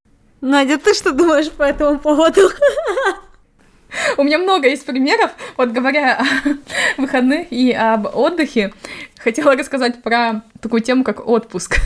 Надя, 0.40 0.76
ты 0.76 0.92
что 0.92 1.12
думаешь 1.12 1.50
по 1.50 1.62
этому 1.62 1.98
поводу? 1.98 2.50
У 4.18 4.24
меня 4.24 4.38
много 4.38 4.68
есть 4.68 4.84
примеров. 4.84 5.30
Вот 5.56 5.70
говоря 5.70 6.18
о 6.18 7.00
выходных 7.00 7.50
и 7.50 7.72
об 7.72 8.06
отдыхе, 8.14 8.74
хотела 9.16 9.54
рассказать 9.54 10.02
про 10.02 10.42
такую 10.60 10.82
тему, 10.82 11.04
как 11.04 11.26
отпуск 11.26 11.80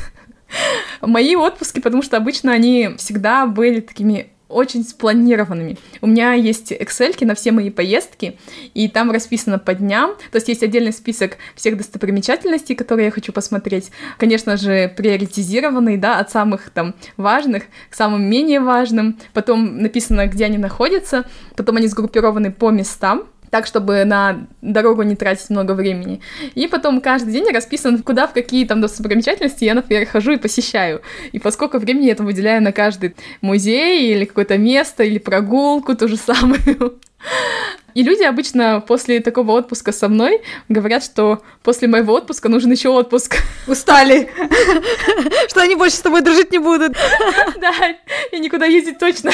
мои 1.01 1.37
отпуски, 1.37 1.81
потому 1.81 2.03
что 2.03 2.17
обычно 2.17 2.53
они 2.53 2.91
всегда 2.97 3.47
были 3.47 3.81
такими 3.81 4.31
очень 4.51 4.85
спланированными. 4.85 5.79
У 6.01 6.07
меня 6.07 6.33
есть 6.33 6.73
Excel 6.73 7.25
на 7.25 7.35
все 7.35 7.53
мои 7.53 7.71
поездки, 7.71 8.37
и 8.75 8.89
там 8.89 9.11
расписано 9.11 9.59
по 9.59 9.75
дням. 9.75 10.15
То 10.31 10.37
есть 10.37 10.49
есть 10.49 10.63
отдельный 10.63 10.93
список 10.93 11.39
всех 11.55 11.77
достопримечательностей, 11.77 12.75
которые 12.75 13.07
я 13.07 13.11
хочу 13.13 13.33
посмотреть. 13.33 13.91
Конечно 14.19 14.57
же, 14.57 14.93
приоритизированный, 14.97 15.97
да, 15.97 16.19
от 16.19 16.31
самых 16.31 16.71
там 16.71 16.95
важных 17.17 17.65
к 17.89 17.95
самым 17.95 18.23
менее 18.29 18.61
важным. 18.61 19.19
Потом 19.33 19.79
написано, 19.79 20.27
где 20.27 20.45
они 20.47 20.59
находятся. 20.59 21.29
Потом 21.57 21.77
они 21.77 21.87
сгруппированы 21.87 22.51
по 22.51 22.71
местам 22.71 23.29
так, 23.51 23.67
чтобы 23.67 24.05
на 24.05 24.47
дорогу 24.63 25.03
не 25.03 25.17
тратить 25.17 25.51
много 25.51 25.73
времени. 25.73 26.21
И 26.55 26.67
потом 26.67 27.01
каждый 27.01 27.33
день 27.33 27.51
расписан, 27.53 28.03
куда, 28.03 28.27
в 28.27 28.33
какие 28.33 28.65
там 28.65 28.81
достопримечательности 28.81 29.65
я, 29.65 29.75
например, 29.75 30.07
хожу 30.07 30.33
и 30.33 30.37
посещаю. 30.37 31.03
И 31.33 31.39
поскольку 31.39 31.79
времени 31.79 32.07
я 32.07 32.15
там 32.15 32.27
выделяю 32.27 32.63
на 32.63 32.73
каждый 32.73 33.15
музей 33.41 34.13
или 34.13 34.25
какое-то 34.25 34.57
место, 34.59 35.03
или 35.03 35.19
прогулку, 35.19 35.97
ту 35.97 36.09
же 36.09 36.17
самую. 36.17 36.99
И 37.95 38.03
люди 38.03 38.23
обычно 38.23 38.81
после 38.81 39.21
такого 39.21 39.53
отпуска 39.53 39.93
со 39.93 40.09
мной 40.09 40.43
говорят, 40.69 41.05
что 41.05 41.43
после 41.63 41.89
моего 41.89 42.15
отпуска 42.15 42.49
нужен 42.49 42.71
еще 42.71 42.91
отпуск. 42.91 43.37
Устали. 43.67 44.31
Что 45.49 45.63
они 45.63 45.75
больше 45.75 45.97
с 45.97 46.01
тобой 46.01 46.23
дружить 46.23 46.53
не 46.53 46.59
будут. 46.59 46.97
Да, 47.61 47.73
и 48.31 48.39
никуда 48.39 48.67
ездить 48.67 48.99
точно. 48.99 49.33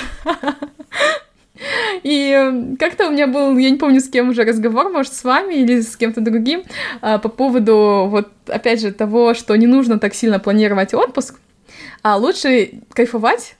И 2.02 2.30
эм, 2.30 2.76
как-то 2.76 3.08
у 3.08 3.10
меня 3.10 3.26
был, 3.26 3.56
я 3.58 3.70
не 3.70 3.76
помню, 3.76 4.00
с 4.00 4.08
кем 4.08 4.30
уже 4.30 4.44
разговор, 4.44 4.90
может, 4.90 5.12
с 5.12 5.24
вами 5.24 5.54
или 5.54 5.80
с 5.80 5.96
кем-то 5.96 6.20
другим, 6.20 6.64
а, 7.00 7.18
по 7.18 7.28
поводу, 7.28 8.06
вот, 8.08 8.28
опять 8.46 8.80
же, 8.80 8.92
того, 8.92 9.34
что 9.34 9.56
не 9.56 9.66
нужно 9.66 9.98
так 9.98 10.14
сильно 10.14 10.38
планировать 10.38 10.94
отпуск, 10.94 11.38
а 12.02 12.16
лучше 12.16 12.70
кайфовать 12.92 13.56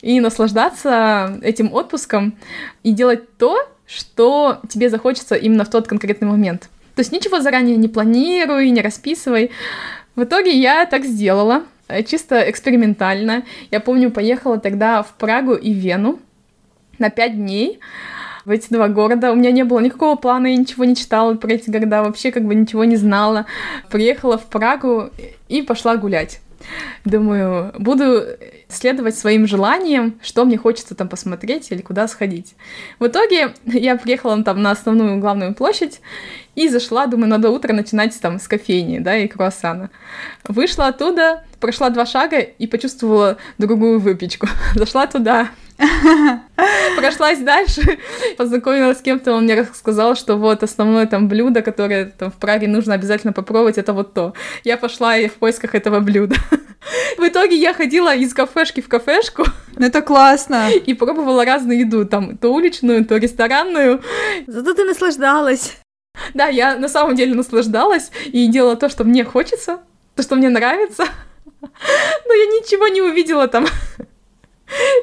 и 0.00 0.20
наслаждаться 0.20 1.38
этим 1.42 1.72
отпуском 1.72 2.36
и 2.82 2.92
делать 2.92 3.36
то, 3.36 3.68
что 3.86 4.60
тебе 4.68 4.90
захочется 4.90 5.34
именно 5.34 5.64
в 5.64 5.70
тот 5.70 5.88
конкретный 5.88 6.28
момент. 6.28 6.68
То 6.94 7.00
есть 7.00 7.12
ничего 7.12 7.40
заранее 7.40 7.76
не 7.76 7.88
планируй, 7.88 8.70
не 8.70 8.82
расписывай. 8.82 9.50
В 10.14 10.24
итоге 10.24 10.50
я 10.50 10.84
так 10.84 11.04
сделала, 11.04 11.62
чисто 12.06 12.50
экспериментально. 12.50 13.44
Я 13.70 13.80
помню, 13.80 14.10
поехала 14.10 14.58
тогда 14.58 15.02
в 15.02 15.12
Прагу 15.14 15.54
и 15.54 15.72
Вену, 15.72 16.18
на 16.98 17.10
пять 17.10 17.36
дней 17.36 17.80
в 18.44 18.50
эти 18.50 18.72
два 18.72 18.88
города. 18.88 19.32
У 19.32 19.34
меня 19.34 19.50
не 19.50 19.64
было 19.64 19.80
никакого 19.80 20.16
плана, 20.16 20.46
я 20.46 20.56
ничего 20.56 20.84
не 20.84 20.96
читала 20.96 21.34
про 21.34 21.52
эти 21.52 21.70
города, 21.70 22.02
вообще 22.02 22.32
как 22.32 22.44
бы 22.44 22.54
ничего 22.54 22.84
не 22.84 22.96
знала. 22.96 23.46
Приехала 23.90 24.38
в 24.38 24.46
Прагу 24.46 25.10
и 25.48 25.62
пошла 25.62 25.96
гулять. 25.96 26.40
Думаю, 27.04 27.72
буду 27.78 28.24
следовать 28.68 29.16
своим 29.16 29.46
желаниям, 29.46 30.18
что 30.22 30.44
мне 30.44 30.58
хочется 30.58 30.94
там 30.94 31.08
посмотреть 31.08 31.70
или 31.70 31.80
куда 31.80 32.08
сходить. 32.08 32.54
В 32.98 33.06
итоге 33.06 33.54
я 33.64 33.96
приехала 33.96 34.42
там 34.42 34.62
на 34.62 34.72
основную 34.72 35.18
главную 35.18 35.54
площадь 35.54 36.00
и 36.54 36.68
зашла, 36.68 37.06
думаю, 37.06 37.28
надо 37.28 37.50
утро 37.50 37.72
начинать 37.72 38.18
там 38.20 38.38
с 38.38 38.48
кофейни, 38.48 38.98
да, 38.98 39.16
и 39.16 39.28
круассана. 39.28 39.90
Вышла 40.46 40.88
оттуда, 40.88 41.44
прошла 41.60 41.90
два 41.90 42.04
шага 42.04 42.38
и 42.40 42.66
почувствовала 42.66 43.38
другую 43.58 44.00
выпечку. 44.00 44.48
Зашла 44.74 45.06
туда, 45.06 45.50
Прошлась 46.96 47.38
дальше, 47.38 47.98
познакомилась 48.36 48.98
с 48.98 49.02
кем-то, 49.02 49.32
он 49.32 49.44
мне 49.44 49.54
рассказал, 49.54 50.16
что 50.16 50.36
вот 50.36 50.62
основное 50.62 51.06
там 51.06 51.28
блюдо, 51.28 51.62
которое 51.62 52.06
там 52.06 52.32
в 52.32 52.36
Праге 52.36 52.66
нужно 52.66 52.94
обязательно 52.94 53.32
попробовать, 53.32 53.78
это 53.78 53.92
вот 53.92 54.12
то. 54.12 54.34
Я 54.64 54.76
пошла 54.76 55.16
и 55.16 55.28
в 55.28 55.34
поисках 55.34 55.74
этого 55.74 56.00
блюда. 56.00 56.36
В 57.18 57.26
итоге 57.26 57.56
я 57.56 57.74
ходила 57.74 58.14
из 58.14 58.32
кафешки 58.32 58.80
в 58.80 58.88
кафешку. 58.88 59.44
Ну 59.76 59.86
это 59.86 60.00
классно. 60.00 60.70
И 60.70 60.94
пробовала 60.94 61.44
разную 61.44 61.80
еду, 61.80 62.06
там 62.06 62.38
то 62.38 62.54
уличную, 62.54 63.04
то 63.04 63.16
ресторанную. 63.16 64.00
Зато 64.46 64.74
ты 64.74 64.84
наслаждалась. 64.84 65.76
Да, 66.34 66.46
я 66.46 66.76
на 66.76 66.88
самом 66.88 67.16
деле 67.16 67.34
наслаждалась 67.34 68.10
и 68.26 68.46
делала 68.46 68.76
то, 68.76 68.88
что 68.88 69.04
мне 69.04 69.24
хочется, 69.24 69.80
то, 70.14 70.22
что 70.22 70.36
мне 70.36 70.48
нравится. 70.48 71.04
Но 71.60 72.34
я 72.34 72.46
ничего 72.46 72.86
не 72.88 73.02
увидела 73.02 73.48
там. 73.48 73.66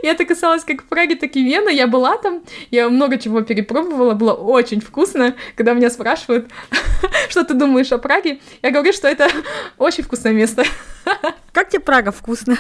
И 0.03 0.07
это 0.07 0.26
касалось 0.26 0.63
как 0.63 0.84
Праги, 0.84 1.16
так 1.16 1.36
и 1.36 1.43
Вены. 1.43 1.70
Я 1.70 1.88
была 1.88 2.18
там, 2.18 2.43
я 2.72 2.89
много 2.89 3.18
чего 3.18 3.41
перепробовала, 3.41 4.13
было 4.13 4.34
очень 4.34 4.82
вкусно. 4.82 5.36
Когда 5.55 5.74
меня 5.74 5.89
спрашивают, 5.89 6.49
что 7.30 7.43
ты 7.43 7.53
думаешь 7.53 7.91
о 7.91 7.97
Праге, 7.97 8.39
я 8.61 8.72
говорю, 8.72 8.93
что 8.93 9.07
это 9.07 9.30
очень 9.78 10.03
вкусное 10.03 10.34
место. 10.34 10.63
Как 11.51 11.70
тебе 11.70 11.80
Прага 11.82 12.11
вкусно? 12.11 12.57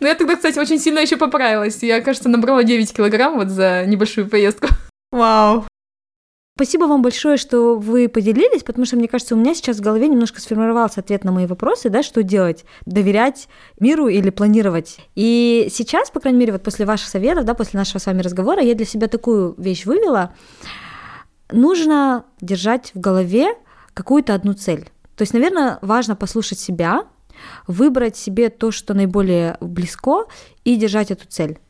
Ну, 0.00 0.06
я 0.06 0.14
тогда, 0.14 0.36
кстати, 0.36 0.58
очень 0.58 0.78
сильно 0.78 0.98
еще 0.98 1.16
поправилась. 1.16 1.82
Я, 1.82 2.00
кажется, 2.00 2.28
набрала 2.28 2.64
9 2.64 2.92
килограмм 2.92 3.36
вот 3.36 3.48
за 3.48 3.84
небольшую 3.86 4.28
поездку. 4.28 4.68
Вау. 5.12 5.66
Спасибо 6.58 6.86
вам 6.86 7.02
большое, 7.02 7.36
что 7.36 7.76
вы 7.76 8.08
поделились, 8.08 8.64
потому 8.64 8.84
что, 8.84 8.96
мне 8.96 9.06
кажется, 9.06 9.36
у 9.36 9.38
меня 9.38 9.54
сейчас 9.54 9.76
в 9.76 9.80
голове 9.80 10.08
немножко 10.08 10.40
сформировался 10.40 10.98
ответ 10.98 11.22
на 11.22 11.30
мои 11.30 11.46
вопросы, 11.46 11.88
да, 11.88 12.02
что 12.02 12.24
делать, 12.24 12.64
доверять 12.84 13.46
миру 13.78 14.08
или 14.08 14.30
планировать. 14.30 14.98
И 15.14 15.68
сейчас, 15.70 16.10
по 16.10 16.18
крайней 16.18 16.40
мере, 16.40 16.50
вот 16.50 16.64
после 16.64 16.84
ваших 16.84 17.06
советов, 17.10 17.44
да, 17.44 17.54
после 17.54 17.78
нашего 17.78 18.00
с 18.00 18.06
вами 18.06 18.22
разговора, 18.22 18.60
я 18.60 18.74
для 18.74 18.86
себя 18.86 19.06
такую 19.06 19.54
вещь 19.56 19.86
вывела. 19.86 20.34
Нужно 21.52 22.24
держать 22.40 22.90
в 22.92 22.98
голове 22.98 23.54
какую-то 23.94 24.34
одну 24.34 24.52
цель. 24.54 24.90
То 25.14 25.22
есть, 25.22 25.34
наверное, 25.34 25.78
важно 25.80 26.16
послушать 26.16 26.58
себя, 26.58 27.04
выбрать 27.68 28.16
себе 28.16 28.48
то, 28.48 28.72
что 28.72 28.94
наиболее 28.94 29.58
близко, 29.60 30.24
и 30.64 30.74
держать 30.74 31.12
эту 31.12 31.28
цель. 31.28 31.60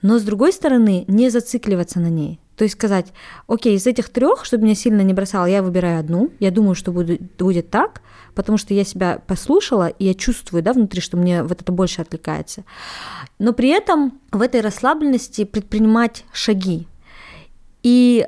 Но 0.00 0.20
с 0.20 0.22
другой 0.22 0.52
стороны, 0.52 1.04
не 1.08 1.28
зацикливаться 1.28 1.98
на 1.98 2.08
ней. 2.08 2.38
То 2.58 2.64
есть 2.64 2.74
сказать, 2.74 3.12
окей, 3.46 3.76
из 3.76 3.86
этих 3.86 4.08
трех, 4.08 4.44
чтобы 4.44 4.64
меня 4.64 4.74
сильно 4.74 5.02
не 5.02 5.14
бросало, 5.14 5.46
я 5.46 5.62
выбираю 5.62 6.00
одну, 6.00 6.32
я 6.40 6.50
думаю, 6.50 6.74
что 6.74 6.90
будет, 6.90 7.22
будет 7.36 7.70
так, 7.70 8.02
потому 8.34 8.58
что 8.58 8.74
я 8.74 8.82
себя 8.82 9.20
послушала, 9.26 9.86
и 9.86 10.04
я 10.04 10.14
чувствую 10.14 10.64
да, 10.64 10.72
внутри, 10.72 11.00
что 11.00 11.16
мне 11.16 11.44
вот 11.44 11.62
это 11.62 11.70
больше 11.70 12.02
отвлекается. 12.02 12.64
Но 13.38 13.52
при 13.52 13.68
этом 13.68 14.20
в 14.32 14.42
этой 14.42 14.60
расслабленности 14.60 15.44
предпринимать 15.44 16.24
шаги 16.32 16.88
и 17.84 18.26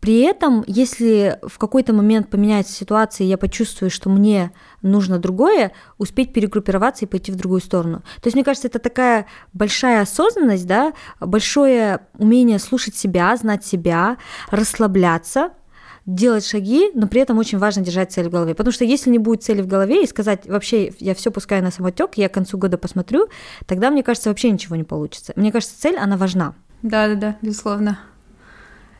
При 0.00 0.20
этом, 0.20 0.64
если 0.66 1.38
в 1.42 1.58
какой-то 1.58 1.92
момент 1.92 2.30
поменяется 2.30 2.72
ситуация, 2.72 3.26
и 3.26 3.28
я 3.28 3.36
почувствую, 3.36 3.90
что 3.90 4.08
мне 4.08 4.52
нужно 4.82 5.18
другое, 5.18 5.72
успеть 5.98 6.32
перегруппироваться 6.32 7.04
и 7.04 7.08
пойти 7.08 7.32
в 7.32 7.36
другую 7.36 7.60
сторону. 7.60 7.98
То 8.20 8.26
есть, 8.26 8.34
мне 8.34 8.44
кажется, 8.44 8.68
это 8.68 8.78
такая 8.78 9.26
большая 9.52 10.02
осознанность, 10.02 10.66
да, 10.66 10.92
большое 11.20 12.00
умение 12.18 12.58
слушать 12.58 12.94
себя, 12.94 13.36
знать 13.36 13.64
себя, 13.64 14.16
расслабляться, 14.50 15.50
делать 16.06 16.46
шаги, 16.46 16.90
но 16.94 17.06
при 17.06 17.20
этом 17.20 17.38
очень 17.38 17.58
важно 17.58 17.82
держать 17.82 18.12
цель 18.12 18.28
в 18.28 18.30
голове. 18.30 18.54
Потому 18.54 18.72
что 18.72 18.84
если 18.84 19.10
не 19.10 19.18
будет 19.18 19.42
цели 19.42 19.62
в 19.62 19.66
голове 19.66 20.02
и 20.02 20.06
сказать, 20.06 20.46
вообще, 20.46 20.92
я 20.98 21.14
все 21.14 21.30
пускаю 21.30 21.62
на 21.62 21.70
самотек, 21.70 22.14
я 22.14 22.28
к 22.28 22.34
концу 22.34 22.58
года 22.58 22.78
посмотрю, 22.78 23.28
тогда, 23.66 23.90
мне 23.90 24.02
кажется, 24.02 24.28
вообще 24.28 24.50
ничего 24.50 24.76
не 24.76 24.84
получится. 24.84 25.32
Мне 25.36 25.52
кажется, 25.52 25.80
цель, 25.80 25.96
она 25.96 26.16
важна. 26.16 26.54
Да, 26.82 27.08
да, 27.08 27.14
да, 27.14 27.36
безусловно. 27.42 27.98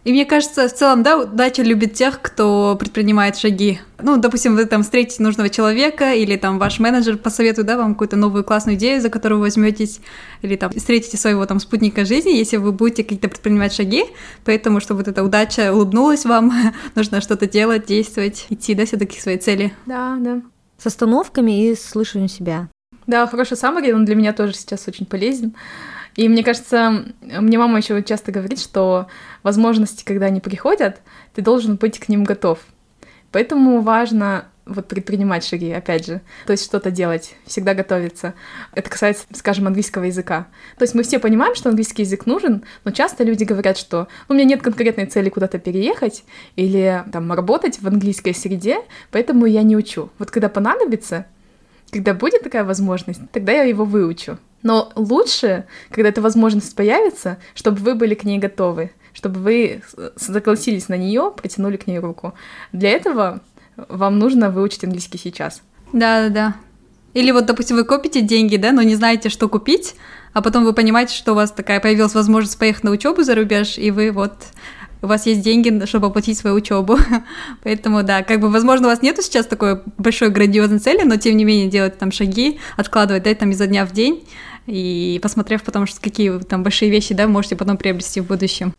И 0.03 0.13
мне 0.13 0.25
кажется, 0.25 0.67
в 0.67 0.73
целом, 0.73 1.03
да, 1.03 1.19
удача 1.19 1.63
любит 1.63 1.93
тех, 1.93 2.23
кто 2.23 2.75
предпринимает 2.79 3.37
шаги. 3.37 3.81
Ну, 4.03 4.17
допустим, 4.17 4.57
вы 4.57 4.65
там 4.65 4.83
встретите 4.83 5.23
нужного 5.23 5.51
человека, 5.51 6.15
или 6.15 6.37
там 6.37 6.59
ваш 6.59 6.79
менеджер 6.79 7.19
посоветует, 7.19 7.67
да, 7.67 7.77
вам 7.77 7.95
какую-то 7.95 8.17
новую 8.17 8.43
классную 8.43 8.79
идею, 8.79 9.03
за 9.03 9.11
которую 9.11 9.41
вы 9.41 9.47
возьметесь, 9.47 10.01
или 10.41 10.57
там 10.57 10.71
встретите 10.71 11.19
своего 11.19 11.45
там 11.45 11.61
спутника 11.61 12.07
жизни, 12.07 12.31
если 12.31 12.57
вы 12.57 12.73
будете 12.73 13.03
какие-то 13.03 13.29
предпринимать 13.29 13.75
шаги. 13.75 14.05
Поэтому, 14.47 14.81
чтобы 14.81 15.01
вот 15.01 15.09
эта 15.09 15.23
удача 15.23 15.73
улыбнулась 15.73 16.25
вам, 16.25 16.51
нужно 16.95 17.21
что-то 17.21 17.47
делать, 17.47 17.85
действовать, 17.85 18.47
идти, 18.49 18.75
да, 18.75 18.87
все-таки 18.87 19.19
к 19.19 19.21
своей 19.21 19.39
цели. 19.39 19.75
Да, 19.85 20.17
да. 20.19 20.41
С 20.79 20.87
остановками 20.87 21.69
и 21.69 21.75
слышанием 21.77 22.29
себя. 22.29 22.69
Да, 23.07 23.27
хороший 23.27 23.59
саммари, 23.59 23.93
он 23.93 24.07
для 24.07 24.15
меня 24.15 24.33
тоже 24.33 24.55
сейчас 24.55 24.89
очень 24.89 25.05
полезен. 25.05 25.55
И 26.17 26.29
мне 26.29 26.43
кажется, 26.43 27.05
мне 27.21 27.59
мама 27.59 27.79
еще 27.79 28.03
часто 28.03 28.33
говорит, 28.33 28.61
что 28.61 29.07
возможности, 29.43 30.05
когда 30.05 30.27
они 30.27 30.41
приходят, 30.41 31.01
ты 31.35 31.43
должен 31.43 31.77
быть 31.77 31.99
к 31.99 32.09
ним 32.09 32.25
готов. 32.25 32.59
Поэтому 33.33 33.81
важно 33.81 34.47
вот 34.71 34.87
предпринимать 34.87 35.45
шаги, 35.45 35.73
опять 35.73 36.07
же, 36.07 36.21
то 36.47 36.53
есть 36.53 36.65
что-то 36.65 36.91
делать, 36.91 37.35
всегда 37.45 37.75
готовиться. 37.75 38.35
Это 38.73 38.89
касается, 38.89 39.25
скажем, 39.33 39.67
английского 39.67 40.05
языка. 40.05 40.47
То 40.79 40.85
есть 40.85 40.95
мы 40.95 41.03
все 41.03 41.19
понимаем, 41.19 41.55
что 41.55 41.69
английский 41.69 42.03
язык 42.03 42.27
нужен, 42.27 42.65
но 42.85 42.93
часто 42.93 43.25
люди 43.25 43.45
говорят, 43.45 43.77
что 43.77 44.09
«Ну, 44.29 44.35
у 44.35 44.39
меня 44.39 44.45
нет 44.45 44.63
конкретной 44.63 45.07
цели 45.07 45.29
куда-то 45.29 45.59
переехать 45.59 46.25
или 46.57 47.05
там 47.13 47.33
работать 47.33 47.81
в 47.81 47.87
английской 47.87 48.33
среде, 48.33 48.79
поэтому 49.11 49.47
я 49.47 49.63
не 49.63 49.77
учу. 49.77 50.11
Вот 50.19 50.31
когда 50.31 50.49
понадобится, 50.49 51.27
когда 51.91 52.15
будет 52.15 52.43
такая 52.43 52.65
возможность, 52.65 53.21
тогда 53.33 53.53
я 53.53 53.65
его 53.65 53.85
выучу. 53.85 54.39
Но 54.63 54.93
лучше, 54.95 55.67
когда 55.91 56.11
эта 56.11 56.21
возможность 56.21 56.75
появится, 56.77 57.39
чтобы 57.55 57.79
вы 57.79 57.95
были 57.95 58.15
к 58.15 58.25
ней 58.25 58.39
готовы, 58.39 58.93
чтобы 59.13 59.41
вы 59.41 59.83
согласились 60.17 60.89
на 60.89 60.97
нее, 60.97 61.33
протянули 61.35 61.77
к 61.77 61.87
ней 61.87 61.99
руку. 61.99 62.35
Для 62.73 62.91
этого 62.91 63.41
вам 63.77 64.19
нужно 64.19 64.51
выучить 64.51 64.85
английский 64.85 65.19
сейчас. 65.19 65.63
Да, 65.93 66.29
да, 66.29 66.29
да. 66.29 66.57
Или 67.15 67.33
вот, 67.33 67.47
допустим, 67.47 67.77
вы 67.77 67.85
копите 67.85 68.21
деньги, 68.21 68.57
да, 68.57 68.71
но 68.71 68.83
не 68.83 68.95
знаете, 68.95 69.31
что 69.31 69.49
купить, 69.49 69.97
а 70.33 70.43
потом 70.43 70.65
вы 70.65 70.73
понимаете, 70.73 71.15
что 71.15 71.33
у 71.33 71.35
вас 71.35 71.51
такая 71.51 71.81
появилась 71.81 72.15
возможность 72.15 72.59
поехать 72.59 72.85
на 72.85 72.93
учебу 72.93 73.23
за 73.25 73.35
рубеж, 73.35 73.79
и 73.79 73.91
вы 73.91 74.13
вот 74.13 74.35
у 75.03 75.07
вас 75.07 75.27
есть 75.27 75.41
деньги, 75.41 75.85
чтобы 75.87 76.09
оплатить 76.09 76.39
свою 76.39 76.57
учебу. 76.57 76.99
Поэтому, 77.65 78.03
да, 78.03 78.23
как 78.23 78.41
бы, 78.41 78.49
возможно, 78.49 78.87
у 78.87 78.91
вас 78.91 79.03
нету 79.03 79.23
сейчас 79.23 79.47
такой 79.47 79.81
большой 79.97 80.31
грандиозной 80.31 80.79
цели, 80.79 81.03
но 81.03 81.17
тем 81.17 81.37
не 81.37 81.45
менее 81.45 81.69
делать 81.69 81.99
там 81.99 82.13
шаги, 82.13 82.61
откладывать, 82.77 83.25
да, 83.25 83.35
там 83.35 83.51
изо 83.51 83.67
дня 83.67 83.87
в 83.87 83.93
день, 83.93 84.25
и 84.67 85.19
посмотрев 85.23 85.63
потому 85.63 85.87
что 85.87 86.01
какие 86.01 86.39
там 86.41 86.63
большие 86.63 86.91
вещи, 86.91 87.15
да, 87.15 87.27
можете 87.27 87.57
потом 87.57 87.77
приобрести 87.77 88.21
в 88.21 88.27
будущем 88.27 88.75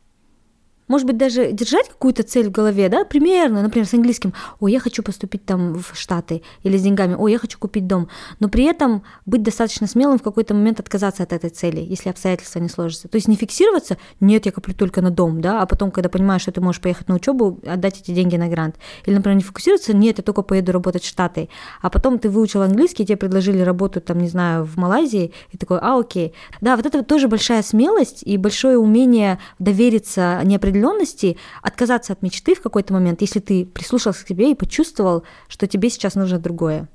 может 0.92 1.08
быть, 1.08 1.16
даже 1.16 1.54
держать 1.54 1.88
какую-то 1.88 2.24
цель 2.24 2.50
в 2.50 2.52
голове, 2.52 2.90
да, 2.90 3.06
примерно, 3.06 3.62
например, 3.62 3.88
с 3.88 3.94
английским, 3.94 4.34
о, 4.60 4.68
я 4.68 4.82
хочу 4.82 5.04
поступить 5.04 5.46
там 5.46 5.76
в 5.76 5.94
Штаты, 5.94 6.42
или 6.64 6.78
с 6.78 6.82
деньгами, 6.82 7.16
о, 7.18 7.30
я 7.30 7.40
хочу 7.40 7.58
купить 7.58 7.88
дом, 7.88 8.10
но 8.42 8.50
при 8.50 8.66
этом 8.66 9.02
быть 9.26 9.42
достаточно 9.42 9.88
смелым 9.88 10.20
в 10.20 10.22
какой-то 10.22 10.54
момент 10.54 10.82
отказаться 10.82 11.24
от 11.24 11.32
этой 11.32 11.50
цели, 11.50 11.80
если 11.80 12.10
обстоятельства 12.10 12.60
не 12.60 12.68
сложатся. 12.68 13.08
То 13.08 13.16
есть 13.16 13.30
не 13.30 13.38
фиксироваться, 13.38 13.98
нет, 14.20 14.46
я 14.46 14.52
коплю 14.52 14.74
только 14.74 15.02
на 15.02 15.12
дом, 15.12 15.40
да, 15.40 15.62
а 15.62 15.66
потом, 15.66 15.92
когда 15.92 16.10
понимаешь, 16.10 16.42
что 16.42 16.52
ты 16.52 16.60
можешь 16.60 16.82
поехать 16.82 17.08
на 17.08 17.16
учебу, 17.16 17.62
отдать 17.66 18.02
эти 18.02 18.12
деньги 18.12 18.36
на 18.36 18.50
грант. 18.50 18.76
Или, 19.06 19.16
например, 19.16 19.38
не 19.38 19.44
фокусироваться, 19.44 19.96
нет, 19.96 20.18
я 20.18 20.24
только 20.26 20.42
поеду 20.42 20.74
работать 20.74 21.04
в 21.04 21.08
Штаты, 21.08 21.48
а 21.82 21.90
потом 21.90 22.20
ты 22.20 22.30
выучил 22.30 22.64
английский, 22.64 23.06
тебе 23.06 23.16
предложили 23.16 23.62
работу, 23.62 24.02
там, 24.02 24.18
не 24.18 24.28
знаю, 24.28 24.66
в 24.66 24.76
Малайзии, 24.76 25.32
и 25.52 25.58
такой, 25.58 25.80
а, 25.80 25.98
окей. 25.98 26.34
Да, 26.60 26.76
вот 26.76 26.86
это 26.86 27.02
тоже 27.02 27.30
большая 27.30 27.64
смелость 27.64 28.24
и 28.26 28.36
большое 28.36 28.78
умение 28.78 29.40
довериться 29.58 30.42
неопределенности 30.44 30.81
неопределенности 30.82 31.38
отказаться 31.62 32.14
от 32.14 32.22
мечты 32.22 32.56
в 32.56 32.62
какой-то 32.62 32.94
момент, 32.94 33.22
если 33.22 33.40
ты 33.40 33.66
прислушался 33.66 34.26
к 34.26 34.28
себе 34.28 34.52
и 34.52 34.56
почувствовал, 34.56 35.24
что 35.48 35.68
тебе 35.68 35.90
сейчас 35.90 36.16
нужно 36.16 36.40
другое. 36.40 36.88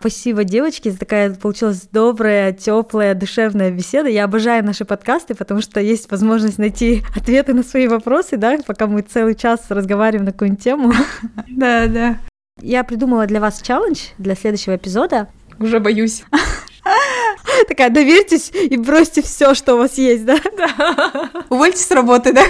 Спасибо, 0.00 0.44
девочки, 0.44 0.88
за 0.88 0.98
такая 0.98 1.34
получилась 1.34 1.82
добрая, 1.92 2.52
теплая, 2.52 3.14
душевная 3.14 3.70
беседа. 3.70 4.08
Я 4.08 4.24
обожаю 4.24 4.64
наши 4.64 4.86
подкасты, 4.86 5.34
потому 5.34 5.60
что 5.60 5.78
есть 5.78 6.10
возможность 6.10 6.56
найти 6.56 7.02
ответы 7.14 7.52
на 7.52 7.62
свои 7.62 7.86
вопросы, 7.86 8.38
да, 8.38 8.58
пока 8.66 8.86
мы 8.86 9.02
целый 9.02 9.34
час 9.34 9.66
разговариваем 9.68 10.24
на 10.24 10.32
какую-нибудь 10.32 10.64
тему. 10.64 10.92
Да, 11.48 11.86
да. 11.86 12.18
Я 12.62 12.84
придумала 12.84 13.26
для 13.26 13.40
вас 13.40 13.60
челлендж 13.60 13.98
для 14.16 14.34
следующего 14.34 14.76
эпизода. 14.76 15.28
Уже 15.58 15.80
боюсь. 15.80 16.24
Такая, 17.68 17.90
доверьтесь 17.90 18.50
и 18.52 18.76
бросьте 18.76 19.22
все, 19.22 19.54
что 19.54 19.74
у 19.74 19.78
вас 19.78 19.98
есть, 19.98 20.24
да? 20.24 20.38
Да. 20.56 21.30
Увольтесь 21.48 21.86
с 21.86 21.90
работы, 21.90 22.32
да? 22.32 22.44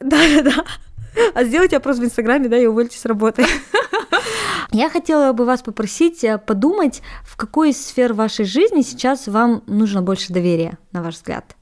Да, 0.00 0.18
да, 0.36 0.42
да. 0.42 0.64
А 1.34 1.44
сделайте 1.44 1.76
опрос 1.76 1.98
в 1.98 2.04
Инстаграме, 2.04 2.48
да, 2.48 2.58
и 2.58 2.66
увольтесь 2.66 3.00
с 3.00 3.04
работы. 3.04 3.44
Я 4.70 4.90
хотела 4.90 5.32
бы 5.32 5.44
вас 5.44 5.62
попросить 5.62 6.22
э, 6.22 6.38
подумать, 6.38 7.02
в 7.24 7.36
какой 7.36 7.70
из 7.70 7.84
сфер 7.84 8.12
вашей 8.12 8.44
жизни 8.44 8.82
сейчас 8.82 9.26
вам 9.26 9.62
нужно 9.66 10.02
больше 10.02 10.32
доверия, 10.32 10.78
на 10.92 11.02
ваш 11.02 11.14
взгляд. 11.14 11.56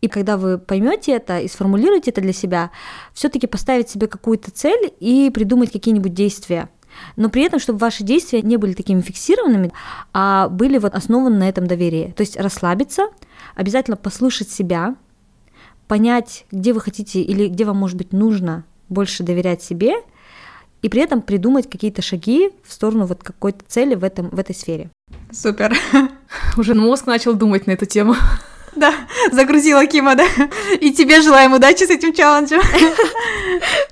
И 0.00 0.08
когда 0.08 0.36
вы 0.36 0.56
поймете 0.58 1.12
это 1.12 1.40
и 1.40 1.48
сформулируете 1.48 2.10
это 2.10 2.20
для 2.20 2.32
себя, 2.32 2.70
все-таки 3.12 3.46
поставить 3.46 3.90
себе 3.90 4.06
какую-то 4.06 4.50
цель 4.50 4.92
и 5.00 5.30
придумать 5.34 5.72
какие-нибудь 5.72 6.14
действия, 6.14 6.70
но 7.16 7.28
при 7.28 7.42
этом, 7.42 7.58
чтобы 7.60 7.78
ваши 7.78 8.04
действия 8.04 8.42
не 8.42 8.56
были 8.56 8.74
такими 8.74 9.00
фиксированными, 9.00 9.72
а 10.12 10.48
были 10.48 10.78
вот 10.78 10.94
основаны 10.94 11.36
на 11.36 11.48
этом 11.48 11.66
доверии. 11.66 12.12
То 12.16 12.22
есть 12.22 12.36
расслабиться, 12.36 13.08
обязательно 13.54 13.96
послушать 13.96 14.50
себя, 14.50 14.96
понять, 15.88 16.46
где 16.52 16.72
вы 16.72 16.80
хотите 16.80 17.20
или 17.22 17.48
где 17.48 17.64
вам, 17.64 17.76
может 17.76 17.96
быть, 17.96 18.12
нужно 18.12 18.64
больше 18.88 19.22
доверять 19.22 19.62
себе, 19.62 19.94
и 20.82 20.88
при 20.88 21.02
этом 21.02 21.20
придумать 21.20 21.68
какие-то 21.68 22.02
шаги 22.02 22.50
в 22.64 22.72
сторону 22.72 23.06
вот 23.06 23.22
какой-то 23.22 23.64
цели 23.66 23.94
в, 23.94 24.04
этом, 24.04 24.30
в 24.30 24.38
этой 24.38 24.54
сфере. 24.54 24.90
Супер. 25.30 25.76
Уже 26.56 26.74
мозг 26.74 27.06
начал 27.06 27.34
думать 27.34 27.66
на 27.66 27.72
эту 27.72 27.86
тему. 27.86 28.14
Да, 28.76 28.94
загрузила 29.32 29.86
Кима, 29.86 30.14
да? 30.14 30.26
И 30.80 30.92
тебе 30.92 31.20
желаем 31.22 31.52
удачи 31.54 31.84
с 31.84 31.90
этим 31.90 32.12
челленджем. 32.12 32.60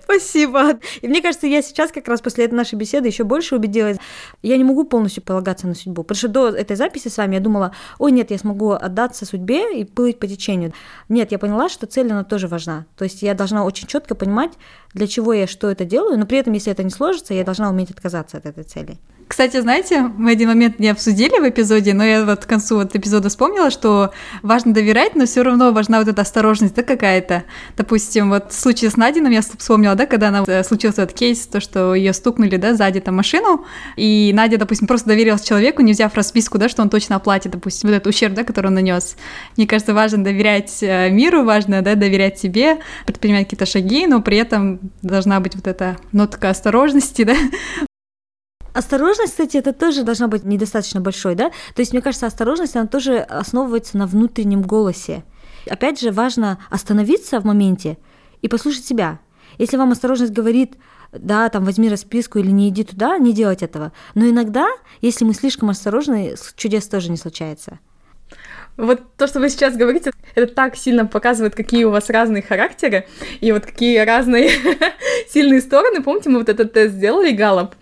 Спасибо. 0.02 0.78
И 1.02 1.08
мне 1.08 1.20
кажется, 1.20 1.46
я 1.46 1.62
сейчас 1.62 1.90
как 1.90 2.06
раз 2.08 2.20
после 2.20 2.44
этой 2.44 2.54
нашей 2.54 2.76
беседы 2.76 3.08
еще 3.08 3.24
больше 3.24 3.56
убедилась. 3.56 3.98
Я 4.42 4.56
не 4.56 4.64
могу 4.64 4.84
полностью 4.84 5.22
полагаться 5.22 5.66
на 5.66 5.74
судьбу. 5.74 6.02
Потому 6.02 6.16
что 6.16 6.28
до 6.28 6.48
этой 6.48 6.76
записи 6.76 7.08
с 7.08 7.16
вами 7.16 7.34
я 7.34 7.40
думала, 7.40 7.74
ой, 7.98 8.12
нет, 8.12 8.30
я 8.30 8.38
смогу 8.38 8.70
отдаться 8.70 9.26
судьбе 9.26 9.80
и 9.80 9.84
плыть 9.84 10.18
по 10.18 10.26
течению. 10.26 10.72
Нет, 11.08 11.32
я 11.32 11.38
поняла, 11.38 11.68
что 11.68 11.86
цель, 11.86 12.10
она 12.10 12.24
тоже 12.24 12.48
важна. 12.48 12.86
То 12.96 13.04
есть 13.04 13.22
я 13.22 13.34
должна 13.34 13.64
очень 13.64 13.86
четко 13.88 14.14
понимать, 14.14 14.52
для 14.94 15.06
чего 15.06 15.32
я 15.32 15.46
что 15.46 15.70
это 15.70 15.84
делаю, 15.84 16.18
но 16.18 16.26
при 16.26 16.38
этом, 16.38 16.52
если 16.52 16.72
это 16.72 16.82
не 16.84 16.90
сложится, 16.90 17.34
я 17.34 17.44
должна 17.44 17.68
уметь 17.68 17.90
отказаться 17.90 18.38
от 18.38 18.46
этой 18.46 18.64
цели. 18.64 18.98
Кстати, 19.28 19.60
знаете, 19.60 20.10
мы 20.16 20.32
один 20.32 20.48
момент 20.48 20.78
не 20.78 20.88
обсудили 20.88 21.38
в 21.38 21.46
эпизоде, 21.46 21.92
но 21.92 22.02
я 22.02 22.24
вот 22.24 22.46
к 22.46 22.48
концу 22.48 22.76
вот 22.76 22.96
эпизода 22.96 23.28
вспомнила, 23.28 23.70
что 23.70 24.10
важно 24.42 24.72
доверять, 24.72 25.14
но 25.16 25.26
все 25.26 25.42
равно 25.42 25.70
важна 25.70 25.98
вот 25.98 26.08
эта 26.08 26.22
осторожность, 26.22 26.74
да, 26.74 26.82
какая-то. 26.82 27.44
Допустим, 27.76 28.30
вот 28.30 28.52
в 28.52 28.58
случае 28.58 28.90
с 28.90 28.96
Надином 28.96 29.30
я 29.30 29.42
вспомнила, 29.42 29.94
да, 29.94 30.06
когда 30.06 30.28
она 30.28 30.44
э, 30.46 30.64
случился 30.64 31.02
этот 31.02 31.14
кейс, 31.14 31.46
то, 31.46 31.60
что 31.60 31.94
ее 31.94 32.14
стукнули, 32.14 32.56
да, 32.56 32.74
сзади 32.74 33.00
там 33.00 33.16
машину, 33.16 33.66
и 33.96 34.32
Надя, 34.34 34.56
допустим, 34.56 34.86
просто 34.86 35.08
доверилась 35.08 35.42
человеку, 35.42 35.82
не 35.82 35.92
взяв 35.92 36.14
расписку, 36.14 36.56
да, 36.56 36.70
что 36.70 36.80
он 36.80 36.88
точно 36.88 37.16
оплатит, 37.16 37.52
допустим, 37.52 37.90
вот 37.90 37.96
этот 37.96 38.06
ущерб, 38.06 38.32
да, 38.32 38.44
который 38.44 38.68
он 38.68 38.74
нанес. 38.74 39.14
Мне 39.58 39.66
кажется, 39.66 39.92
важно 39.92 40.24
доверять 40.24 40.78
э, 40.80 41.10
миру, 41.10 41.44
важно, 41.44 41.82
да, 41.82 41.96
доверять 41.96 42.38
себе, 42.38 42.78
предпринимать 43.04 43.44
какие-то 43.44 43.66
шаги, 43.66 44.06
но 44.06 44.22
при 44.22 44.38
этом 44.38 44.80
должна 45.02 45.38
быть 45.40 45.54
вот 45.54 45.66
эта 45.66 45.98
нотка 46.12 46.48
осторожности, 46.48 47.22
да, 47.24 47.34
Осторожность, 48.72 49.32
кстати, 49.32 49.56
это 49.56 49.72
тоже 49.72 50.02
должна 50.02 50.28
быть 50.28 50.44
недостаточно 50.44 51.00
большой, 51.00 51.34
да? 51.34 51.50
То 51.74 51.80
есть, 51.80 51.92
мне 51.92 52.02
кажется, 52.02 52.26
осторожность, 52.26 52.76
она 52.76 52.86
тоже 52.86 53.18
основывается 53.18 53.96
на 53.96 54.06
внутреннем 54.06 54.62
голосе. 54.62 55.24
Опять 55.68 56.00
же, 56.00 56.12
важно 56.12 56.58
остановиться 56.70 57.40
в 57.40 57.44
моменте 57.44 57.98
и 58.42 58.48
послушать 58.48 58.84
себя. 58.84 59.20
Если 59.58 59.76
вам 59.76 59.92
осторожность 59.92 60.32
говорит, 60.32 60.76
да, 61.12 61.48
там 61.48 61.64
возьми 61.64 61.88
расписку 61.88 62.38
или 62.38 62.50
не 62.50 62.68
иди 62.68 62.84
туда, 62.84 63.18
не 63.18 63.32
делать 63.32 63.62
этого. 63.62 63.92
Но 64.14 64.28
иногда, 64.28 64.68
если 65.00 65.24
мы 65.24 65.34
слишком 65.34 65.70
осторожны, 65.70 66.34
чудес 66.56 66.86
тоже 66.86 67.10
не 67.10 67.16
случается. 67.16 67.80
Вот 68.78 69.00
то, 69.16 69.26
что 69.26 69.40
вы 69.40 69.50
сейчас 69.50 69.76
говорите, 69.76 70.12
это 70.36 70.46
так 70.54 70.76
сильно 70.76 71.04
показывает, 71.04 71.56
какие 71.56 71.82
у 71.82 71.90
вас 71.90 72.10
разные 72.10 72.42
характеры 72.42 73.08
и 73.40 73.50
вот 73.50 73.66
какие 73.66 73.98
разные 73.98 74.50
сильные 75.28 75.60
стороны. 75.60 76.00
Помните, 76.00 76.30
мы 76.30 76.38
вот 76.38 76.48
этот 76.48 76.72
тест 76.72 76.94
сделали, 76.94 77.32
Галоп? 77.32 77.74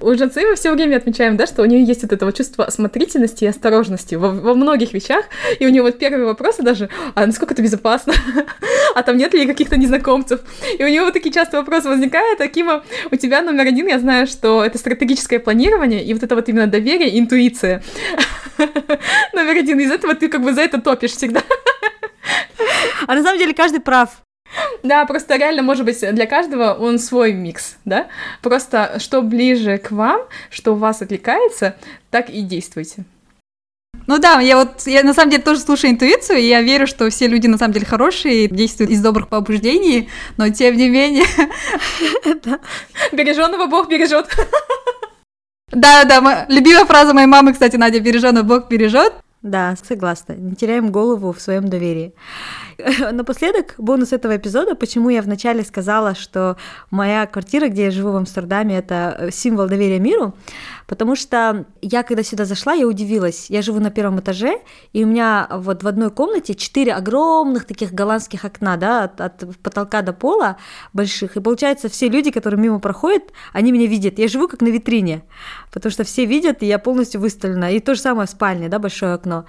У 0.00 0.10
Джанцы 0.14 0.40
мы 0.40 0.54
все 0.54 0.72
время 0.72 0.96
отмечаем, 0.96 1.36
да, 1.36 1.46
что 1.46 1.60
у 1.60 1.66
нее 1.66 1.84
есть 1.84 2.02
вот 2.02 2.12
это 2.14 2.24
вот 2.24 2.34
чувство 2.34 2.64
осмотрительности 2.64 3.44
и 3.44 3.46
осторожности 3.46 4.14
во, 4.14 4.30
во 4.30 4.54
многих 4.54 4.94
вещах. 4.94 5.26
И 5.60 5.66
у 5.66 5.68
нее 5.68 5.82
вот 5.82 5.98
первые 5.98 6.24
вопросы 6.24 6.62
даже, 6.62 6.88
а 7.14 7.26
насколько 7.26 7.52
это 7.52 7.62
безопасно? 7.62 8.14
а 8.94 9.02
там 9.02 9.18
нет 9.18 9.34
ли 9.34 9.46
каких-то 9.46 9.76
незнакомцев? 9.76 10.40
И 10.78 10.82
у 10.82 10.88
нее 10.88 11.02
вот 11.02 11.12
такие 11.12 11.32
часто 11.32 11.58
вопросы 11.58 11.90
возникают. 11.90 12.40
Акима, 12.40 12.84
у 13.10 13.16
тебя 13.16 13.42
номер 13.42 13.66
один, 13.66 13.86
я 13.86 13.98
знаю, 13.98 14.26
что 14.26 14.64
это 14.64 14.78
стратегическое 14.78 15.40
планирование 15.40 16.02
и 16.02 16.14
вот 16.14 16.22
это 16.22 16.34
вот 16.34 16.48
именно 16.48 16.66
доверие 16.66 17.18
интуиция. 17.18 17.82
номер 19.32 19.56
один. 19.56 19.80
Из 19.80 19.90
этого 19.90 20.14
ты 20.14 20.28
как 20.28 20.42
бы 20.42 20.52
за 20.52 20.62
это 20.62 20.80
топишь 20.80 21.12
всегда. 21.12 21.42
А 23.06 23.14
на 23.14 23.22
самом 23.22 23.38
деле 23.38 23.54
каждый 23.54 23.80
прав. 23.80 24.22
Да, 24.82 25.04
просто 25.04 25.36
реально, 25.36 25.62
может 25.62 25.84
быть, 25.84 26.00
для 26.00 26.26
каждого 26.26 26.74
он 26.74 26.98
свой 26.98 27.32
микс, 27.32 27.76
да? 27.84 28.08
Просто 28.42 28.98
что 28.98 29.22
ближе 29.22 29.78
к 29.78 29.90
вам, 29.90 30.22
что 30.50 30.72
у 30.72 30.76
вас 30.76 31.02
отвлекается, 31.02 31.76
так 32.10 32.30
и 32.30 32.42
действуйте. 32.42 33.04
Ну 34.06 34.18
да, 34.18 34.40
я 34.40 34.56
вот, 34.56 34.86
я 34.86 35.02
на 35.02 35.12
самом 35.12 35.30
деле 35.30 35.42
тоже 35.42 35.60
слушаю 35.60 35.90
интуицию, 35.90 36.38
и 36.38 36.46
я 36.46 36.62
верю, 36.62 36.86
что 36.86 37.10
все 37.10 37.26
люди 37.26 37.46
на 37.46 37.58
самом 37.58 37.74
деле 37.74 37.84
хорошие, 37.84 38.48
действуют 38.48 38.90
из 38.90 39.02
добрых 39.02 39.28
побуждений, 39.28 40.08
но 40.38 40.48
тем 40.48 40.76
не 40.76 40.88
менее... 40.88 41.26
Береженного 43.12 43.66
Бог 43.66 43.88
бережет. 43.88 44.28
Да, 45.70 46.04
да, 46.04 46.46
любимая 46.48 46.86
фраза 46.86 47.12
моей 47.14 47.26
мамы, 47.26 47.52
кстати, 47.52 47.76
Надя, 47.76 48.00
береженного 48.00 48.44
Бог 48.44 48.68
бережет. 48.68 49.12
Да, 49.42 49.76
согласна. 49.86 50.32
Не 50.32 50.56
теряем 50.56 50.90
голову 50.90 51.32
в 51.32 51.40
своем 51.40 51.68
доверии. 51.68 52.14
Напоследок, 53.12 53.74
бонус 53.78 54.12
этого 54.12 54.36
эпизода, 54.36 54.76
почему 54.76 55.10
я 55.10 55.20
вначале 55.20 55.64
сказала, 55.64 56.14
что 56.14 56.56
моя 56.90 57.26
квартира, 57.26 57.68
где 57.68 57.84
я 57.84 57.90
живу 57.90 58.12
в 58.12 58.16
Амстердаме, 58.16 58.78
это 58.78 59.16
э, 59.18 59.30
символ 59.32 59.66
доверия 59.66 59.98
миру, 59.98 60.34
потому 60.86 61.16
что 61.16 61.66
я, 61.82 62.04
когда 62.04 62.22
сюда 62.22 62.44
зашла, 62.44 62.74
я 62.74 62.86
удивилась. 62.86 63.50
Я 63.50 63.62
живу 63.62 63.80
на 63.80 63.90
первом 63.90 64.20
этаже, 64.20 64.60
и 64.92 65.02
у 65.02 65.08
меня 65.08 65.48
вот 65.50 65.82
в 65.82 65.88
одной 65.88 66.10
комнате 66.10 66.54
четыре 66.54 66.94
огромных 66.94 67.64
таких 67.64 67.92
голландских 67.92 68.44
окна, 68.44 68.76
да, 68.76 69.04
от, 69.04 69.20
от 69.20 69.56
потолка 69.58 70.02
до 70.02 70.12
пола 70.12 70.56
больших, 70.92 71.36
и 71.36 71.40
получается, 71.40 71.88
все 71.88 72.08
люди, 72.08 72.30
которые 72.30 72.60
мимо 72.60 72.78
проходят, 72.78 73.24
они 73.52 73.72
меня 73.72 73.88
видят. 73.88 74.20
Я 74.20 74.28
живу 74.28 74.46
как 74.46 74.60
на 74.60 74.68
витрине, 74.68 75.22
потому 75.72 75.90
что 75.90 76.04
все 76.04 76.26
видят, 76.26 76.62
и 76.62 76.66
я 76.66 76.78
полностью 76.78 77.20
выставлена. 77.20 77.70
И 77.70 77.80
то 77.80 77.96
же 77.96 78.00
самое 78.00 78.28
в 78.28 78.30
спальне, 78.30 78.68
да, 78.68 78.78
большое 78.78 79.14
окно. 79.14 79.46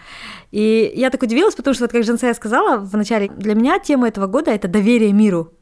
И 0.52 0.92
я 0.96 1.12
так 1.12 1.22
удивилась, 1.22 1.54
потому 1.54 1.76
что, 1.76 1.84
вот 1.84 1.92
как 1.92 2.04
Жансая 2.04 2.34
сказала 2.34 2.78
в 2.78 2.98
начале, 2.98 3.19
для 3.28 3.56
меня 3.56 3.80
тема 3.80 4.08
этого 4.08 4.28
года— 4.28 4.52
это 4.52 4.68
доверие 4.68 5.14
миру. 5.14 5.54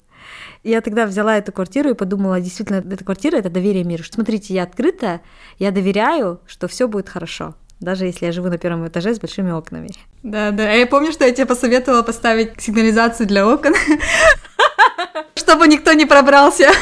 Я 0.63 0.81
тогда 0.81 1.05
взяла 1.05 1.37
эту 1.37 1.51
квартиру 1.51 1.89
и 1.89 1.93
подумала, 1.93 2.41
действительно, 2.41 2.77
эта 2.77 3.03
квартира— 3.03 3.37
это 3.37 3.49
доверие 3.49 3.83
миру. 3.83 4.03
Смотрите, 4.03 4.53
я 4.53 4.63
открыта, 4.63 5.21
я 5.59 5.71
доверяю, 5.71 6.41
что 6.45 6.67
все 6.67 6.87
будет 6.87 7.09
хорошо 7.09 7.55
даже 7.79 8.05
если 8.05 8.25
я 8.25 8.31
живу 8.31 8.49
на 8.49 8.57
первом 8.57 8.87
этаже 8.87 9.13
с 9.13 9.19
большими 9.19 9.51
окнами. 9.51 9.89
Да, 10.23 10.51
да. 10.51 10.71
Я 10.71 10.87
помню, 10.87 11.11
что 11.11 11.25
я 11.25 11.31
тебе 11.31 11.45
посоветовала 11.45 12.01
поставить 12.01 12.61
сигнализацию 12.61 13.27
для 13.27 13.47
окон, 13.47 13.73
чтобы 15.35 15.67
никто 15.67 15.93
не 15.93 16.05
пробрался. 16.05 16.69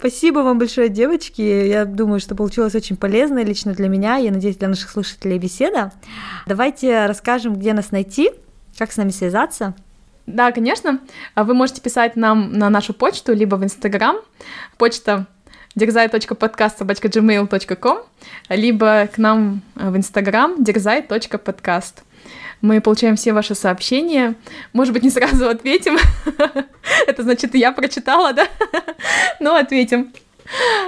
Спасибо 0.00 0.38
вам 0.38 0.58
большое, 0.58 0.88
девочки. 0.88 1.42
Я 1.42 1.84
думаю, 1.84 2.20
что 2.20 2.34
получилось 2.34 2.74
очень 2.74 2.96
полезно 2.96 3.44
лично 3.44 3.74
для 3.74 3.86
меня. 3.86 4.16
Я 4.16 4.30
надеюсь, 4.30 4.56
для 4.56 4.68
наших 4.68 4.88
слушателей 4.88 5.36
беседа. 5.36 5.92
Давайте 6.46 7.04
расскажем, 7.04 7.56
где 7.56 7.74
нас 7.74 7.90
найти, 7.90 8.30
как 8.78 8.92
с 8.92 8.96
нами 8.96 9.10
связаться. 9.10 9.74
Да, 10.24 10.52
конечно. 10.52 11.00
Вы 11.36 11.52
можете 11.52 11.82
писать 11.82 12.16
нам 12.16 12.54
на 12.54 12.70
нашу 12.70 12.94
почту, 12.94 13.34
либо 13.34 13.56
в 13.56 13.64
Инстаграм. 13.64 14.16
Почта 14.78 15.26
дерзай.подкаст.gmail.com, 15.74 17.98
либо 18.48 19.06
к 19.06 19.18
нам 19.18 19.60
в 19.74 19.98
Инстаграм 19.98 20.64
дерзай.подкаст. 20.64 22.04
Мы 22.60 22.80
получаем 22.80 23.16
все 23.16 23.32
ваши 23.32 23.54
сообщения. 23.54 24.34
Может 24.72 24.92
быть, 24.92 25.02
не 25.02 25.10
сразу 25.10 25.48
ответим. 25.48 25.96
Это 27.06 27.22
значит, 27.22 27.54
я 27.54 27.72
прочитала, 27.72 28.32
да? 28.32 28.46
Но 29.40 29.54
ответим. 29.54 30.12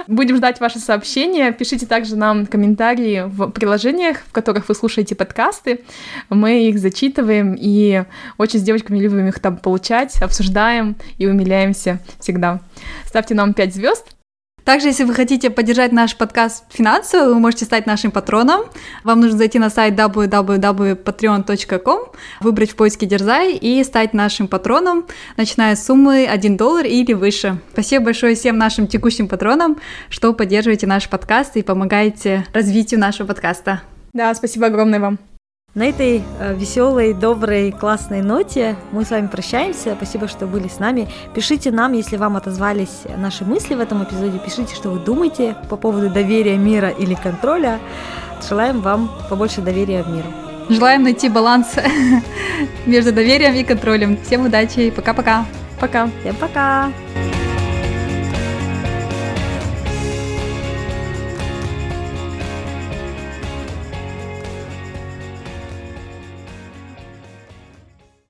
Будем 0.07 0.37
ждать 0.37 0.59
ваши 0.59 0.79
сообщения. 0.79 1.51
Пишите 1.51 1.85
также 1.85 2.15
нам 2.15 2.45
комментарии 2.45 3.23
в 3.25 3.49
приложениях, 3.49 4.17
в 4.27 4.31
которых 4.31 4.67
вы 4.67 4.75
слушаете 4.75 5.15
подкасты. 5.15 5.81
Мы 6.29 6.67
их 6.67 6.79
зачитываем 6.79 7.55
и 7.57 8.03
очень 8.37 8.59
с 8.59 8.63
девочками 8.63 8.99
любим 8.99 9.27
их 9.27 9.39
там 9.39 9.57
получать, 9.57 10.21
обсуждаем 10.21 10.95
и 11.17 11.27
умиляемся 11.27 11.99
всегда. 12.19 12.59
Ставьте 13.05 13.35
нам 13.35 13.53
5 13.53 13.73
звезд, 13.73 14.15
также, 14.63 14.87
если 14.87 15.03
вы 15.03 15.13
хотите 15.13 15.49
поддержать 15.49 15.91
наш 15.91 16.15
подкаст 16.15 16.63
финансово, 16.69 17.33
вы 17.33 17.39
можете 17.39 17.65
стать 17.65 17.85
нашим 17.85 18.11
патроном. 18.11 18.63
Вам 19.03 19.19
нужно 19.19 19.37
зайти 19.37 19.59
на 19.59 19.69
сайт 19.69 19.95
www.patreon.com, 19.95 21.99
выбрать 22.39 22.71
в 22.71 22.75
поиске 22.75 23.05
Дерзай 23.05 23.53
и 23.53 23.83
стать 23.83 24.13
нашим 24.13 24.47
патроном, 24.47 25.05
начиная 25.37 25.75
с 25.75 25.85
суммы 25.85 26.25
1 26.25 26.57
доллар 26.57 26.85
или 26.85 27.13
выше. 27.13 27.57
Спасибо 27.73 28.05
большое 28.05 28.35
всем 28.35 28.57
нашим 28.57 28.87
текущим 28.87 29.27
патронам, 29.27 29.77
что 30.09 30.33
поддерживаете 30.33 30.87
наш 30.87 31.09
подкаст 31.09 31.57
и 31.57 31.63
помогаете 31.63 32.45
развитию 32.53 32.99
нашего 32.99 33.27
подкаста. 33.27 33.81
Да, 34.13 34.33
спасибо 34.33 34.67
огромное 34.67 34.99
вам. 34.99 35.32
На 35.75 35.87
этой 35.87 36.21
э, 36.39 36.53
веселой, 36.53 37.15
доброй, 37.15 37.71
классной 37.71 38.21
ноте 38.21 38.75
мы 38.91 39.05
с 39.05 39.09
вами 39.09 39.25
прощаемся. 39.25 39.95
Спасибо, 39.95 40.27
что 40.27 40.45
были 40.45 40.67
с 40.67 40.77
нами. 40.77 41.09
Пишите 41.33 41.71
нам, 41.71 41.93
если 41.93 42.15
вам 42.15 42.37
отозвались 42.37 43.01
наши 43.17 43.43
мысли 43.43 43.73
в 43.73 43.79
этом 43.79 44.03
эпизоде. 44.03 44.37
Пишите, 44.37 44.75
что 44.75 44.91
вы 44.91 44.99
думаете 44.99 45.55
по 45.69 45.75
поводу 45.75 46.11
доверия 46.11 46.57
мира 46.57 46.89
или 46.89 47.15
контроля. 47.15 47.79
Желаем 48.47 48.81
вам 48.81 49.09
побольше 49.31 49.61
доверия 49.61 50.03
в 50.03 50.09
миру. 50.09 50.27
Желаем 50.69 51.01
найти 51.01 51.27
баланс 51.27 51.73
между 52.85 53.11
доверием 53.11 53.55
и 53.55 53.63
контролем. 53.63 54.19
Всем 54.23 54.45
удачи 54.45 54.79
и 54.79 54.91
пока-пока. 54.91 55.47
Пока. 55.79 56.07
Всем 56.21 56.35
пока. 56.35 56.91